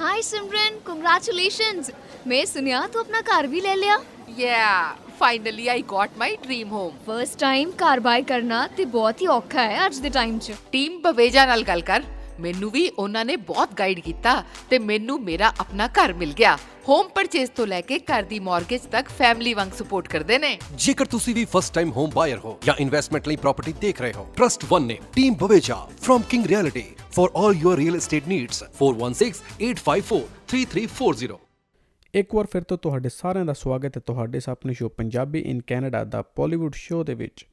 हाय 0.00 0.22
सिमरन 0.22 0.78
कंग्रेचुलेशंस 0.86 1.90
मैं 2.26 2.44
सुनिया 2.46 2.86
तो 2.86 3.00
अपना 3.00 3.20
कार 3.20 3.46
भी 3.46 3.60
ले 3.60 3.74
लिया 3.76 4.00
Yeah, 4.36 4.92
finally 5.18 5.64
I 5.68 5.80
got 5.86 6.14
my 6.20 6.28
dream 6.44 6.70
home. 6.72 6.92
First 7.06 7.38
time 7.38 7.70
car 7.78 8.00
buy 8.00 8.22
ਕਰਨਾ 8.22 8.66
ਤੇ 8.76 8.84
ਬਹੁਤ 8.84 9.20
ਹੀ 9.22 9.26
ਔਖਾ 9.26 9.62
ਹੈ 9.62 9.86
ਅੱਜ 9.86 9.98
ਦੇ 9.98 10.10
ਟਾਈਮ 10.10 10.38
'ਚ 10.38 10.52
ਟੀਮ 10.72 11.00
ਬਵੇਜਾ 11.02 11.44
ਨਾਲ 11.46 11.62
ਗੱਲ 11.62 11.80
ਕਰ 11.80 12.02
ਮੈਨੂੰ 12.39 12.71
ਵੀ 12.71 12.89
ਉਹਨਾਂ 12.89 13.25
ਨੇ 13.25 13.35
ਬਹੁਤ 13.35 13.79
ਗਾਈਡ 13.79 13.99
ਕੀਤਾ 13.99 14.43
ਤੇ 14.69 14.79
ਮੈਨੂੰ 14.79 15.23
ਮੇਰਾ 15.23 15.53
ਆਪਣਾ 15.59 15.87
ਘਰ 15.87 16.13
ਮਿਲ 16.13 16.33
ਗਿਆ। 16.33 16.57
ਹੋਮ 16.89 17.09
ਪਰਚੇਸ 17.09 17.49
ਤੋਂ 17.49 17.67
ਲੈ 17.67 17.81
ਕੇ 17.81 17.99
ਘਰ 17.99 18.23
ਦੀ 18.23 18.39
ਮਾਰਗੇਜ 18.39 18.81
ਤੱਕ 18.81 19.09
ਫੈਮਿਲੀ 19.09 19.53
ਵਾਂਗ 19.53 19.71
ਸਪੋਰਟ 19.71 20.07
ਕਰਦੇ 20.07 20.37
ਨੇ। 20.37 20.59
ਜੇਕਰ 20.75 21.05
ਤੁਸੀਂ 21.05 21.35
ਵੀ 21.35 21.45
ਫਸਟ 21.45 21.73
ਟਾਈਮ 21.73 21.91
ਹੋਮ 21.91 22.11
ਬਾਇਰ 22.15 22.37
ਹੋ 22.37 22.59
ਜਾਂ 22.65 22.75
ਇਨਵੈਸਟਮੈਂਟ 22.79 23.27
ਲਈ 23.27 23.35
ਪ੍ਰਾਪਰਟੀ 23.35 23.73
ਦੇਖ 23.73 24.01
ਰਹੇ 24.01 24.13
ਹੋ 24.13 24.33
ਟਰਸਟ 24.35 24.65
1 24.73 24.85
ਨੇ 24.85 24.97
team 25.15 25.33
Baweja 25.33 25.87
firm 26.01 26.21
King 26.21 26.45
Realty 26.45 26.83
for 27.11 27.29
all 27.35 27.55
your 27.55 27.77
real 27.77 27.95
estate 27.95 28.27
needs 28.27 28.63
4168543340 28.83 31.35
ਇੱਕ 32.13 32.35
ਵਾਰ 32.35 32.47
ਫਿਰ 32.51 32.63
ਤੋਂ 32.63 32.77
ਤੁਹਾਡੇ 32.77 33.09
ਸਾਰਿਆਂ 33.09 33.45
ਦਾ 33.45 33.53
ਸਵਾਗਤ 33.53 33.97
ਹੈ 33.97 34.01
ਤੁਹਾਡੇ 34.05 34.39
ਆਪਣੇ 34.49 34.73
ਸ਼ੋ 34.73 34.89
ਪੰਜਾਬੀ 34.89 35.39
ਇਨ 35.39 35.61
ਕੈਨੇਡਾ 35.67 36.03
ਦਾ 36.03 36.21
ਪੋਲੀਵੁੱਡ 36.21 36.73
ਸ਼ੋ 36.73 37.03
ਦੇ 37.03 37.13
ਵਿੱਚ। 37.13 37.47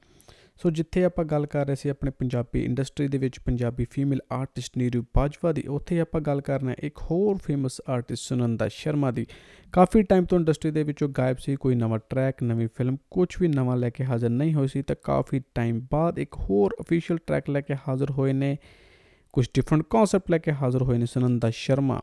ਸੋ 0.56 0.70
ਜਿੱਥੇ 0.70 1.04
ਆਪਾਂ 1.04 1.24
ਗੱਲ 1.24 1.46
ਕਰ 1.46 1.66
ਰਹੇ 1.66 1.74
ਸੀ 1.74 1.88
ਆਪਣੇ 1.88 2.10
ਪੰਜਾਬੀ 2.10 2.64
ਇੰਡਸਟਰੀ 2.64 3.08
ਦੇ 3.08 3.18
ਵਿੱਚ 3.18 3.40
ਪੰਜਾਬੀ 3.40 3.86
ਫੀਮੇਲ 3.90 4.20
ਆਰਟਿਸਟ 4.32 4.78
ਨੀਰੂ 4.78 5.04
ਬਾਜਵਾ 5.16 5.52
ਦੀ, 5.52 5.62
ਉੱਥੇ 5.62 6.00
ਆਪਾਂ 6.00 6.20
ਗੱਲ 6.20 6.40
ਕਰਨਾ 6.40 6.70
ਹੈ 6.70 6.76
ਇੱਕ 6.78 6.98
ਹੋਰ 6.98 7.38
ਫੇਮਸ 7.38 7.80
ਆਰਟਿਸਟ 7.88 8.22
ਸੁਨੰਦਾ 8.22 8.68
ਸ਼ਰਮਾ 8.68 9.10
ਦੀ। 9.10 9.26
ਕਾਫੀ 9.72 10.02
ਟਾਈਮ 10.02 10.24
ਤੋਂ 10.24 10.38
ਇੰਡਸਟਰੀ 10.38 10.70
ਦੇ 10.70 10.82
ਵਿੱਚੋਂ 10.82 11.08
ਗਾਇਬ 11.08 11.36
ਸੀ, 11.38 11.56
ਕੋਈ 11.56 11.74
ਨਵਾਂ 11.74 11.98
ਟਰੈਕ 12.10 12.42
ਨਵੀਂ 12.42 12.68
ਫਿਲਮ 12.76 12.96
ਕੁਝ 13.10 13.28
ਵੀ 13.40 13.48
ਨਵਾਂ 13.48 13.76
ਲੈ 13.76 13.90
ਕੇ 13.90 14.04
ਹਾਜ਼ਰ 14.04 14.28
ਨਹੀਂ 14.28 14.54
ਹੋਈ 14.54 14.68
ਸੀ, 14.68 14.82
ਤਾਂ 14.82 14.96
ਕਾਫੀ 15.04 15.42
ਟਾਈਮ 15.54 15.86
ਬਾਅਦ 15.92 16.18
ਇੱਕ 16.18 16.34
ਹੋਰ 16.34 16.76
ਅਫੀਸ਼ੀਅਲ 16.80 17.18
ਟਰੈਕ 17.26 17.50
ਲੈ 17.50 17.60
ਕੇ 17.60 17.74
ਹਾਜ਼ਰ 17.88 18.10
ਹੋਏ 18.10 18.32
ਨੇ, 18.32 18.56
ਕੁਝ 19.32 19.46
ਡਿਫਰੈਂਟ 19.54 19.82
ਕਨਸੈਪਟ 19.90 20.30
ਲੈ 20.30 20.38
ਕੇ 20.38 20.52
ਹਾਜ਼ਰ 20.52 20.82
ਹੋਏ 20.82 20.98
ਨੇ 20.98 21.06
ਸੁਨੰਦਾ 21.06 21.50
ਸ਼ਰਮਾ। 21.50 22.00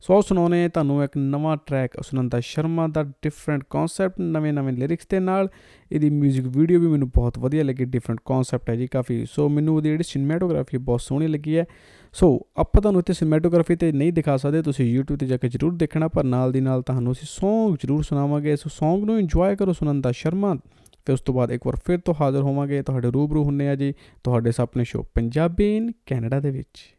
ਸੋ 0.00 0.20
ਸੁਣਾਉਣੇ 0.20 0.68
ਤੁਹਾਨੂੰ 0.68 1.04
ਇੱਕ 1.04 1.12
ਨਵਾਂ 1.16 1.56
ਟਰੈਕ 1.66 1.90
ਸੁਨੰਦਾ 2.02 2.40
ਸ਼ਰਮਾ 2.40 2.88
ਦਾ 2.88 3.02
ਡਿਫਰੈਂਟ 3.02 3.64
ਕਨਸੈਪਟ 3.70 4.20
ਨਵੇਂ 4.20 4.52
ਨਵੇਂ 4.52 4.72
ਲਿਰਿਕਸ 4.72 5.06
ਦੇ 5.08 5.20
ਨਾਲ। 5.20 5.48
ਇਹਦੀ 5.92 6.08
뮤직 6.08 6.50
ਵੀਡੀਓ 6.50 6.80
ਵੀ 6.80 6.86
ਮੈਨੂੰ 6.86 7.08
ਬਹੁਤ 7.08 7.38
ਵਧੀਆ 7.38 7.64
ਲੱਗੀ 7.64 7.84
ਡਿਫਰੈਂਟ 7.84 8.20
ਕਨਸੈਪਟ 8.24 8.70
ਹੈ 8.70 8.76
ਜੀ 8.76 8.86
ਕਾਫੀ। 8.86 9.26
ਸੋ 9.30 9.48
ਮੈਨੂੰ 9.48 9.76
ਉਹਦੀ 9.76 9.90
ਜਿਹੜੀ 9.90 10.04
ਸਿਨੇਮੈਟੋਗ੍ਰਾਫੀ 10.04 10.78
ਬਹੁਤ 10.78 11.00
ਸੋਹਣੀ 11.00 11.26
ਲੱਗੀ 11.26 11.58
ਹੈ। 11.58 11.64
ਸੋ 12.12 12.46
ਆਪਾਂ 12.56 12.82
ਤੁਹਾਨੂੰ 12.82 13.00
ਇੱਥੇ 13.00 13.12
ਸਿਨੇਮੈਟੋਗ੍ਰਾਫੀ 13.12 13.76
ਤੇ 13.76 13.92
ਨਹੀਂ 13.92 14.12
ਦਿਖਾ 14.12 14.36
ਸਕਦੇ, 14.36 14.62
ਤੁਸੀਂ 14.62 14.98
YouTube 14.98 15.18
ਤੇ 15.18 15.26
ਜਾ 15.26 15.36
ਕੇ 15.36 15.48
ਜਰੂਰ 15.48 15.76
ਦੇਖਣਾ, 15.76 16.08
ਪਰ 16.08 16.24
ਨਾਲ 16.24 16.52
ਦੀ 16.52 16.60
ਨਾਲ 16.60 16.82
ਤੁਹਾਨੂੰ 16.82 17.12
ਅਸੀਂ 17.12 17.28
Song 17.38 17.76
ਜਰੂਰ 17.82 18.02
ਸੁਣਾਵਾਂਗੇ। 18.02 18.56
ਸੋ 18.56 18.70
Song 18.72 19.06
ਨੂੰ 19.06 19.18
ਇੰਜੋਏ 19.18 19.56
ਕਰੋ 19.56 19.72
ਸੁਨੰਦਾ 19.72 20.12
ਸ਼ਰਮਾ। 20.12 20.54
ਫਿਰ 21.06 21.12
ਉਸ 21.12 21.20
ਤੋਂ 21.20 21.34
ਬਾਅਦ 21.34 21.52
ਇੱਕ 21.52 21.66
ਵਾਰ 21.66 21.76
ਫਿਰ 21.84 21.98
ਤੋਂ 21.98 22.14
ਹਾਜ਼ਰ 22.20 22.40
ਹੋਵਾਂਗੇ। 22.40 22.82
ਤੁਹਾਡੇ 22.82 23.10
ਰੂਬਰੂ 23.10 23.44
ਹੁੰਨੇ 23.44 23.68
ਆ 23.68 23.74
ਜੀ, 23.74 23.94
ਤੁਹਾਡੇ 24.24 24.52
ਸਾਹਮਣੇ 24.52 24.84
ਸ਼ੋਅ 24.84 25.04
ਪੰਜਾਬੀ 25.14 25.76
ਇਨ 25.76 25.92
ਕੈਨੇਡਾ 26.06 26.40
ਦੇ 26.40 26.50
ਵਿੱਚ। 26.50 26.96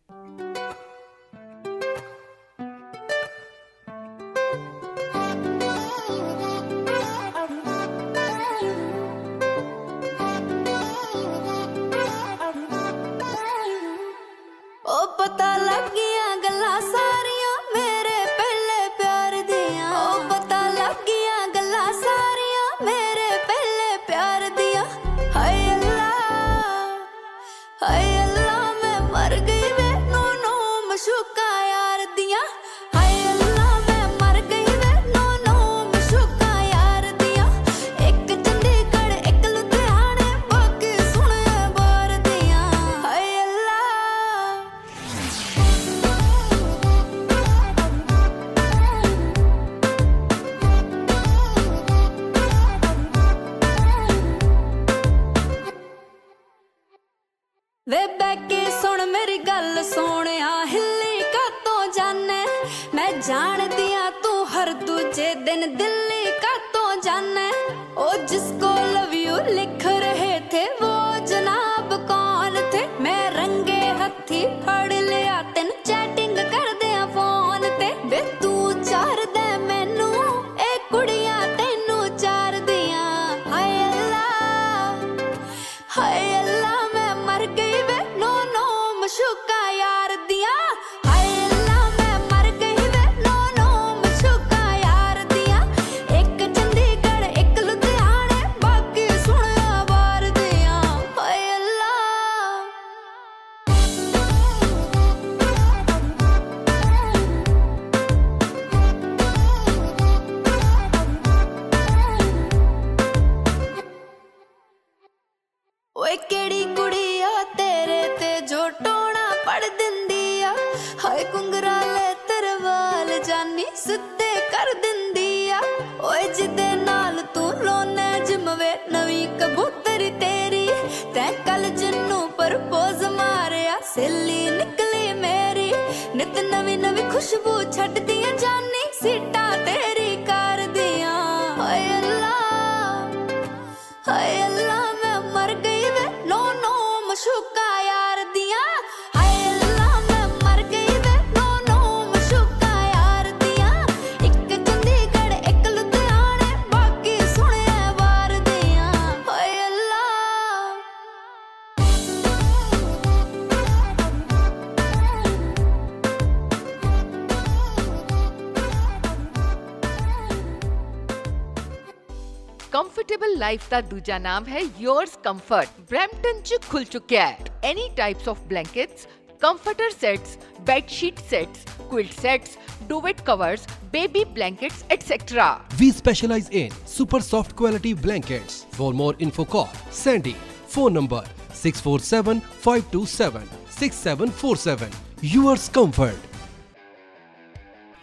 ਲਾਈਫ 173.42 173.70
ਦਾ 173.70 173.82
ਦੂਜਾ 173.82 174.18
ਨਾਮ 174.20 174.46
ਹੈ 174.48 174.62
yours 174.82 175.14
comfort 175.28 175.82
ਬ੍ਰੈਂਪਟਨ 175.90 176.42
ਚ 176.46 176.60
ਖੁੱਲ 176.70 176.84
ਚੁੱਕਿਆ 176.86 177.26
ਹੈ 177.28 177.38
any 177.70 177.90
types 177.98 178.28
of 178.30 178.42
blankets 178.50 179.08
comforter 179.42 179.90
sets 180.00 180.38
bed 180.66 180.90
sheet 180.90 181.20
sets 181.30 181.72
quilt 181.92 182.14
sets, 182.16 182.52
duvet 182.90 183.24
covers, 183.26 183.64
baby 183.92 184.24
blankets, 184.36 184.86
etc. 184.90 185.48
We 185.80 185.92
specialize 185.92 186.48
in 186.52 186.72
super 186.86 187.20
soft 187.22 187.56
quality 187.56 187.94
blankets. 188.06 188.66
For 188.72 188.94
more 188.94 189.14
info 189.20 189.46
call 189.46 189.70
Sandy. 189.92 190.36
Phone 190.68 190.94
number 190.94 191.24
647 191.54 192.40
527 192.40 193.48
6747. 193.70 194.90
Yours 195.22 195.70
Comfort. 195.70 196.31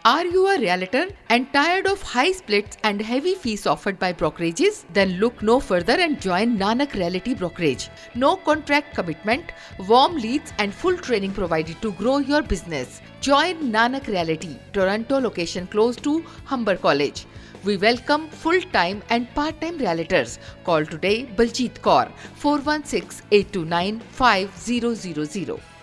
Are 0.04 0.24
you 0.24 0.46
a 0.46 0.60
realtor 0.60 1.08
and 1.28 1.52
tired 1.52 1.86
of 1.86 2.00
high 2.00 2.30
splits 2.30 2.76
and 2.84 3.02
heavy 3.02 3.34
fees 3.34 3.66
offered 3.66 3.98
by 3.98 4.12
brokerages? 4.12 4.84
Then 4.92 5.18
look 5.18 5.42
no 5.42 5.58
further 5.58 5.94
and 5.94 6.20
join 6.20 6.56
Nanak 6.56 6.94
Realty 6.94 7.34
Brokerage. 7.34 7.90
No 8.14 8.36
contract 8.36 8.94
commitment, 8.94 9.50
warm 9.88 10.14
leads, 10.14 10.52
and 10.58 10.72
full 10.72 10.96
training 10.96 11.32
provided 11.32 11.82
to 11.82 11.90
grow 11.92 12.18
your 12.18 12.42
business. 12.42 13.02
Join 13.20 13.72
Nanak 13.72 14.06
Realty, 14.06 14.56
Toronto 14.72 15.18
location 15.18 15.66
close 15.66 15.96
to 15.96 16.24
Humber 16.44 16.76
College. 16.76 17.26
We 17.64 17.76
welcome 17.76 18.28
full 18.28 18.60
time 18.72 19.02
and 19.10 19.28
part 19.34 19.60
time 19.60 19.80
realtors. 19.80 20.38
Call 20.62 20.86
today 20.86 21.26
Baljeet 21.26 21.80
Kaur 21.80 22.12
416 22.36 23.26
829 23.32 23.98
5000. 24.12 25.77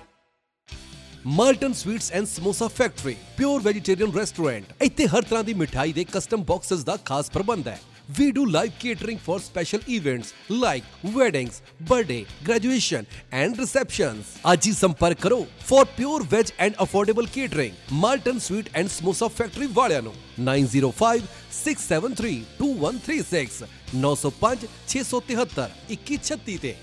Malton 1.26 1.73
sweets 1.73 2.11
and 2.11 2.28
samosa 2.28 2.67
factory 2.67 3.15
pure 3.38 3.61
vegetarian 3.61 4.11
restaurant 4.15 4.84
ਇੱਥੇ 4.84 5.07
ਹਰ 5.07 5.21
ਤਰ੍ਹਾਂ 5.21 5.43
ਦੀ 5.43 5.53
ਮਿਠਾਈ 5.53 5.93
ਦੇ 5.93 6.03
custom 6.11 6.43
boxes 6.43 6.84
ਦਾ 6.84 6.97
ਖਾਸ 7.05 7.30
ਪ੍ਰਬੰਧ 7.32 7.67
ਹੈ 7.67 7.80
We 8.09 8.26
do 8.32 8.41
live 8.45 8.73
catering 8.82 9.19
for 9.19 9.36
special 9.39 9.86
events 9.89 10.34
like 10.55 10.84
weddings, 11.13 11.55
birthday, 11.82 12.19
graduation 12.49 13.07
and 13.34 13.61
receptions. 13.61 14.28
ਅੱਜ 14.51 14.67
ਹੀ 14.67 14.73
ਸੰਪਰਕ 14.73 15.21
ਕਰੋ 15.21 15.39
for 15.69 15.82
pure 15.95 16.21
veg 16.34 16.51
and 16.65 16.78
affordable 16.86 17.32
catering. 17.38 17.73
Malton 18.03 18.43
Sweet 18.47 18.69
and 18.76 18.93
Samosa 18.97 19.32
Factory 19.39 19.71
ਵਾਲਿਆਂ 19.73 20.01
ਨੂੰ 20.01 20.13
905 20.45 21.28
673 21.59 22.39
2136 22.61 23.61
905 24.01 24.67
673 24.95 25.71
2136 25.93 26.59
ਤੇ 26.61 26.76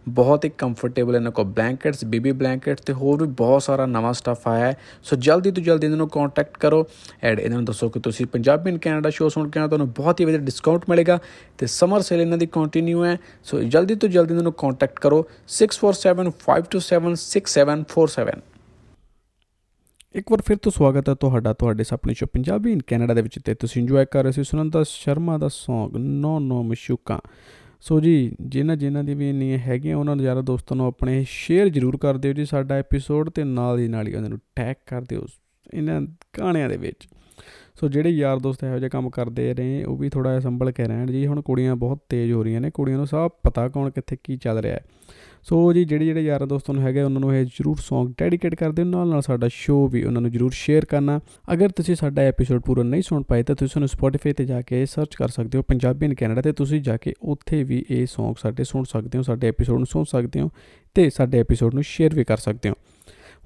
ਬਹੁਤ 0.10 0.46
ਹੀ 0.46 0.50
ਕੰਫਰਟੇਬਲ 0.50 1.16
ਇਹਨਾਂ 1.16 1.32
ਕੋਲ 1.32 1.46
ਬਲੈਂਕਟਸ 1.46 2.06
ਬੀਬੀ 2.06 2.32
ਬਲੈਂਕਟ 2.32 2.82
ਤੇ 2.82 2.94
ਹੋਰ 2.94 3.26
ਵੀ 3.26 3.34
ਬਹੁਤ 3.34 3.64
ਸਾਰਾ 3.64 3.86
ਨਵਾਂ 3.86 4.14
ਸਟੱਫ 4.14 4.48
ਆਇਆ 4.48 4.66
ਹੈ। 4.66 4.78
ਸੋ 5.04 5.16
ਜਲਦੀ 5.16 5.52
ਤੋਂ 5.52 5.64
ਜਲਦੀ 5.64 5.86
ਇਹਨਾਂ 5.86 5.98
ਨੂੰ 5.98 6.10
ਕੰਟੈਕਟ 6.10 6.58
ਕਰੋ 6.58 6.88
ਐਡ 7.24 7.40
ਇਹਨਾਂ 7.40 7.58
ਨੂੰ 7.58 7.66
ਦੱਸੋ 7.66 7.90
ਕਿ 7.90 8.00
ਤੁਸੀਂ 8.00 8.26
ਪੰਜਾਬੀ 8.26 8.72
ਇਨ 8.72 8.78
ਕੈਨੇਡਾ 8.78 9.10
ਸ਼ੋ 9.10 9.30
ਸੁਣ 9.30 9.50
ਕੇ 9.50 9.60
ਆਏ 9.60 9.68
ਤੁਹਾਨੂੰ 9.68 9.92
ਬਹੁਤ 9.92 10.20
ਹੀ 10.20 10.26
ਵਧੀਆ 10.26 10.38
ਡਿਸਕਾਊਂਟ 10.38 10.86
ਮਿਲੇਗਾ 10.90 11.20
ਤੇ 11.58 11.68
ਸਮਰ 11.68 12.02
ਸੇਲ 12.02 12.22
ਇਹਨਾਂ 12.22 12.38
ਦੀ 12.38 12.46
ਕੰਟੀਨਿਊ 12.46 13.06
ਹੈ। 13.06 13.18
ਸੋ 13.44 13.60
ਜਲਦੀ 13.60 13.96
ਤੋਂ 13.96 14.10
ਜਲਦੀ 14.10 14.32
ਇਹਨਾਂ 14.32 14.44
ਨੂੰ 14.44 14.54
ਕੰਟੈਕਟ 14.54 15.00
ਕਰੋ 15.00 15.28
6475276747 15.50 18.42
ਇੱਕ 20.16 20.32
ਵਾਰ 20.32 20.42
ਫਿਰ 20.46 20.58
ਤੋਂ 20.58 20.72
ਸਵਾਗਤ 20.72 21.10
ਹੈ 21.10 21.14
ਤੁਹਾਡਾ, 21.14 21.54
ਤੁਹਾਡੇ 21.54 21.84
ਆਪਣੇ 21.94 22.14
ਸ਼ੋ 22.14 22.26
ਪੰਜਾਬੀ 22.26 22.72
ਇਨ 22.72 22.80
ਕੈਨੇਡਾ 22.88 23.14
ਦੇ 23.14 23.22
ਵਿੱਚ 23.22 23.40
ਤੇ 23.46 23.54
ਤੁਸੀਂ 23.54 23.82
ਇੰਜੋਏ 23.82 24.06
ਕਰ 24.12 24.24
ਰਹੇ 24.24 24.32
ਸੀ 24.32 24.44
ਸੁਨੰਦਾ 24.44 24.84
ਸ਼ਰਮਾ 24.90 25.38
ਦਾ 25.38 25.48
Song 25.48 25.98
ਨੋ 25.98 26.40
ਨੋ 26.40 26.64
ਮਸ਼ੂਕਾ। 26.64 27.20
ਸੋ 27.86 28.00
ਜੀ, 28.00 28.36
ਜਿਨ੍ਹਾਂ 28.42 28.78
ਜਿਨ੍ਹਾਂ 28.78 29.04
ਦੀ 29.04 29.14
ਵੀ 29.14 29.30
ਇੰਨੀਆਂ 29.30 29.58
ਹੈਗੀਆਂ, 29.58 29.98
ਉਹਨਾਂ 29.98 30.16
ਨੂੰ 30.16 30.26
ਯਾਰਾ 30.26 30.42
ਦੋਸਤਾਂ 30.42 30.78
ਨੂੰ 30.78 30.86
ਆਪਣੇ 30.86 31.26
ਸ਼ੇਅਰ 31.30 31.70
ਜ਼ਰੂਰ 31.70 31.98
ਕਰ 31.98 32.18
ਦਿਓ 32.18 32.34
ਜੀ 32.34 32.46
ਸਾਡਾ 32.46 32.76
ਐਪੀਸੋਡ 32.76 33.30
ਤੇ 33.30 33.44
ਨਾਲ 33.44 33.78
ਦੀ 33.78 33.88
ਨਾਲ 33.88 34.08
ਹੀ 34.08 34.14
ਉਹਨਾਂ 34.16 34.30
ਨੂੰ 34.30 34.40
ਟੈਗ 34.56 34.76
ਕਰ 34.88 35.02
ਦਿਓ 35.02 35.26
ਇਹਨਾਂ 35.74 36.02
ਗਾਣਿਆਂ 36.40 36.70
ਦੇ 36.70 36.78
ਵਿੱਚ। 36.78 37.08
ਸੋ 37.76 37.88
ਜਿਹੜੇ 37.88 38.10
ਯਾਰ 38.10 38.40
ਦੋਸਤ 38.40 38.64
ਇਹੋ 38.64 38.80
ਜਿਹੇ 38.80 38.90
ਕੰਮ 38.90 39.10
ਕਰਦੇ 39.10 39.54
ਰਹੇ, 39.54 39.84
ਉਹ 39.84 39.98
ਵੀ 39.98 40.10
ਥੋੜਾ 40.10 40.30
ਜਿਹਾ 40.30 40.40
ਸੰਭਲ 40.40 40.72
ਕੇ 40.72 40.84
ਰਹਿਣ 40.84 41.12
ਜੀ। 41.12 41.28
ਹੁਣ 41.28 41.42
ਕੁੜੀਆਂ 41.42 41.76
ਬਹੁਤ 41.76 42.00
ਤੇਜ਼ 42.10 42.32
ਹੋ 42.32 42.44
ਰਹੀਆਂ 42.44 42.62
ਨੇ, 42.62 42.72
ਕੁੜੀਆਂ 42.72 42.98
ਨੂੰ 42.98 43.08
ਸਭ 43.08 43.32
ਪਤਾ 43.44 43.70
ਕੌਣ 43.70 43.90
ਕਿੱਥੇ 43.90 44.18
ਕੀ 44.24 44.38
ਚੱਲ 44.38 44.58
ਰਿਹਾ 44.58 44.76
ਹੈ। 44.76 44.86
ਸੋ 45.44 45.74
ਜੀ, 45.74 45.84
ਜਿਹੜੇ 45.86 46.06
ਜਿਹੜੇ 46.06 46.22
ਯਾਰਾਂ 46.22 46.48
ਦੋਸਤਾਂ 46.48 46.76
ਨੂੰ 46.76 46.84
ਹੈਗੇ 46.84 47.02
ਉਹਨਾਂ 47.02 47.22
ਨੂੰ 47.22 47.36
ਇਹ 47.36 47.46
ਜਰੂਰ 47.46 47.78
Song 47.78 48.14
ਡੈਡੀਕੇਟ 48.20 48.56
ਕਰ 48.56 48.72
ਦਿਓ। 48.72 48.86
ਨਾਲ 48.86 49.08
ਨਾਲ 49.08 49.22
ਸਾਡਾ 49.22 49.48
ਸ਼ੋਅ 49.52 49.90
ਵੀ 49.90 50.04
ਉਹਨਾਂ 50.04 50.22
ਨੂੰ 50.22 50.32
ਜਰੂਰ 50.32 50.52
ਸ਼ੇਅਰ 50.52 50.86
ਕਰਨਾ। 50.86 51.20
ਅਗਰ 51.54 51.70
ਤੁਸੀਂ 51.70 51.96
ਸਾਡਾ 51.96 52.22
ਐਪੀਸੋਡ 52.22 52.62
ਪੂਰਾ 52.62 52.84
ਨਹੀਂ 52.84 53.02
ਸੁਣ 53.02 53.24
ਪਾਏ, 53.24 53.44
ਤਾਂ 53.44 53.56
ਤੁਸੀਂ 53.56 53.74
ਸਾਨੂੰ 53.74 53.90
Spotify 53.90 54.34
ਤੇ 54.38 54.46
ਜਾ 54.46 54.62
ਕੇ 54.62 54.86
ਸਰਚ 54.86 55.16
ਕਰ 55.16 55.28
ਸਕਦੇ 55.28 55.58
ਹੋ, 55.58 55.64
ਪੰਜਾਬੀ 55.64 56.06
ਇਨ 56.06 56.14
ਕੈਨੇਡਾ 56.14 56.42
ਤੇ 56.42 56.52
ਤੁਸੀਂ 56.52 56.82
ਜਾ 56.82 56.98
ਕੇ 56.98 57.14
ਉੱਥੇ 57.22 57.64
ਵੀ 57.64 57.86
ਇਹ 57.90 58.04
Song 58.04 58.34
ਸਾਡੇ 58.42 58.64
ਸੁਣ 58.64 58.84
ਸਕਦੇ 58.84 59.18
ਹੋ, 59.18 59.24
ਸਾਡੇ 59.24 59.48
ਐਪੀਸੋਡ 59.48 59.78
ਨੂੰ 59.78 59.88
ਸੁਣ 59.88 60.04
ਸਕਦੇ 60.04 60.42
ਹੋ 60.42 60.50
ਤੇ 60.94 61.10
ਸਾਡੇ 61.10 61.40
ਐਪੀਸੋਡ 61.40 61.74
ਨੂੰ 61.74 61.84
ਸ਼ੇਅਰ 61.84 62.16
ਵੀ 62.16 62.24
ਕਰ 62.24 62.38
ਸਕਦੇ 62.38 62.70
ਹੋ। 62.70 62.74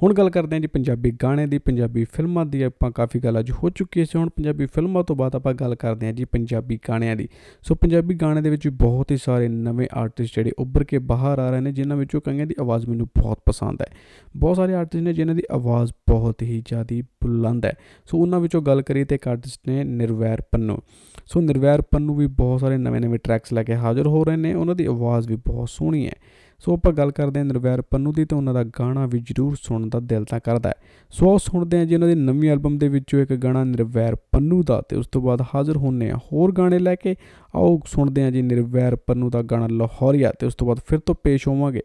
ਹੁਣ 0.03 0.13
ਗੱਲ 0.13 0.29
ਕਰਦੇ 0.29 0.55
ਹਾਂ 0.55 0.61
ਜੀ 0.61 0.67
ਪੰਜਾਬੀ 0.67 1.11
ਗਾਣੇ 1.11 1.47
ਦੀ, 1.47 1.57
ਪੰਜਾਬੀ 1.57 2.03
ਫਿਲਮਾਂ 2.03 2.45
ਦੀ, 2.45 2.61
ਆਪਾਂ 2.61 2.91
ਕਾਫੀ 2.91 3.19
ਗੱਲ 3.19 3.39
ਅੱਜ 3.39 3.51
ਹੋ 3.51 3.69
ਚੁੱਕੀ 3.69 4.05
ਸੀ 4.05 4.17
ਹੁਣ 4.17 4.29
ਪੰਜਾਬੀ 4.29 4.65
ਫਿਲਮਾਂ 4.65 5.03
ਤੋਂ 5.03 5.15
ਬਾਅਦ 5.15 5.35
ਆਪਾਂ 5.35 5.53
ਗੱਲ 5.53 5.75
ਕਰਦੇ 5.75 6.05
ਹਾਂ 6.05 6.13
ਜੀ 6.13 6.25
ਪੰਜਾਬੀ 6.25 6.79
ਗਾਣਿਆਂ 6.89 7.15
ਦੀ। 7.15 7.27
ਸੋ 7.61 7.75
ਪੰਜਾਬੀ 7.75 8.15
ਗਾਣੇ 8.15 8.41
ਦੇ 8.41 8.49
ਵਿੱਚ 8.49 8.67
ਬਹੁਤ 8.67 9.11
ਹੀ 9.11 9.17
ਸਾਰੇ 9.17 9.47
ਨਵੇਂ 9.47 9.87
ਆਰਟਿਸਟ 9.93 10.35
ਜਿਹੜੇ 10.35 10.51
ਉੱਭਰ 10.59 10.83
ਕੇ 10.83 10.97
ਬਾਹਰ 10.99 11.39
ਆ 11.39 11.49
ਰਹੇ 11.49 11.59
ਨੇ, 11.59 11.71
ਜਿਨ੍ਹਾਂ 11.71 11.97
ਵਿੱਚੋਂ 11.97 12.21
ਕਈਆਂ 12.21 12.47
ਦੀ 12.47 12.55
ਆਵਾਜ਼ 12.61 12.87
ਮੈਨੂੰ 12.87 13.07
ਬਹੁਤ 13.07 13.39
ਪਸੰਦ 13.45 13.81
ਹੈ। 13.81 13.87
ਬਹੁਤ 14.35 14.55
ਸਾਰੇ 14.55 14.73
ਆਰਟਿਸਟ 14.73 15.03
ਨੇ 15.03 15.13
ਜਿਨ੍ਹਾਂ 15.13 15.35
ਦੀ 15.35 15.43
ਆਵਾਜ਼ 15.51 15.91
ਬਹੁਤ 16.09 16.41
ਹੀ 16.41 16.63
ਜ਼ਿਆਦੀ 16.65 17.01
ਬੁਲੰਦ 17.01 17.65
ਹੈ। 17.65 17.73
ਸੋ 18.05 18.17
ਉਹਨਾਂ 18.17 18.39
ਵਿੱਚੋਂ 18.39 18.61
ਗੱਲ 18.61 18.81
ਕਰੀਏ 18.81 19.05
ਤੇ 19.05 19.15
ਇੱਕ 19.15 19.27
ਆਰਟਿਸਟ 19.27 19.67
ਨੇ 19.67 19.83
ਨਿਰਵੈਰ 19.83 20.41
ਪੰਨੂ। 20.51 20.77
ਸੋ 21.25 21.41
ਨਿਰਵੈਰ 21.41 21.81
ਪੰਨੂ 21.81 22.15
ਵੀ 22.15 22.27
ਬਹੁਤ 22.27 22.59
ਸਾਰੇ 22.59 22.77
ਨਵੇਂ 22.77 23.01
ਨਵੇਂ 23.01 23.19
ਟਰੈਕਸ 23.23 23.53
ਲੈ 23.53 23.63
ਕੇ 23.63 23.75
ਹਾਜ਼ਰ 23.75 24.07
ਹੋ 24.07 24.23
ਰਹੇ 24.23 24.35
ਨੇ, 24.35 24.53
ਉਹਨਾਂ 24.53 24.75
ਦੀ 24.75 24.85
ਆਵਾਜ਼ 24.85 25.29
ਵੀ 25.29 25.35
ਬਹੁਤ 25.35 25.69
ਸੋਹਣੀ 25.69 26.07
ਹੈ। 26.07 26.15
ਸੋ 26.59 26.73
ਆਪਾਂ 26.73 26.91
ਗੱਲ 26.93 27.11
ਕਰਦੇ 27.11 27.39
ਹਾਂ 27.39 27.45
ਨਿਰਵੈਰ 27.45 27.81
ਪੰਨੂ 27.81 28.11
ਦੀ 28.11 28.25
ਤੇ 28.25 28.35
ਉਹਨਾਂ 28.35 28.53
ਦਾ 28.53 28.63
ਗਾਣਾ 28.63 29.05
ਵੀ 29.05 29.19
ਜ਼ਰੂਰ 29.19 29.55
ਸੁਣਨ 29.61 29.89
ਦਾ 29.89 29.99
ਦਿਲ 29.99 30.23
ਤਾਂ 30.25 30.39
ਕਰਦਾ 30.39 30.69
ਹੈ। 30.69 30.73
ਸੋ 31.09 31.29
ਆਓ 31.29 31.37
ਸੁਣਦੇ 31.37 31.77
ਹਾਂ 31.77 31.85
ਜੀ 31.85 31.95
ਉਹਨਾਂ 31.95 32.07
ਦੀ 32.07 32.15
ਨਵੀਂ 32.15 32.49
ਐਲਬਮ 32.49 32.77
ਦੇ 32.77 32.87
ਵਿੱਚੋਂ 32.87 33.19
ਇੱਕ 33.19 33.33
ਗਾਣਾ 33.33 33.63
ਨਿਰਵੈਰ 33.63 34.15
ਪੰਨੂ 34.31 34.63
ਦਾ 34.63 34.81
ਤੇ 34.81 34.95
ਉਸ 34.95 35.07
ਤੋਂ 35.07 35.21
ਬਾਅਦ 35.21 35.41
ਹਾਜ਼ਰ 35.55 35.77
ਹੁੰਨੇ 35.77 36.09
ਆ 36.11 36.17
ਹੋਰ 36.17 36.51
ਗਾਣੇ 36.51 36.79
ਲੈ 36.79 36.95
ਕੇ। 36.95 37.15
ਆਓ 37.55 37.79
ਸੁਣਦੇ 37.85 38.23
ਹਾਂ 38.23 38.31
ਜੀ 38.31 38.41
ਨਿਰਵੈਰ 38.41 38.95
ਪੰਨੂ 38.95 39.29
ਦਾ 39.29 39.41
ਗਾਣਾ 39.41 39.67
ਲਾਹੌਰੀਆ 39.67 40.31
ਤੇ 40.39 40.45
ਉਸ 40.45 40.55
ਤੋਂ 40.55 40.67
ਬਾਅਦ 40.67 40.79
ਫਿਰ 40.87 40.99
ਤੋਂ 40.99 41.15
ਪੇਸ਼ 41.23 41.47
ਹੋਵਾਂਗੇ। 41.47 41.81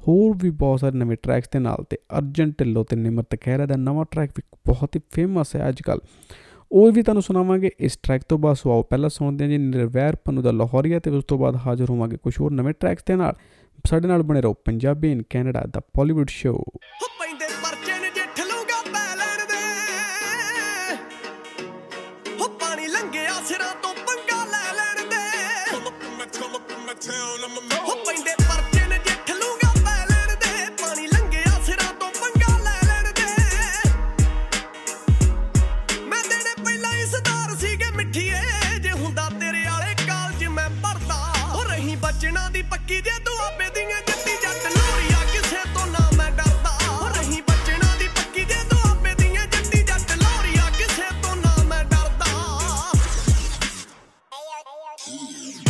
ਹੋਰ 0.00 0.36
ਵੀ 0.40 0.50
ਬਹੁਤ 0.50 0.80
ਸਾਰੇ 0.80 0.96
ਨਵੇਂ 0.96 1.16
ਟਰੈਕਸ 1.22 1.48
ਦੇ 1.52 1.58
ਨਾਲ 1.58 1.84
ਤੇ 1.90 1.98
ਅਰਜਨ 2.18 2.52
ਢਿੱਲੋਂ 2.58 2.84
ਤੇ 2.84 2.96
ਨਿਮਰਤ 2.96 3.36
ਖਹਿਰਾ 3.40 3.66
ਦਾ 3.66 3.76
ਨਵਾਂ 3.76 4.04
ਟਰੈਕ 4.10 4.30
ਵੀ 4.36 4.42
ਬਹੁਤ 4.66 4.96
ਹੀ 4.96 5.00
ਫੇਮਸ 5.10 5.56
ਹੈ 5.56 5.68
ਅੱਜ 5.68 5.82
ਕੱਲ 5.82 6.00
ਉਹ 6.70 6.92
ਵੀ 6.92 7.02
ਤੁਹਾਨੂੰ 7.02 7.22
ਸੁਣਾਵਾਂਗੇ। 7.22 7.70
ਇਸ 7.80 7.98
ਟਰੈਕ 8.02 8.22
ਤੋਂ 8.28 8.38
ਬਾਅਦ 8.38 8.56
ਸੋ 8.56 8.70
ਆਓ 8.70 8.82
ਪਹਿਲਾਂ 8.82 9.08
ਸੁਣਦੇ 9.08 9.44
ਹਾਂ 9.44 9.50
ਜੀ 9.50 9.58
ਨਿਰਵੈਰ 9.58 10.16
ਪੰਨੂ 10.16 10.42
ਦਾ 10.42 10.50
ਲਾਹੌਰੀਆ 10.50 10.98
ਤੇ 10.98 11.10
ਉਸ 11.10 11.24
ਤੋਂ 11.24 11.38
ਬਾਅਦ 11.38 11.56
ਹਾਜ਼ਰ 11.66 11.90
ਹੋਵਾਂਗੇ 11.90 12.16
ਕੁਝ 12.16 12.34
ਹੋਰ 12.40 12.52
ਨਵੇਂ 12.52 12.74
ਟਰੈਕਸ 12.80 13.04
ਦੇ 13.04 13.16
ਨਾਲ। 13.16 13.34
ਸਾਡੇ 13.88 14.08
ਨਾਲ 14.08 14.22
ਬਣੇ 14.22 14.40
ਰਹੋ 14.40 14.52
ਪੰਜਾਬੀ 14.52 15.12
ਇਨ 15.12 15.22
ਕੈਨੇਡਾ 15.30 15.62
ਦਾ 15.72 15.80
ਬਾਲੀਵੁੱਡ 15.96 16.28
ਸ਼ੋਅ 16.28 16.78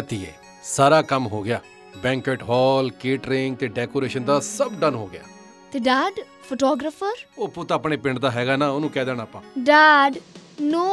ਲੈ 0.00 0.06
ਤੀਏ 0.08 0.32
ਸਾਰਾ 0.64 1.00
ਕੰਮ 1.02 1.26
ਹੋ 1.26 1.42
ਗਿਆ। 1.42 1.60
ਬੈਂਕਟ 2.02 2.42
ਹਾਲ 2.42 2.90
ਕੇਟਰਿੰਗ 3.00 3.56
ਤੇ 3.56 3.66
ਡੈਕੋਰੇਸ਼ਨ 3.68 4.24
ਦਾ 4.24 4.38
ਸਭ 4.40 4.72
ਡਨ 4.80 4.94
ਹੋ 4.94 5.06
ਗਿਆ। 5.06 5.22
ਤੇ 5.72 5.78
ਡੈਡ 5.78 6.20
ਫੋਟੋਗ੍ਰਾਫਰ? 6.48 7.24
ਉਹ 7.38 7.48
ਪੁੱਤ 7.48 7.72
ਆਪਣੇ 7.72 7.96
ਪਿੰਡ 7.96 8.18
ਦਾ 8.18 8.30
ਹੈਗਾ 8.30 8.56
ਨਾ 8.56 8.68
ਉਹਨੂੰ 8.68 8.90
ਕਹਿ 8.90 9.04
ਦੇਣਾ 9.04 9.22
ਆਪਾਂ। 9.22 9.42
ਡੈਡ 9.58 10.18
ਨੋ 10.60 10.86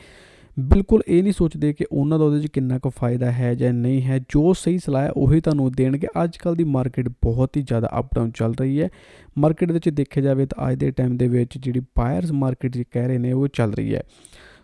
ਬਿਲਕੁਲ 0.59 1.01
ਇਹ 1.07 1.23
ਨਹੀਂ 1.23 1.33
ਸੋਚਦੇ 1.33 1.73
ਕਿ 1.73 1.85
ਉਹਨਾਂ 1.91 2.19
ਦਾ 2.19 2.25
ਉਹਦੇ 2.25 2.39
'ਚ 2.39 2.47
ਕਿੰਨਾ 2.47 2.79
ਕੁ 2.79 2.89
ਫਾਇਦਾ 2.89 3.31
ਹੈ 3.31 3.53
ਜਾਂ 3.55 3.73
ਨਹੀਂ 3.73 4.01
ਹੈ। 4.01 4.19
ਜੋ 4.19 4.53
ਸਹੀ 4.53 4.77
ਸਲਾਹ 4.77 5.01
ਹੈ, 5.01 5.11
ਉਹੀ 5.11 5.41
ਤੁਹਾਨੂੰ 5.41 5.71
ਦੇਣਗੇ। 5.71 6.07
ਅੱਜ 6.23 6.37
ਕੱਲ 6.37 6.55
ਦੀ 6.55 6.63
ਮਾਰਕੀਟ 6.63 7.09
ਬਹੁਤ 7.09 7.57
ਹੀ 7.57 7.61
ਜ਼ਿਆਦਾ 7.61 7.89
ਅਪ 7.99 8.15
ਡਾਊਨ 8.15 8.31
ਚੱਲ 8.31 8.53
ਰਹੀ 8.59 8.81
ਹੈ। 8.81 8.89
ਮਾਰਕੀਟ 9.37 9.71
ਵਿੱਚ 9.71 9.89
ਦੇਖਿਆ 9.89 10.23
ਜਾਵੇ 10.23 10.45
ਤਾਂ 10.45 10.71
ਅੱਜ 10.71 10.77
ਦੇ 10.77 10.91
ਟਾਈਮ 10.91 11.17
ਦੇ 11.17 11.27
ਵਿੱਚ 11.27 11.57
ਜਿਹੜੀ 11.57 11.79
ਬਾਇਰਸ 11.79 12.31
ਮਾਰਕੀਟ 12.31 12.77
ਜੀ 12.77 12.85
ਕਹਿ 12.91 13.07
ਰਹੇ 13.07 13.17
ਨੇ, 13.17 13.31
ਉਹ 13.31 13.47
ਚੱਲ 13.47 13.73
ਰਹੀ 13.73 13.95
ਹੈ। 13.95 14.03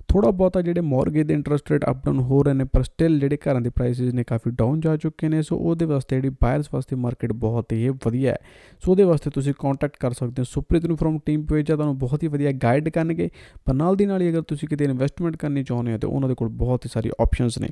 ਥੋੜਾ 0.10 0.32
ਬਹੁਤਾ 0.32 0.62
ਜਿਹੜੇ 0.62 0.82
ਮੌਰਗੇਜ 0.82 1.28
ਦੇ 1.28 1.34
ਇੰਟਰਸਟ 1.34 1.72
ਰੇਟ 1.72 1.86
ਅਪ 1.89 2.05
ਡਾਊਨ 2.05 2.20
ਹੋ 2.20 2.43
ਰਹੇ 2.43 2.53
ਨੇ, 2.53 2.64
ਪਰ 2.64 2.84
ਸਟਿਲ 2.84 3.20
ਜਿਹੜੇ 3.20 3.38
ਘਰਾਂ 3.38 3.62
ਦੇ 3.62 3.70
ਪ੍ਰਾਈਸਿਸ 3.70 4.14
ਨੇ 4.14 4.24
ਕਾਫੀ 4.24 4.51
ਡਾਊਨ 4.51 4.80
ਜਾ 4.80 4.97
ਚੁੱਕੇ 4.97 5.30
ਨੇ 5.30 5.41
ਸੋ 5.41 5.57
ਉਹਦੇ 5.57 5.86
ਵਾਸਤੇ 5.86 6.16
ਜਿਹੜੀ 6.16 6.30
ਬਾਇਰਸ 6.30 6.70
ਵਾਸਤੇ 6.74 6.95
ਮਾਰਕੀਟ 6.95 7.34
ਬਹੁਤ 7.34 7.74
ਹੀ 7.74 7.89
ਵਧੀਆ 7.89 8.32
ਹੈ। 8.32 8.38
ਸੋ 8.86 8.91
ਉਹਦੇ 8.91 9.03
ਵਾਸਤੇ 9.03 9.30
ਤੁਸੀਂ 9.30 9.53
ਕੰਟੈਕਟ 9.60 9.97
ਕਰ 9.97 10.12
ਸਕਦੇ 10.12 10.41
ਹੋ। 10.41 10.43
ਸੁਪ੍ਰੀਤ 10.43 10.86
ਨੂੰ 10.86 10.97
ਫਰਮ 10.97 11.20
ਟੀਮ 11.26 11.45
ਪੇਜ 11.45 11.68
ਤੁਹਾਨੂੰ 11.68 11.97
ਬਹੁਤ 11.97 12.24
ਹੀ 12.24 12.28
ਵਧੀਆ 12.28 12.51
ਗਾਈਡ 12.51 12.89
ਕਰਨਗੇ। 12.89 13.30
ਪਰ 13.66 13.74
ਨਾਲ 13.74 13.95
ਦੀ 13.95 14.05
ਨਾਲ 14.05 14.22
ਹੀ 14.22 14.30
ਅਗਰ 14.30 14.41
ਤੁਸੀਂ 14.41 14.70
ਕਿਤੇ 14.70 14.86
ਇਨਵੈਸਟਮੈਂਟ 14.86 15.38
ਕਰਨੀ 15.38 15.64
ਚਾਹੁੰਦੇ 15.64 15.93
ਹੋ, 15.93 15.97
ਤੇ 15.97 16.07
ਉਹਨਾਂ 16.07 16.30
ਦੇ 16.30 16.36
ਕੋਲ 16.36 16.49
ਬਹੁਤ 16.49 16.86
ਹੀ 16.86 16.89
ਸਾਰੀ 16.93 17.12
ਆਪਸ਼ਨਸ 17.20 17.60
ਨੇ। 17.60 17.68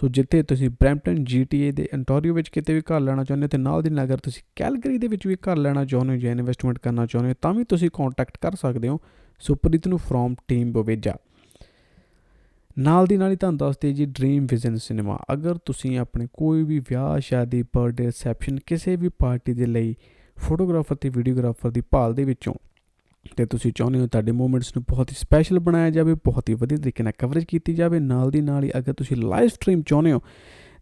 ਸੋ 0.00 0.08
ਜਿੱਥੇ 0.08 0.42
ਤੁਸੀਂ 0.42 0.70
ਬ੍ਰੈਂਪਟਨ 0.70 1.14
GTA 1.14 1.72
ਦੇ 1.72 1.88
ਅੰਟੋਰੀਓ 1.94 2.34
ਵਿੱਚ 2.34 2.48
ਕਿਤੇ 2.48 2.74
ਵੀ 2.74 2.80
ਘਰ 2.80 3.00
ਲੈਣਾ 3.00 3.24
ਚਾਹੁੰਦੇ 3.24 3.44
ਹੋ, 3.44 3.48
ਤੇ 3.48 3.58
ਨਾਲ 3.58 3.82
ਦੀ 3.82 3.90
ਨਾਲ 3.90 4.04
ਅਗਰ 4.04 4.16
ਤੁਸੀਂ 4.16 4.42
ਕੈਲਗਰੀ 4.56 4.98
ਦੇ 4.98 5.08
ਵਿੱਚ 5.08 5.26
ਵੀ 5.26 5.34
ਘਰ 5.34 5.56
ਲੈਣਾ 5.56 5.84
ਚਾਹੁੰਦੇ 5.84 6.14
ਹੋ 6.14 6.18
ਜਾਂ 6.18 6.32
ਇਨਵੈਸਟਮੈਂਟ 6.32 6.78
ਕਰਨਾ 6.78 7.06
ਚਾਹੁੰਦੇ 7.06 7.30
ਹੋ, 7.30 7.34
ਤਾਂ 7.42 7.54
ਵੀ 7.54 7.64
ਤੁਸੀਂ 7.64 7.90
ਕੰਟੈਕਟ 7.92 8.38
ਕਰ 8.40 8.54
ਸਕਦੇ 8.54 8.88
ਹੋ। 8.88 9.00
ਸੁਪ੍ਰੀਤ 9.40 9.88
ਨੂੰ 9.88 9.98
ਫਰਮ 9.98 10.34
ਟੀਮ 10.48 10.72
ਬਵੇਜਾ 10.72 11.14
ਨਾਲ 12.78 13.06
ਦੀ 13.06 13.16
ਨਾਲ 13.16 13.30
ਹੀ 13.30 13.36
ਤੁਹਾਨੂੰ 13.36 13.58
ਦੱਸਦੇ 13.58 13.92
ਜੀ 13.92 14.04
ਡ੍ਰੀਮ 14.06 14.46
ਵਿਜ਼ਨ 14.50 14.76
ਸਿਨੇਮਾ 14.76 15.18
ਅਗਰ 15.32 15.58
ਤੁਸੀਂ 15.58 15.98
ਆਪਣੇ 15.98 16.26
ਕੋਈ 16.32 16.62
ਵੀ 16.62 16.78
ਵਿਆਹ, 16.78 17.18
ਸ਼ਾਦੀ 17.20 17.62
ਬਰਥਡੇ 17.62 18.06
ਰਿਸੈਪਸ਼ਨ 18.06 18.58
ਕਿਸੇ 18.66 18.96
ਵੀ 18.96 19.08
ਪਾਰਟੀ 19.08 19.52
ਦੇ 19.52 19.66
ਲਈ 19.66 19.94
ਫੋਟੋਗ੍ਰਾਫਰ 20.38 20.96
ਤੇ 20.96 21.08
ਵੀਡੀਓਗ੍ਰਾਫਰ 21.08 21.70
ਦੀ 21.70 21.80
ਭਾਲ 21.80 22.14
ਦੇ 22.14 22.24
ਵਿੱਚੋਂ 22.24 22.54
ਤੇ 23.36 23.46
ਤੁਸੀਂ 23.46 23.72
ਚਾਹੁੰਦੇ 23.72 24.00
ਹੋ 24.00 24.06
ਤੁਹਾਡੇ 24.06 24.32
ਮੂਮੈਂਟਸ 24.32 24.76
ਨੂੰ 24.76 24.84
ਬਹੁਤ 24.88 25.10
ਹੀ 25.10 25.16
ਸਪੈਸ਼ਲ 25.18 25.58
ਬਣਾਇਆ 25.58 25.90
ਜਾਵੇ, 25.90 26.14
ਬਹੁਤ 26.14 26.48
ਹੀ 26.48 26.54
ਵਧੀਆ 26.54 26.78
ਤਰੀਕੇ 26.78 27.02
ਨਾਲ 27.02 27.12
ਕਵਰੇਜ 27.18 27.44
ਕੀਤੀ 27.44 27.74
ਜਾਵੇ, 27.74 27.98
ਨਾਲ 27.98 28.30
ਦੀ 28.30 28.40
ਨਾਲ 28.40 28.64
ਹੀ 28.64 28.70
ਅਗਰ 28.78 28.92
ਤੁਸੀਂ 28.92 29.16
ਲਾਈਵ 29.16 29.48
ਸਟ੍ਰੀਮ 29.48 29.82
ਚਾਹੁੰਦੇ 29.82 30.12
ਹੋ 30.12 30.20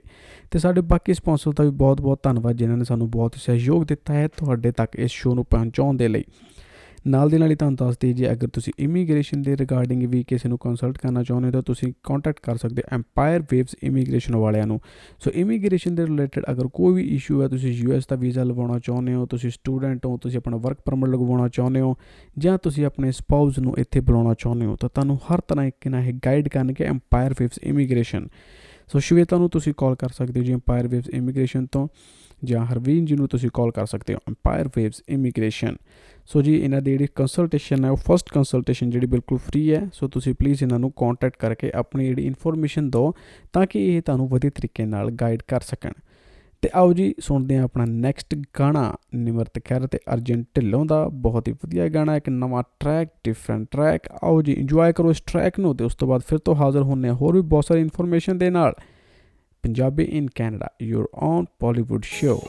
ਤੇ 0.52 0.60
ਸਾਡੇ 0.60 0.82
ਬਾਕੀ 0.82 1.14
ਸਪਾਂਸਰ 1.14 1.52
ਦਾ 1.52 1.64
ਵੀ 1.64 1.70
ਬਹੁਤ-ਬਹੁਤ 1.70 2.20
ਧੰਨਵਾਦ 2.24 2.56
ਜਿਨ੍ਹਾਂ 2.56 2.78
ਨੇ 2.78 2.84
ਸਾਨੂੰ 2.84 3.12
ਬਹੁਤ 3.12 3.36
ਸਹਿਯੋਗ 3.36 3.84
ਦਿੱਤਾ 3.84 4.14
ਹੈ 4.14 4.28
ਤੁਹਾਡੇ 4.28 4.72
ਤੱਕ 4.72 4.96
ਇਸ 4.96 5.12
ਸ਼ੋਅ 5.12 5.36
ਨੂੰ 5.36 5.46
ਪਹੁੰਚਾਉਣ 5.46 5.98
ਦੇ 5.98 6.08
ਲਈ। 6.08 6.24
ਨਾਲ 7.08 7.30
ਦੇ 7.30 7.38
ਨਾਲ 7.38 7.52
ਹੀ 7.52 7.56
ਤੁਹਾਨੂੰ 7.56 7.76
ਦੱਸ 7.78 7.98
ਦਈਏ, 8.00 8.14
ਜੇ 8.14 8.32
ਅਗਰ 8.32 8.48
ਤੁਸੀਂ 8.48 8.74
ਇਮੀਗ੍ਰੇਸ਼ਨ 8.80 9.42
ਦੇ 9.42 9.56
ਰਿਗਾਰਡਿੰਗ 9.58 10.04
ਵੀ 10.04 10.24
ਕਿਸੇ 10.24 10.50
ਨੂੰ 10.50 10.58
ਕੰਸਲਟ 10.58 10.98
ਕਰਨਾ 10.98 11.24
ਚਾਹੁੰਦੇ 11.24 11.48
ਹੋ, 11.48 11.52
ਤਾਂ 11.52 11.62
ਤੁਸੀਂ 11.62 11.92
ਕੰਟੈਕਟ 12.04 12.40
ਕਰ 12.44 12.58
ਸਕਦੇ 12.58 12.82
ਹੋ 12.82 12.96
ਐਮਪਾਇਰ 12.96 13.44
ਵੇਵਸ 13.52 13.76
ਇਮੀਗ੍ਰੇਸ਼ਨ 13.84 14.36
ਵਾਲਿਆਂ 14.36 14.68
ਨੂੰ। 14.68 14.80
ਸੋ 15.20 15.32
ਇਮੀਗ੍ਰੇਸ਼ਨ 15.32 15.96
ਦੇ 15.96 16.06
ਰਿਲੇਟਡ 16.06 16.46
ਅਗਰ 16.52 16.68
ਕੋਈ 16.68 16.94
ਵੀ 16.94 17.08
ਇਸ਼ੂ 17.16 17.42
ਹੈ, 17.42 17.48
ਤੁਸੀਂ 17.48 17.72
ਯੂਐਸ 17.74 18.08
ਦਾ 18.08 18.16
ਵੀਜ਼ਾ 18.16 18.44
ਲਵਾਉਣਾ 18.44 18.80
ਚਾਹੁੰਦੇ 18.80 19.14
ਹੋ, 19.14 19.26
ਤੁਸੀਂ 19.26 19.52
ਸਟੂਡੈਂਟ 19.52 20.06
ਹੋ, 20.06 20.18
ਤੁਸੀਂ 20.18 20.38
ਆਪਣਾ 20.38 20.58
ਵਰਕ 20.58 20.82
ਪਰਮਿਟ 20.86 21.10
ਲਗਵਾਉਣਾ 21.10 21.48
ਚਾਹੁੰਦੇ 21.48 21.82
ਹੋ, 21.82 21.96
ਜਾਂ 22.38 22.58
ਤੁਸੀਂ 22.58 22.86
ਆਪਣੇ 22.86 23.12
ਸਪਾਊਸ 23.12 23.60
ਨੂੰ 23.60 23.76
ਇੱਥੇ 23.78 24.00
ਬੁਲਾਉਣਾ 24.00 24.34
ਚਾਹੁੰਦੇ 24.34 24.66
ਹੋ, 24.66 24.76
ਤਾਂ 24.76 24.90
ਤੁਹਾਨੂੰ 24.90 25.20
ਹਰ 25.28 25.42
ਤਰ੍ਹਾਂ 25.42 25.66
ਇੱਕ 25.66 25.88
ਨਾ 25.88 26.02
ਇਹ 26.02 26.14
ਗਾਈਡ 26.26 26.48
ਕਰਨਗੇ 26.48 26.84
Empire 26.84 27.34
Waves 27.40 27.60
Immigration 27.64 28.28
so 28.88 29.00
Shweta 29.00 29.38
ਨੂੰ 29.38 29.50
ਤੁਸੀਂ 29.50 29.74
ਕਾਲ 29.78 29.96
ਕਰ 29.96 30.10
ਸਕਦੇ 30.10 30.40
ਹੋ 30.40 30.46
ਜੀ 30.46 30.54
ਐਮਪਾਇਰ 30.54 30.88
ਵੇਵਸ 30.88 31.10
ਇਮੀਗ੍ਰੇਸ਼ਨ 31.10 31.66
ਤੋਂ। 31.66 31.88
ਜਾਂ 32.46 32.66
ਹਰਵੀਨ 32.66 33.06
ਜੀ 33.06 33.16
ਨੂੰ 33.16 33.28
ਤੁਸੀਂ 33.28 33.50
ਕਾਲ 33.54 33.72
ਕਰ 33.72 33.86
ਸਕਦੇ 33.86 34.14
ਹੋ 34.14 34.20
ਐਮਪਾਇਰ 34.28 34.70
ਵੇਵਸ 34.78 35.04
ਇਮੀਗ੍ਰੇਸ਼ਨ 35.10 35.76
ਸੋ 36.26 36.42
ਜੀ, 36.42 36.56
ਇਹਨਾਂ 36.56 36.82
ਦੀ 36.82 36.92
ਜਿਹੜੀ 36.92 37.08
ਕੰਸਲਟੇਸ਼ਨ 37.16 37.86
ਹੈ, 37.86 37.90
ਉਹ 37.90 37.96
ਫਰਸਟ 37.96 38.30
ਕੰਸਲਟੇਸ਼ਨ 38.34 38.90
ਜਿਹੜੀ 38.90 39.08
ਬਿਲਕੁਲ 39.08 39.38
ਫ੍ਰੀ 39.38 39.74
ਹੈ। 39.74 39.90
ਸੋ 39.94 40.08
ਤੁਸੀਂ 40.08 40.34
ਪਲੀਜ਼ 40.34 40.64
ਇਹਨਾਂ 40.64 40.80
ਨੂੰ 40.80 40.92
ਕੰਟੈਕਟ 40.92 41.38
ਕਰਕੇ 41.38 41.72
ਆਪਣੀ 41.76 42.06
ਜਿਹੜੀ 42.06 42.26
ਇਨਫੋਰਮੇਸ਼ਨ 42.26 42.90
ਦਿਓ, 42.90 43.14
ਤਾਂ 43.54 43.66
ਕਿ 43.66 43.98
ਇਹ 43.98 44.02
ਤੁਹਾਨੂੰ 44.02 44.30
ਵਧੀਆ 44.30 44.52
ਤਰੀਕੇ 44.56 44.86
ਨਾਲ 44.86 45.12
ਗਾਈਡ 45.12 45.42
ਕਰ 45.48 45.60
ਸਕਣ। 45.60 45.92
ਤੇ 46.62 46.70
ਆਓ 46.76 46.94
ਜੀ, 46.94 47.16
ਸੁਣਦੇ 47.20 47.58
ਹਾਂ 47.58 47.64
ਆਪਣਾ 47.64 47.86
ਨੈਕਸਟ 47.86 48.36
ਗਾਣਾ। 48.60 48.96
ਨਿਮਰਤ 49.16 49.60
ਖੈਰ 49.66 49.88
ਤੇ 49.88 50.00
ਅਰਜਨ 50.14 50.44
ਢਿੱਲੋਂ 50.56 50.86
ਦਾ 50.86 51.08
ਬਹੁਤ 51.08 51.48
ਹੀ 51.48 51.54
ਵਧੀਆ 51.54 51.88
ਗਾਣਾ, 51.90 52.16
ਇੱਕ 52.16 52.30
ਨਵਾਂ 52.30 52.64
ਟਰੈਕ 52.80 53.10
ਡਿਫਰੈਂਟ 53.24 53.68
ਟਰੈਕ 53.72 54.02
ਆਓ 54.24 54.42
ਜੀ 54.42 54.54
ਇੰਜੋਏ 54.54 54.94
ਕਰੋ 54.94 55.10
ਇਸ 55.10 55.22
ਟਰੈਕ 55.22 55.60
ਨੂੰ 55.60 55.76
ਤੇ 55.76 55.84
ਉਸ 55.84 55.96
ਤੋਂ 55.96 56.08
ਬਾਅਦ 56.08 56.22
ਫਿਰ 56.22 56.38
ਤੋਂ 56.38 56.56
ਹਾਜ਼ਰ 56.56 56.82
ਹੋਣੇ 56.82 57.10
ਹੋਰ 57.10 57.36
ਵੀ 57.36 57.42
ਬਹੁਤ 57.42 57.66
ਸਾਰੀ 57.66 57.82
ਇਨਫੋਰਮੇਸ਼ਨ 57.82 58.38
ਦੇ 58.38 58.50
ਨਾਲ। 58.50 58.74
Punjabi 59.64 60.04
in 60.18 60.28
Canada 60.36 60.70
your 60.82 61.08
own 61.24 61.46
Bollywood 61.62 62.04
show 62.08 62.40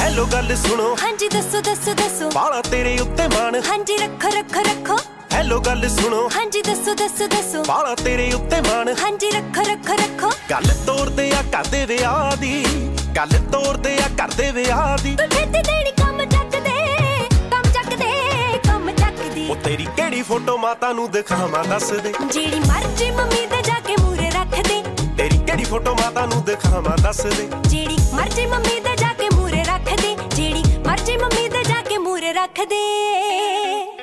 hello 0.00 0.24
ਗੱਲ 0.32 0.54
ਸੁਣੋ 0.56 0.94
ਹਾਂਜੀ 1.02 1.28
ਦੱਸੋ 1.28 1.60
ਦੱਸੋ 1.60 1.94
ਦੱਸੋ 1.94 2.30
ਬਾਲਾ 2.34 2.60
ਤੇਰੇ 2.70 2.96
ਉੱਤੇ 3.00 3.26
ਮਾਣ 3.28 3.56
ਹਾਂਜੀ 3.68 3.96
ਰੱਖੋ 3.98 4.28
ਰੱਖੋ 4.36 4.60
ਰੱਖੋ 4.68 4.96
ਹੈਲੋ 5.32 5.58
ਗੱਲ 5.60 5.88
ਸੁਣੋ 5.90 6.28
ਹਾਂਜੀ 6.36 6.62
ਦੱਸੋ 6.62 6.94
ਦੱਸੋ 6.94 7.26
ਦੱਸੋ 7.26 7.62
ਬਾਲਾ 7.68 7.94
ਤੇਰੇ 7.94 8.30
ਉੱਤੇ 8.32 8.60
ਮਾਣ 8.60 8.88
ਹਾਂਜੀ 9.00 9.30
ਰੱਖੋ 9.30 9.62
ਰੱਖੋ 9.70 9.96
ਰੱਖੋ 10.02 10.30
ਗੱਲ 10.50 10.72
ਤੋੜਦੇ 10.86 11.30
ਆ 11.32 11.42
ਕਰਦੇ 11.52 11.84
ਵਿਆਹ 11.86 12.36
ਦੀ 12.36 12.64
ਗੱਲ 13.16 13.38
ਤੋੜਦੇ 13.52 13.96
ਆ 13.98 14.08
ਕਰਦੇ 14.18 14.50
ਵਿਆਹ 14.52 14.96
ਦੀ 15.02 15.16
ਤੂੰ 15.16 15.28
ਛੇਤੀ 15.28 15.62
ਦੇਣੀ 15.62 15.92
ਉਹ 19.50 19.56
ਤੇਰੀ 19.56 19.84
ਕਿਹੜੀ 19.96 20.22
ਫੋਟੋ 20.22 20.56
ਮਾਤਾ 20.58 20.92
ਨੂੰ 20.92 21.10
ਦਿਖਾਵਾਂ 21.10 21.64
ਦੱਸ 21.64 21.90
ਦੇ। 21.90 22.12
ਜਿਹੜੀ 22.32 22.60
ਮਰਜ਼ੀ 22.60 23.10
ਮੰਮੀ 23.10 23.46
ਦੇ 23.46 23.62
ਜਾ 23.62 23.80
ਕੇ 23.80 23.96
ਮੂਰੇ 24.02 24.30
ਰੱਖ 24.30 24.68
ਦੇ। 24.68 24.82
ਤੇਰੀ 25.18 25.38
ਕਿਹੜੀ 25.38 25.64
ਫੋਟੋ 25.64 25.94
ਮਾਤਾ 25.94 26.26
ਨੂੰ 26.26 26.44
ਦਿਖਾਵਾਂ 26.44 26.96
ਦੱਸ 27.02 27.20
ਦੇ। 27.20 27.48
ਜਿਹੜੀ 27.68 27.96
ਮਰਜ਼ੀ 28.14 28.46
ਮੰਮੀ 28.46 28.80
ਦੇ 28.80 28.96
ਜਾ 28.96 29.12
ਕੇ 29.12 29.28
ਮੂਰੇ 29.34 29.64
ਰੱਖ 29.64 30.02
ਦੇ। 30.02 30.16
ਜਿਹੜੀ 30.36 30.62
ਮਰਜ਼ੀ 30.86 31.16
ਮੰਮੀ 31.16 31.48
ਦੇ 31.48 31.64
ਜਾ 31.64 31.82
ਕੇ 31.82 31.98
ਮੂਰੇ 31.98 32.32
ਰੱਖ 32.32 32.60
ਦੇ। 32.60 33.97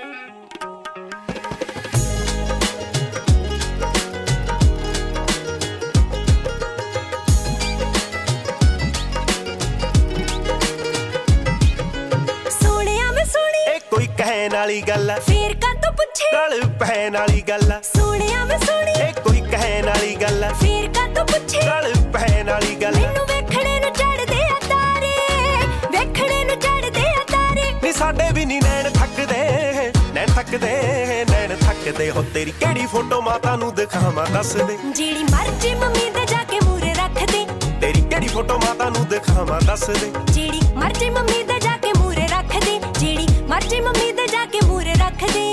ਕੋਈ 13.96 14.08
ਕਹਿਣ 14.18 14.54
ਵਾਲੀ 14.54 14.82
ਗੱਲ। 14.82 15.10
ਆ 15.12 15.16
ਫੇਰ 15.20 15.54
ਕਾਤੋਂ 15.56 15.92
ਪੁੱਛੇ? 15.92 16.26
ਗਲ 16.34 16.62
ਪੈਣ 16.80 17.18
ਵਾਲੀ 17.18 17.42
ਗੱਲ। 17.42 17.72
ਆ 17.72 17.80
ਸੋਹਣਿਆ 17.84 18.44
ਮੈਂ 18.46 18.58
ਸੋਹਣੀ 18.60 18.92
ਇਹ 19.02 19.14
ਕੋਈ 19.22 19.42
ਕਹਿਣ 19.52 19.86
ਵਾਲੀ 19.86 20.16
ਗੱਲ। 20.16 20.44
ਆ 20.44 20.50
ਫੇਰ 20.54 20.88
ਕਾਤੋਂ 20.88 21.26
ਪੁੱਛੇ? 21.26 21.60
ਗਲ 21.60 21.94
ਪੈਣ 22.14 22.50
ਵਾਲੀ 22.50 22.76
ਗੱਲ। 22.76 22.96
ਮੈਨੂੰ 22.96 23.26
ਵੇਖਣੇ 23.28 23.80
ਨੂੰ 23.80 23.92
ਚੜਦੇ 23.92 24.42
ਆ 24.44 24.60
ਤਾਰੇ। 24.68 25.12
ਵੇਖਣੇ 25.92 26.44
ਨੂੰ 26.44 26.56
ਚੜਦੇ 26.60 27.06
ਆ 27.10 27.24
ਤਾਰੇ। 27.32 27.72
ਨੀ 27.84 27.92
ਸਾਡੇ 27.94 28.30
ਵੀ 28.34 28.46
ਨੀ 28.46 28.60
ਨੈਣ 28.60 28.90
ਥੱਕਦੇ। 28.90 29.92
ਨੈਣ 30.14 30.28
ਥੱਕਦੇ 30.28 30.74
ਨੈਣ 31.32 31.56
ਥੱਕਦੇ। 31.58 32.10
ਹੋ 32.12 32.26
ਤੇਰੀ 32.34 32.52
ਕਿਹੜੀ 32.60 32.86
ਫੋਟੋ 32.86 33.22
ਮਾਤਾ 33.22 33.56
ਨੂੰ 33.56 33.74
ਦਿਖਾਵਾਂ 33.76 34.26
ਦੱਸ 34.34 34.54
ਦੇ। 34.56 34.78
ਜਿਹੜੀ 34.96 35.24
ਮਰਜ਼ੀ 35.24 35.74
ਮੰਮੀ 35.76 36.10
ਦੇ 36.10 36.26
ਜਾ 36.26 36.44
ਕੇ 36.44 36.60
ਮੂਰੇ 36.66 36.94
ਰੱਖ 36.94 37.24
ਦੇ। 37.32 37.46
ਤੇਰੀ 37.82 38.02
ਕਿਹੜੀ 38.02 38.28
ਫੋਟੋ 38.28 38.58
ਮਾਤਾ 38.58 38.90
ਨੂੰ 38.90 39.08
ਦਿਖਾਵਾਂ 39.08 39.62
ਦੱਸ 39.62 39.90
ਦੇ। 39.90 40.12
ਜਿਹੜੀ 40.32 40.62
ਮਰਜ਼ੀ 40.76 41.10
ਮੰਮੀ 41.10 41.44
ਦੇ 41.44 41.60
ਮਰਜ਼ੀ 43.56 43.80
ਮੰਮੀ 43.82 44.12
ਦੇ 44.12 44.26
ਜਾ 44.28 44.46
ਕੇ 44.46 44.60
ਮੂਰੇ 44.68 44.94
ਰੱਖ 45.00 45.24
ਦੇ। 45.34 45.44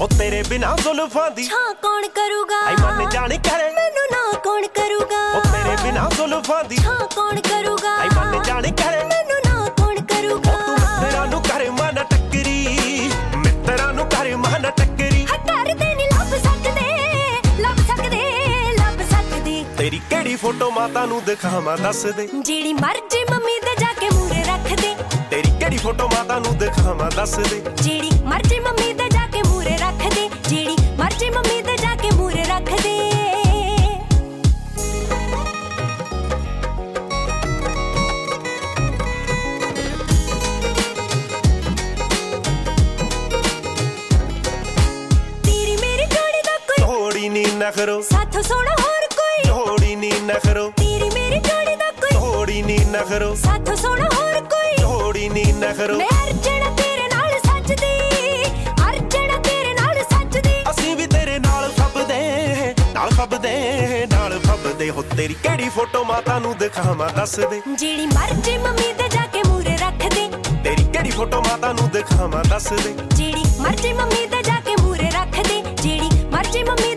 ਹੋ 0.00 0.06
ਤੇਰੇ 0.18 0.42
ਬਿਨਾ 0.48 0.74
ਜ਼ੁਲਫਾਂ 0.82 1.30
ਦੀ 1.30 1.44
ਛਾਂ 1.44 1.74
ਕੌਣ 1.82 2.06
ਕਰੂਗਾ? 2.16 2.60
ਆਈ 2.66 2.76
ਮਨ 2.82 3.08
ਜਾਣੇ 3.10 3.38
ਕਰੇ 3.48 3.70
ਮੈਨੂੰ 3.72 4.06
ਨਾ 4.12 4.38
ਕੌਣ 4.44 4.66
ਕਰੂਗਾ? 4.74 5.22
ਹੋ 5.34 5.40
ਤੇਰੇ 5.52 5.76
ਬਿਨਾ 5.82 6.08
ਜ਼ੁਲਫਾਂ 6.16 6.62
ਦੀ 6.64 6.76
ਛਾਂ 6.76 6.98
ਕੌਣ 7.16 7.40
ਕਰੂਗਾ? 7.48 7.96
ਆਈ 7.96 8.08
ਮਨ 8.16 8.42
ਜਾਣੇ 8.42 8.70
ਕਰੇ 8.82 9.04
ਕਿਹੜੀ 20.28 20.36
ਫੋਟੋ 20.36 20.70
ਮਾਤਾ 20.70 21.04
ਨੂੰ 21.06 21.20
ਦਿਖਾਵਾਂ 21.24 21.76
ਦੱਸ 21.78 22.02
ਦੇ। 22.16 22.26
ਜਿਹੜੀ 22.38 22.72
ਮਰਜ਼ੀ 22.72 23.22
ਮੰਮੀ 23.30 23.58
ਦੇ 23.60 23.74
ਜਾ 23.80 23.92
ਕੇ 24.00 24.08
ਮੂਰੇ 24.14 24.42
ਰੱਖ 24.48 24.68
ਦੇ। 24.80 24.94
ਤੇਰੀ 25.30 25.50
ਕਿਹੜੀ 25.60 25.76
ਫੋਟੋ 25.76 26.08
ਮਾਤਾ 26.08 26.38
ਨੂੰ 26.38 26.56
ਦਿਖਾਵਾਂ 26.58 27.10
ਦੱਸ 27.16 27.34
ਦੇ। 27.38 27.60
ਜਿਹੜੀ 27.82 28.10
ਮਰਜ਼ੀ 28.24 28.58
ਮੰਮੀ 28.60 28.92
ਦੇ 28.92 29.08
ਜਾ 29.08 29.26
ਕੇ 29.26 29.42
ਮੂਰੇ 29.48 29.76
ਰੱਖ 29.80 30.02
ਦੇ। 30.14 30.28
ਜਿਹੜੀ 30.48 30.76
ਮਰਜ਼ੀ 30.98 31.30
ਮੰਮੀ 31.30 31.62
ਦੇ 31.62 31.76
ਜਾ 31.76 31.94
ਕੇ 32.02 32.10
ਮੂਰੇ 32.16 32.44
ਰੱਖ 32.44 32.70
ਦੇ। 32.82 32.96
ਤੇਰੀ 45.44 45.76
ਮੇਰੀ 45.76 46.06
ਜੋੜੀ 46.06 46.42
ਦਾ 46.44 46.58
ਕੋਈ 46.68 46.84
ਥੋੜੀ 46.84 47.28
ਨੀ 47.28 47.46
ਨਖਰੋ। 47.56 48.00
ਸਾਥੋਂ 48.02 48.42
ਸੋਹਣਾ 48.42 48.74
ਥੋੜੀ 48.76 48.97
ਨੀ 50.28 50.34
ਨਖਰੋ 50.34 50.70
ਤੇਰੀ 50.76 51.08
ਮੇਰੀ 51.10 51.38
ਜੋੜੀ 51.40 51.74
ਦਾ 51.76 51.90
ਕੋਈ 52.00 52.10
ਥੋੜੀ 52.12 52.62
ਨੀ 52.62 52.78
ਨਖਰੋ 52.90 53.34
ਸਾਥੋਂ 53.34 53.76
ਸੋਹਣਾ 53.76 54.08
ਹੋਰ 54.14 54.40
ਕੋਈ 54.44 54.74
ਥੋੜੀ 54.82 55.28
ਨੀ 55.28 55.44
ਨਖਰੋ 55.52 55.96
ਮੈਂ 55.98 56.06
ਅਰਜਣਾ 56.24 56.70
ਤੇਰੇ 56.76 57.06
ਨਾਲ 57.14 57.38
ਸੱਜਦੀ 57.46 57.92
ਅਰਜਣਾ 58.88 59.38
ਤੇਰੇ 59.38 59.72
ਨਾਲ 59.74 60.02
ਸੱਜਦੀ। 60.10 60.52
ਅਸੀਂ 60.70 60.96
ਵੀ 60.96 61.06
ਤੇਰੇ 61.06 61.38
ਨਾਲ 61.38 61.70
ਫੱਬਦੇ 61.78 62.74
ਨਾਲ 62.94 63.10
ਫੱਬਦੇ 63.10 63.54
ਨਾਲ 64.12 64.38
ਫੱਬਦੇ 64.38 64.90
ਹੋ। 64.90 65.02
ਤੇਰੀ 65.16 65.34
ਕਿਹੜੀ 65.42 65.68
ਫੋਟੋ 65.76 66.04
ਮਾਤਾ 66.04 66.38
ਨੂੰ 66.38 66.56
ਦਿਖਾਵਾਂ 66.58 67.08
ਦੱਸ 67.16 67.36
ਦੇ। 67.40 67.60
ਜਿਹੜੀ 67.70 68.06
ਮਰਜ਼ੀ 68.06 68.56
ਮੰਮੀ 68.58 68.92
ਦੇ 68.98 69.08
ਜਾ 69.08 69.26
ਕੇ 69.32 69.42
ਮੂਰੇ 69.48 69.76
ਰੱਖ 69.80 70.06
ਦੇ। 70.14 70.28
ਤੇਰੀ 70.64 70.84
ਕਿਹੜੀ 70.84 71.10
ਫੋਟੋ 71.10 71.40
ਮਾਤਾ 71.40 71.72
ਨੂੰ 71.72 71.88
ਦਿਖਾਵਾਂ 71.92 72.44
ਦੱਸ 72.44 72.72
ਦੇ। 72.72 72.94
ਜਿਹੜੀ 73.14 73.44
ਮਰਜ਼ੀ 73.60 73.92
ਮੰਮੀ 73.92 74.26
ਦੇ 74.26 74.42
ਜਾ 74.42 74.60
ਕੇ 74.66 74.76
ਮੂਰੇ 74.82 75.10
ਰੱਖ 75.14 75.40
ਦੇ। 75.48 75.62
ਜਿਹੜੀ 75.82 76.10
ਮਰਜ਼ੀ 76.32 76.62
ਮੰਮੀ 76.64 76.87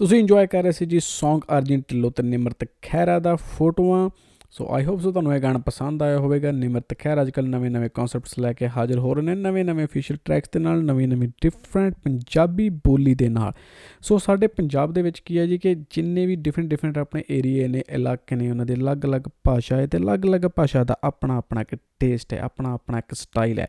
ਤੁਸੀਂ 0.00 0.18
ਇੰਜੋਏ 0.18 0.46
ਕਰ 0.46 0.62
ਰਹੇ 0.62 0.72
ਸੀ 0.72 0.86
ਜੀ 0.86 0.96
Song 0.96 1.38
ਅਰਜਨ 1.38 1.80
ਢਿੱਲੋਂ 1.80 2.10
ਤੇ 2.10 2.22
ਨਿਮਰਤ 2.22 2.66
ਖਹਿਰਾ 2.82 3.18
ਦਾ 3.18 3.36
ਫੋਟੋਆਂ। 3.36 4.10
ਸੋ 4.50 4.68
ਆਈ 4.70 4.84
ਹੋਪ 4.84 5.00
ਸੋ 5.00 5.10
ਤੁਹਾਨੂੰ 5.12 5.34
ਇਹ 5.34 5.40
ਗਾਣਾ 5.40 5.58
ਪਸੰਦ 5.58 6.02
ਆਇਆ 6.02 6.18
ਹੋਵੇਗਾ। 6.18 6.52
ਨਿਮਰਤ 6.52 6.98
ਖੈਰ 6.98 7.22
ਅੱਜਕੱਲ 7.22 7.48
ਨਵੇਂ-ਨਵੇਂ 7.48 7.90
ਕਨਸੈਪਟਸ 7.94 8.38
ਲੈ 8.38 8.52
ਕੇ 8.52 8.68
ਹਾਜ਼ਰ 8.68 8.98
ਹੋ 8.98 9.14
ਰਹੇ 9.14 9.22
ਨੇ 9.22 9.34
ਨਵੇਂ-ਨਵੇਂ 9.34 9.86
ਅਫੀਸ਼ੀਅਲ 9.86 10.18
ਟਰੈਕਸ 10.24 10.50
ਦੇ 10.50 10.60
ਨਾਲ 10.60 10.84
ਨਵੀਂ-ਨਵੀਂ 10.84 11.28
ਡਿਫਰੈਂਟ 11.28 11.94
ਪੰਜਾਬੀ 12.04 12.68
ਬੋਲੀ 12.68 13.14
ਦੇ 13.14 13.28
ਨਾਲ। 13.28 13.52
ਸੋ 14.00 14.18
ਸਾਡੇ 14.18 14.46
ਪੰਜਾਬ 14.46 14.92
ਦੇ 14.92 15.02
ਵਿੱਚ 15.02 15.18
ਕੀ 15.18 15.38
ਹੈ 15.38 15.46
ਜੀ 15.46 15.58
ਕਿ 15.58 15.74
ਜਿੰਨੇ 15.74 16.26
ਵੀ 16.26 16.36
ਡਿਫਰੈਂਟ 16.36 16.68
ਡਿਫਰੈਂਟ 16.68 16.98
ਆਪਣੇ 16.98 17.24
ਏਰੀਏ 17.30 17.68
ਨੇ, 17.68 17.82
ਇਲਾਕੇ 17.90 18.36
ਨੇ, 18.36 18.50
ਉਹਨਾਂ 18.50 18.66
ਦੇ 18.66 18.74
ਅਲੱਗ-ਅਲੱਗ 18.74 19.22
ਭਾਸ਼ਾ 19.44 19.76
ਹੈ 19.76 19.86
ਤੇ 19.86 19.98
ਅਲੱਗ-ਅਲੱਗ 19.98 20.40
ਭਾਸ਼ਾ 20.40 20.84
ਦਾ 20.84 20.96
ਆਪਣਾ 21.04 21.36
ਆਪਣਾ 21.36 21.60
ਇੱਕ 21.60 21.76
ਟੇਸਟ 22.00 22.32
ਹੈ 22.32 22.40
ਆਪਣਾ 22.40 22.72
ਆਪਣਾ 22.72 22.98
ਇੱਕ 22.98 23.14
ਸਟਾਈਲ 23.14 23.58
ਹੈ। 23.58 23.68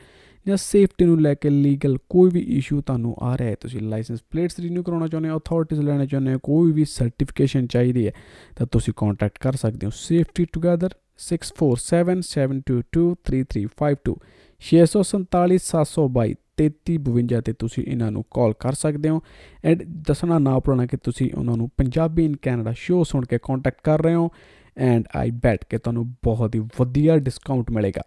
ਜਾਂ 0.46 0.56
ਸੇਫਟੀ 0.56 1.04
ਨੂੰ 1.04 1.20
ਲੈ 1.22 1.34
ਕੇ 1.34 1.50
ਲੀਗਲ 1.50 1.98
ਕੋਈ 2.10 2.30
ਵੀ 2.30 2.40
ਇਸ਼ੂ 2.58 2.80
ਤੁਹਾਨੂੰ 2.80 3.16
ਆ 3.20 3.38
ਰਿਹਾ 3.38 3.50
ਹੈ, 3.50 3.54
ਤੁਸੀਂ 3.60 3.80
ਲਾਇਸੈਂਸ 3.80 4.20
ਪਲੇਟਸ 4.30 4.58
ਰੀਨਿਊ 4.60 4.82
ਕਰਾਉਣਾ 4.82 5.06
ਚਾਹੁੰਦੇ 5.06 5.30
ਹੋ 5.30 5.38
ਅਥਾਰਟੀਜ਼ 5.38 5.80
ਲੈਣਾ 5.80 6.06
ਚਾਹੁੰਦੇ 6.06 6.34
ਹੋ, 6.34 6.38
ਕੋਈ 6.42 6.72
ਵੀ 6.72 6.84
ਸਰਟੀਫਿਕੇਸ਼ਨ 6.84 7.66
ਚਾਹੀਦੀ 7.66 8.06
ਹੈ, 8.06 8.12
ਤਾਂ 8.56 8.66
ਤੁਸੀਂ 8.66 8.94
ਕੰਟੈਕਟ 8.96 9.38
ਕਰ 9.40 9.56
ਸਕਦੇ 9.56 9.86
ਹੋ 9.86 9.90
ਸੇਫਟੀ 9.94 10.46
ਟੁਗੇਦਰ 10.52 10.90
6477223352 11.18 14.16
647722 14.60 16.34
3352 16.60 17.40
ਤੇ 17.40 17.52
ਤੁਸੀਂ 17.58 17.84
ਇਹਨਾਂ 17.84 18.12
ਨੂੰ 18.12 18.24
ਕਾਲ 18.30 18.54
ਕਰ 18.58 18.72
ਸਕਦੇ 18.72 19.08
ਹੋ 19.08 19.22
ਐਂਡ 19.64 19.82
ਦੱਸਣਾ 20.08 20.38
ਨਾ 20.38 20.58
ਭੁੱਲਣਾ 20.58 20.86
ਕਿ 20.86 20.96
ਤੁਸੀਂ 20.96 21.30
ਉਹਨਾਂ 21.38 21.56
ਨੂੰ 21.56 21.70
ਪੰਜਾਬੀ 21.76 22.24
ਇਨ 22.24 22.36
ਕੈਨੇਡਾ 22.42 22.72
ਸ਼ੋਅ 22.76 23.04
ਸੁਣ 23.04 23.24
ਕੇ 23.24 23.38
ਕੰਟੈਕਟ 23.42 23.80
ਕਰ 23.84 24.02
ਰਹੇ 24.02 24.14
ਹੋ 24.14 24.30
ਐਂਡ 24.76 25.04
ਆਈ 25.16 25.30
ਬੈਟ 25.44 25.64
ਕਿ 25.64 25.78
ਤੁਹਾਨੂੰ 25.78 26.14
ਬਹੁਤ 26.24 26.54
ਹੀ 26.54 26.60
ਵਧੀਆ 26.80 27.18
ਡਿਸਕਾਊਂਟ 27.18 27.70
ਮਿਲੇਗਾ। 27.70 28.02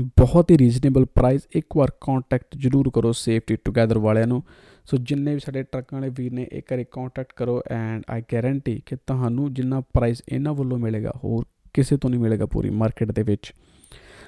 ਬਹੁਤ 0.00 0.50
ਹੀ 0.50 0.58
ਰੀਜ਼ਨੇਬਲ 0.58 1.04
ਪ੍ਰਾਈਸ 1.04 1.42
ਇੱਕ 1.56 1.76
ਵਾਰ 1.76 1.90
ਕੰਟੈਕਟ 2.00 2.56
ਜ਼ਰੂਰ 2.56 2.90
ਕਰੋ 2.94 3.12
ਸੇਫਟੀ 3.12 3.56
ਟੁਗੇਦਰ 3.56 3.98
ਵਾਲਿਆਂ 3.98 4.26
ਨੂੰ। 4.26 4.42
ਸੋ 4.84 4.96
ਜਿੰਨੇ 4.96 5.34
ਵੀ 5.34 5.40
ਸਾਡੇ 5.40 5.62
ਟਰੱਕਾਂ 5.62 6.00
ਵਾਲੇ 6.00 6.12
ਵੀਰ 6.16 6.32
ਨੇ, 6.32 6.48
ਇੱਕ 6.52 6.72
ਵਾਰੀ 6.72 6.84
ਕੰਟੈਕਟ 6.84 7.32
ਕਰੋ 7.36 7.62
ਐਂਡ 7.70 8.02
ਆਈ 8.10 8.22
ਗਾਰੰਟੀ 8.32 8.82
ਕਿ 8.86 8.96
ਤੁਹਾਨੂੰ 8.96 9.52
ਜਿੰਨਾ 9.54 9.80
ਪ੍ਰਾਈਸ 9.80 10.22
ਇਹਨਾਂ 10.28 10.54
ਵੱਲੋਂ 10.54 10.78
ਮਿਲੇਗਾ, 10.78 11.12
ਹੋਰ 11.24 11.44
ਕਿਸੇ 11.74 11.96
ਤੋਂ 11.96 12.10
ਨਹੀਂ 12.10 12.20
ਮਿਲੇਗਾ 12.20 12.46
ਪੂਰੀ 12.46 12.70
ਮਾਰਕੀਟ 12.70 13.12
ਦੇ 13.12 13.22
ਵਿੱਚ। 13.22 13.52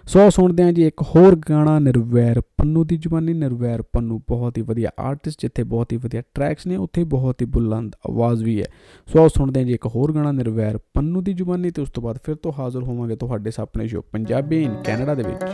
ਸੋ 0.08 0.30
ਸੁਣਦੇ 0.30 0.62
ਹਾਂ 0.62 0.72
ਜੀ, 0.72 0.86
ਇੱਕ 0.86 1.02
ਹੋਰ 1.02 1.36
ਗਾਣਾ 1.50 1.78
ਨਿਰਵੈਰ 1.78 2.40
ਪੰਨੂ 2.40 2.84
ਦੀ 2.84 2.96
ਜ਼ੁਬਾਨੀ, 2.96 3.32
ਨਿਰਵੈਰ 3.32 3.82
ਪੰਨੂ, 3.82 4.20
ਬਹੁਤ 4.28 4.58
ਹੀ 4.58 4.62
ਵਧੀਆ 4.62 4.90
ਆਰਟਿਸਟ 5.00 5.42
ਜਿੱਥੇ 5.42 5.62
ਬਹੁਤ 5.62 5.92
ਹੀ 5.92 5.96
ਵਧੀਆ 5.96 6.22
ਟਰੈਕਸ 6.34 6.66
ਨੇ, 6.66 6.76
ਉੱਥੇ 6.76 7.04
ਬਹੁਤ 7.04 7.42
ਹੀ 7.42 7.46
ਬੁਲੰਦ 7.46 7.96
ਆਵਾਜ਼ 8.10 8.44
ਵੀ 8.44 8.60
ਹੈ। 8.60 8.66
ਸੋ 9.06 9.28
ਸੁਣਦੇ 9.28 9.60
ਹਾਂ 9.60 9.66
ਜੀ, 9.66 9.72
ਇੱਕ 9.72 9.86
ਹੋਰ 9.86 10.12
ਗਾਣਾ 10.12 10.32
ਨਿਰਵੈਰ 10.32 10.78
ਪੰਨੂ 10.94 11.20
ਦੀ 11.20 11.32
ਜ਼ੁਬਾਨੀ 11.32 11.70
ਤੇ 11.70 11.82
ਉਸ 11.82 11.90
ਤੋਂ 11.90 12.02
ਬਾਅਦ 12.02 12.18
ਫਿਰ 12.24 12.34
ਤੋਂ 12.34 12.52
ਹਾਜ਼ਰ 12.58 12.82
ਹੋਵਾਂਗੇ 12.82 13.16
ਤੁਹਾਡੇ 13.16 13.50
ਸਾਹਮਣੇ 13.50 13.88
ਸ਼ੋ 13.88 14.00
ਪੰਜਾਬੀ 14.00 14.62
ਇਨ 14.62 14.74
ਕੈਨੇਡਾ 14.84 15.14
ਦੇ 15.14 15.22
ਵਿੱਚ। 15.22 15.44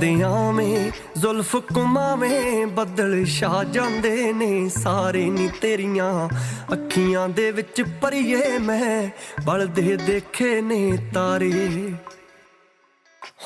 ਤੂੰ 0.00 0.18
ਜਦ 0.18 0.22
ਆਵੇਂ 0.22 0.90
ਜ਼ੁਲਫ 1.18 1.56
ਕੁਮਾਵੇਂ 1.56 2.66
ਬੱਦਲ 2.66 3.24
ਛਾ 3.24 3.64
ਜਾਂਦੇ 3.64 4.32
ਨੇ, 4.32 4.68
ਸਾਰੇ 4.68 5.24
ਨੀ 5.24 5.48
ਤੇਰੀਆਂ 5.60 6.28
ਅੱਖੀਆਂ 6.72 7.28
ਦੇ 7.28 7.50
ਵਿੱਚ 7.50 7.82
ਪਰੀਏ 7.82 8.58
ਮੈਂ, 8.58 9.08
ਬਲਦੇ 9.44 9.96
ਦੇਖੇ 9.96 10.60
ਨੇ 10.60 10.98
ਤਾਰੇ। 11.14 11.92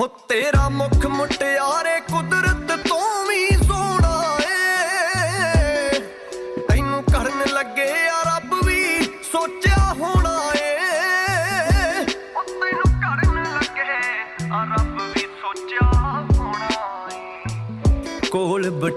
ਹੋ 0.01 0.07
ਤੇਰਾ 0.07 0.69
ਮੁਖ 0.69 1.07
ਮੁਟਿਆਰੇ 1.07 2.01
ਕੁਦਰਤ 2.01 2.89
ਤੋਂ 2.89 3.27
ਵੀ 3.27 3.50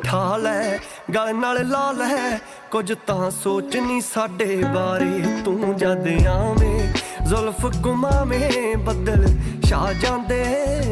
ਕੋਲ 0.03 0.11
ਬਿਠਾ 0.11 0.37
ਲੈ, 0.37 0.77
ਗਲ 1.15 1.35
ਨਾਲ 1.35 1.67
ਲਾ 1.67 1.91
ਲੈ। 1.91 2.39
ਕੁਝ 2.71 2.93
ਤਾਂ 3.07 3.31
ਸੋਚ 3.31 3.77
ਨਹੀਂ 3.77 4.01
ਸਾਡੇ 4.01 4.63
ਬਾਰੇ। 4.75 5.41
ਤੂੰ 5.45 5.75
ਜਦ 5.77 6.07
ਆਵੇਂ, 6.27 6.93
ਜ਼ੁਲਫ 7.25 7.65
ਗੁਮਾਵੇਂ 7.65 8.77
ਬੱਦਲ 8.77 9.27
ਛਾ 9.65 9.93
ਜਾਂਦੇ 9.93 10.43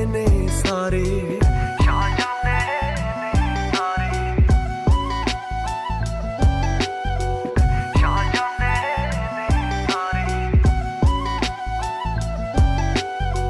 ਨੇ 0.08 0.26
ਸਾਰੇ। 0.68 1.06
ਛਾ 1.86 2.02
ਜਾਂਦੇ 2.10 2.58
ਨੇ 2.96 3.72
ਸਾਰੇ 3.76 4.10
ਛਾ 8.00 8.16
ਜਾਂਦੇ 8.34 8.74
ਨੇ 9.36 9.48
ਸਾਰੇ 9.92 10.26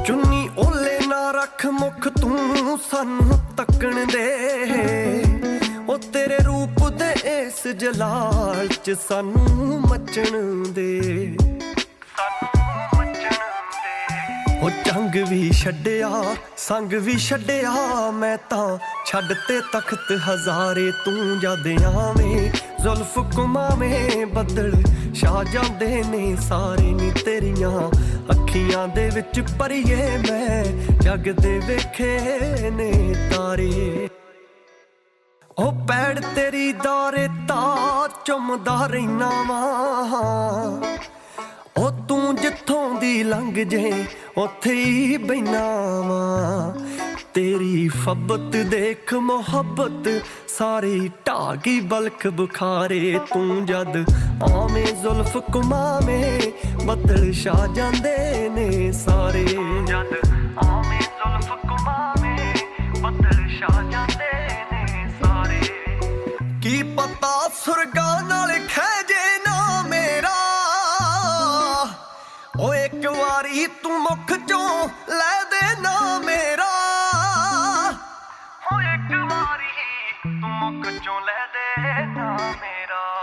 ਚੁੰਨੀ 0.06 0.48
ਓਲੇ 0.58 0.98
ਨਾ 1.06 1.30
ਰੱਖ 1.30 1.66
ਮੁਖ 1.66 2.08
ਤੂੰ 2.08 2.78
ਸਾਨੂੰ 2.90 3.40
ਤੱਕਣ 3.56 4.06
ਦੇ। 4.06 4.26
ਉਹ 4.62 4.76
ਤੇਰੇ 4.76 5.21
ਰੂਪ 6.62 6.88
ਦੇ 6.88 7.06
ਇਸ 7.28 7.66
ਜਲਾਲ 7.74 8.68
ਚ 8.84 8.94
ਸਾਨੂੰ 9.08 9.80
ਮੱਚਣ 9.80 10.62
ਦੇ। 10.72 11.36
ਉਹ 14.62 14.70
ਚੰਗ 14.84 15.16
ਵੀ 15.28 15.50
ਛੱਡਿਆ, 15.50 16.10
ਸੰਗ 16.56 16.92
ਵੀ 16.92 17.16
ਛੱਡਿਆ, 17.18 17.72
ਮੈਂ 18.10 18.36
ਤਾਂ 18.50 18.78
ਛੱਡ 19.06 19.32
ਤੇ 19.48 19.60
ਤਖਤ 19.72 20.12
ਹਜ਼ਾਰੇ 20.28 20.90
ਤੂੰ 21.04 21.40
ਜਦ 21.40 21.66
ਆਵੇਂ, 21.84 22.50
ਜ਼ੁਲਫ 22.82 23.18
ਕੁਮਾਵੇਂ 23.36 24.26
ਬੱਦਲ 24.26 24.82
ਛਾ 25.14 25.44
ਜਾਂਦੇ 25.52 26.02
ਨੇ 26.10 26.36
ਸਾਰੇ 26.48 26.92
ਨੀ 26.92 27.12
ਤੇਰੀਆਂ 27.24 27.88
ਅੱਖੀਆਂ 28.30 28.88
ਦੇ 28.88 29.10
ਵਿੱਚ 29.14 29.40
ਪਰੀਏ 29.58 30.16
ਮੈਂ 30.30 30.64
ਜਗ 31.00 31.30
ਦੇ 31.40 31.58
ਵੇਖੇ 31.58 32.70
ਨੇ 32.70 33.14
ਤਾਰੇ। 33.30 34.08
ਉਹ 35.58 35.72
ਪੈੜ 35.72 36.20
ਤੇਰੀ 36.34 36.72
ਦੌਰੇ 36.72 37.28
ਤਾਂ 37.48 38.08
ਚੁੰਮਦਾ 38.24 38.86
ਰਹਿਣਾ 38.86 39.30
ਵਾਂ। 39.48 40.82
ਉਹ 41.76 41.90
ਤੂੰ 42.08 42.36
ਜਿੱਥੋਂ 42.36 43.00
ਦੀ 43.00 43.22
ਲੰਘ 43.22 43.54
ਜੇ, 43.54 44.04
ਉੱਥੇ 44.36 44.74
ਹੀ 44.74 45.16
ਬੈਨਾ 45.16 46.00
ਵਾਂ। 46.00 46.74
ਤੇਰੀ 47.34 47.88
ਫੱਬਤ 47.88 48.56
ਦੇਖ 48.56 49.14
ਮੁਹੱਬਤ, 49.14 50.08
ਸਾਰੀ 50.48 51.10
ਢਾਗੀ 51.28 51.80
ਬਲਖ 51.80 52.26
ਬੁਖਾਰੇ। 52.26 53.20
ਤੂੰ 53.34 53.66
ਜਦ 53.66 54.04
ਆਵੇਂ 54.52 54.86
ਜ਼ੁਲਫ 54.86 55.36
ਕੁਮਾਵੇਂ 55.36 56.40
ਬੱਦਲ 56.86 57.32
ਛਾ 57.32 57.66
ਜਾਂਦੇ 57.74 58.48
ਨੇ 58.48 58.92
ਸਾਰੇ। 58.92 59.44
ਜਦ 59.86 60.28
ਆਵੇਂ 60.68 61.00
ਜ਼ੁਲਫ 61.00 61.48
ਕੁਮਾਵੇਂ 61.48 62.54
ਬੱਦਲ 63.02 63.48
ਛਾ 63.48 63.81
ਤੂੰ 74.48 74.60
ਮੁਖ 74.60 74.88
ਚੋਂ 74.88 75.14
ਲੈ 75.14 75.44
ਦੇ 75.44 75.82
ਨਾ 75.82 76.18
ਮੇਰਾ? 76.18 76.70
ਓ 78.72 78.80
ਇੱਕ 78.80 79.32
ਵਾਰੀ 79.32 79.72
ਤੂੰ 80.40 80.50
ਮੁਖ 80.50 80.86
ਚੋਂ 81.04 81.20
ਲੈ 81.20 81.46
ਦੇ 81.46 82.06
ਨਾ 82.06 82.36
ਮੇਰਾ? 82.36 83.22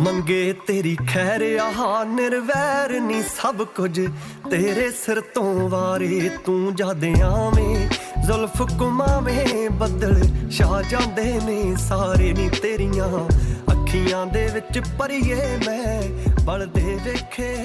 ਮੰਗੇ 0.00 0.52
ਤੇਰੀ 0.66 0.96
ਖੈਰ 1.08 1.58
ਆਹ 1.62 2.04
ਨਿਰਵੈਰ 2.04 3.00
ਨਹੀਂ 3.00 3.22
ਸਭ 3.22 3.62
ਕੁਝ। 3.62 4.00
ਤੇਰੇ 4.50 4.90
ਸਿਰ 4.90 5.20
ਤੋਂ 5.20 5.68
ਵਾਰੇ 5.68 6.30
ਤੂੰ 6.44 6.74
ਜਦ 6.74 7.04
ਆਵੇਂ 7.22 7.88
ਜ਼ੁਲਫ 8.26 8.62
ਕੁਮਾਵੇਂ 8.78 9.70
ਬੱਦਲ 9.70 10.22
ਛਾ 10.50 10.82
ਜਾਂਦੇ 10.82 11.40
ਨੇ 11.44 11.76
ਸਾਰੇ 11.76 12.32
ਨਹੀਂ 12.32 12.50
ਤੇਰੀਆਂ। 12.50 13.28
ਅੱਖੀਆਂ 13.72 14.26
ਦੇ 14.26 14.46
ਵਿੱਚ 14.46 14.80
ਪਰੀਏ 14.98 15.58
ਮੈਂ 15.66 16.02
ਬਲਦੇ 16.44 16.98
ਵੇਖੇ 17.04 17.56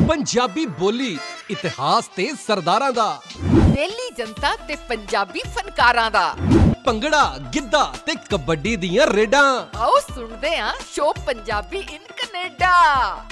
ਪੰਜਾਬੀ 0.10 0.66
ਬੋਲੀ 0.80 1.18
ਇਤਿਹਾਸ 1.52 2.10
ਤੇ 2.16 2.28
ਸਰਦਾਰਾਂ 2.48 2.92
ਦਾ 2.94 3.10
ਦਿੱਲੀ 3.36 4.10
ਜਨਤਾ 4.18 4.56
ਤੇ 4.68 4.76
ਪੰਜਾਬੀ 4.90 5.42
ਫਨਕਾਰਾਂ 5.56 6.10
ਦਾ 6.12 6.36
ਭੰਗੜਾ 6.86 7.38
ਗਿੱਧਾ 7.54 7.84
ਤੇ 8.06 8.14
ਕਬੱਡੀ 8.30 8.76
ਦੀਆਂ 8.76 9.08
ਰੇਡਾਂ। 9.08 9.78
ਆਓ 9.78 10.00
ਸੁਣਦੇ 10.16 10.58
ਹਾਂ 10.58 10.74
ਸ਼ੋ 10.94 11.12
ਪੰਜਾਬੀ 11.26 11.78
ਇਨ 11.78 12.02
ਕੈਨੇਡਾ। 12.18 13.26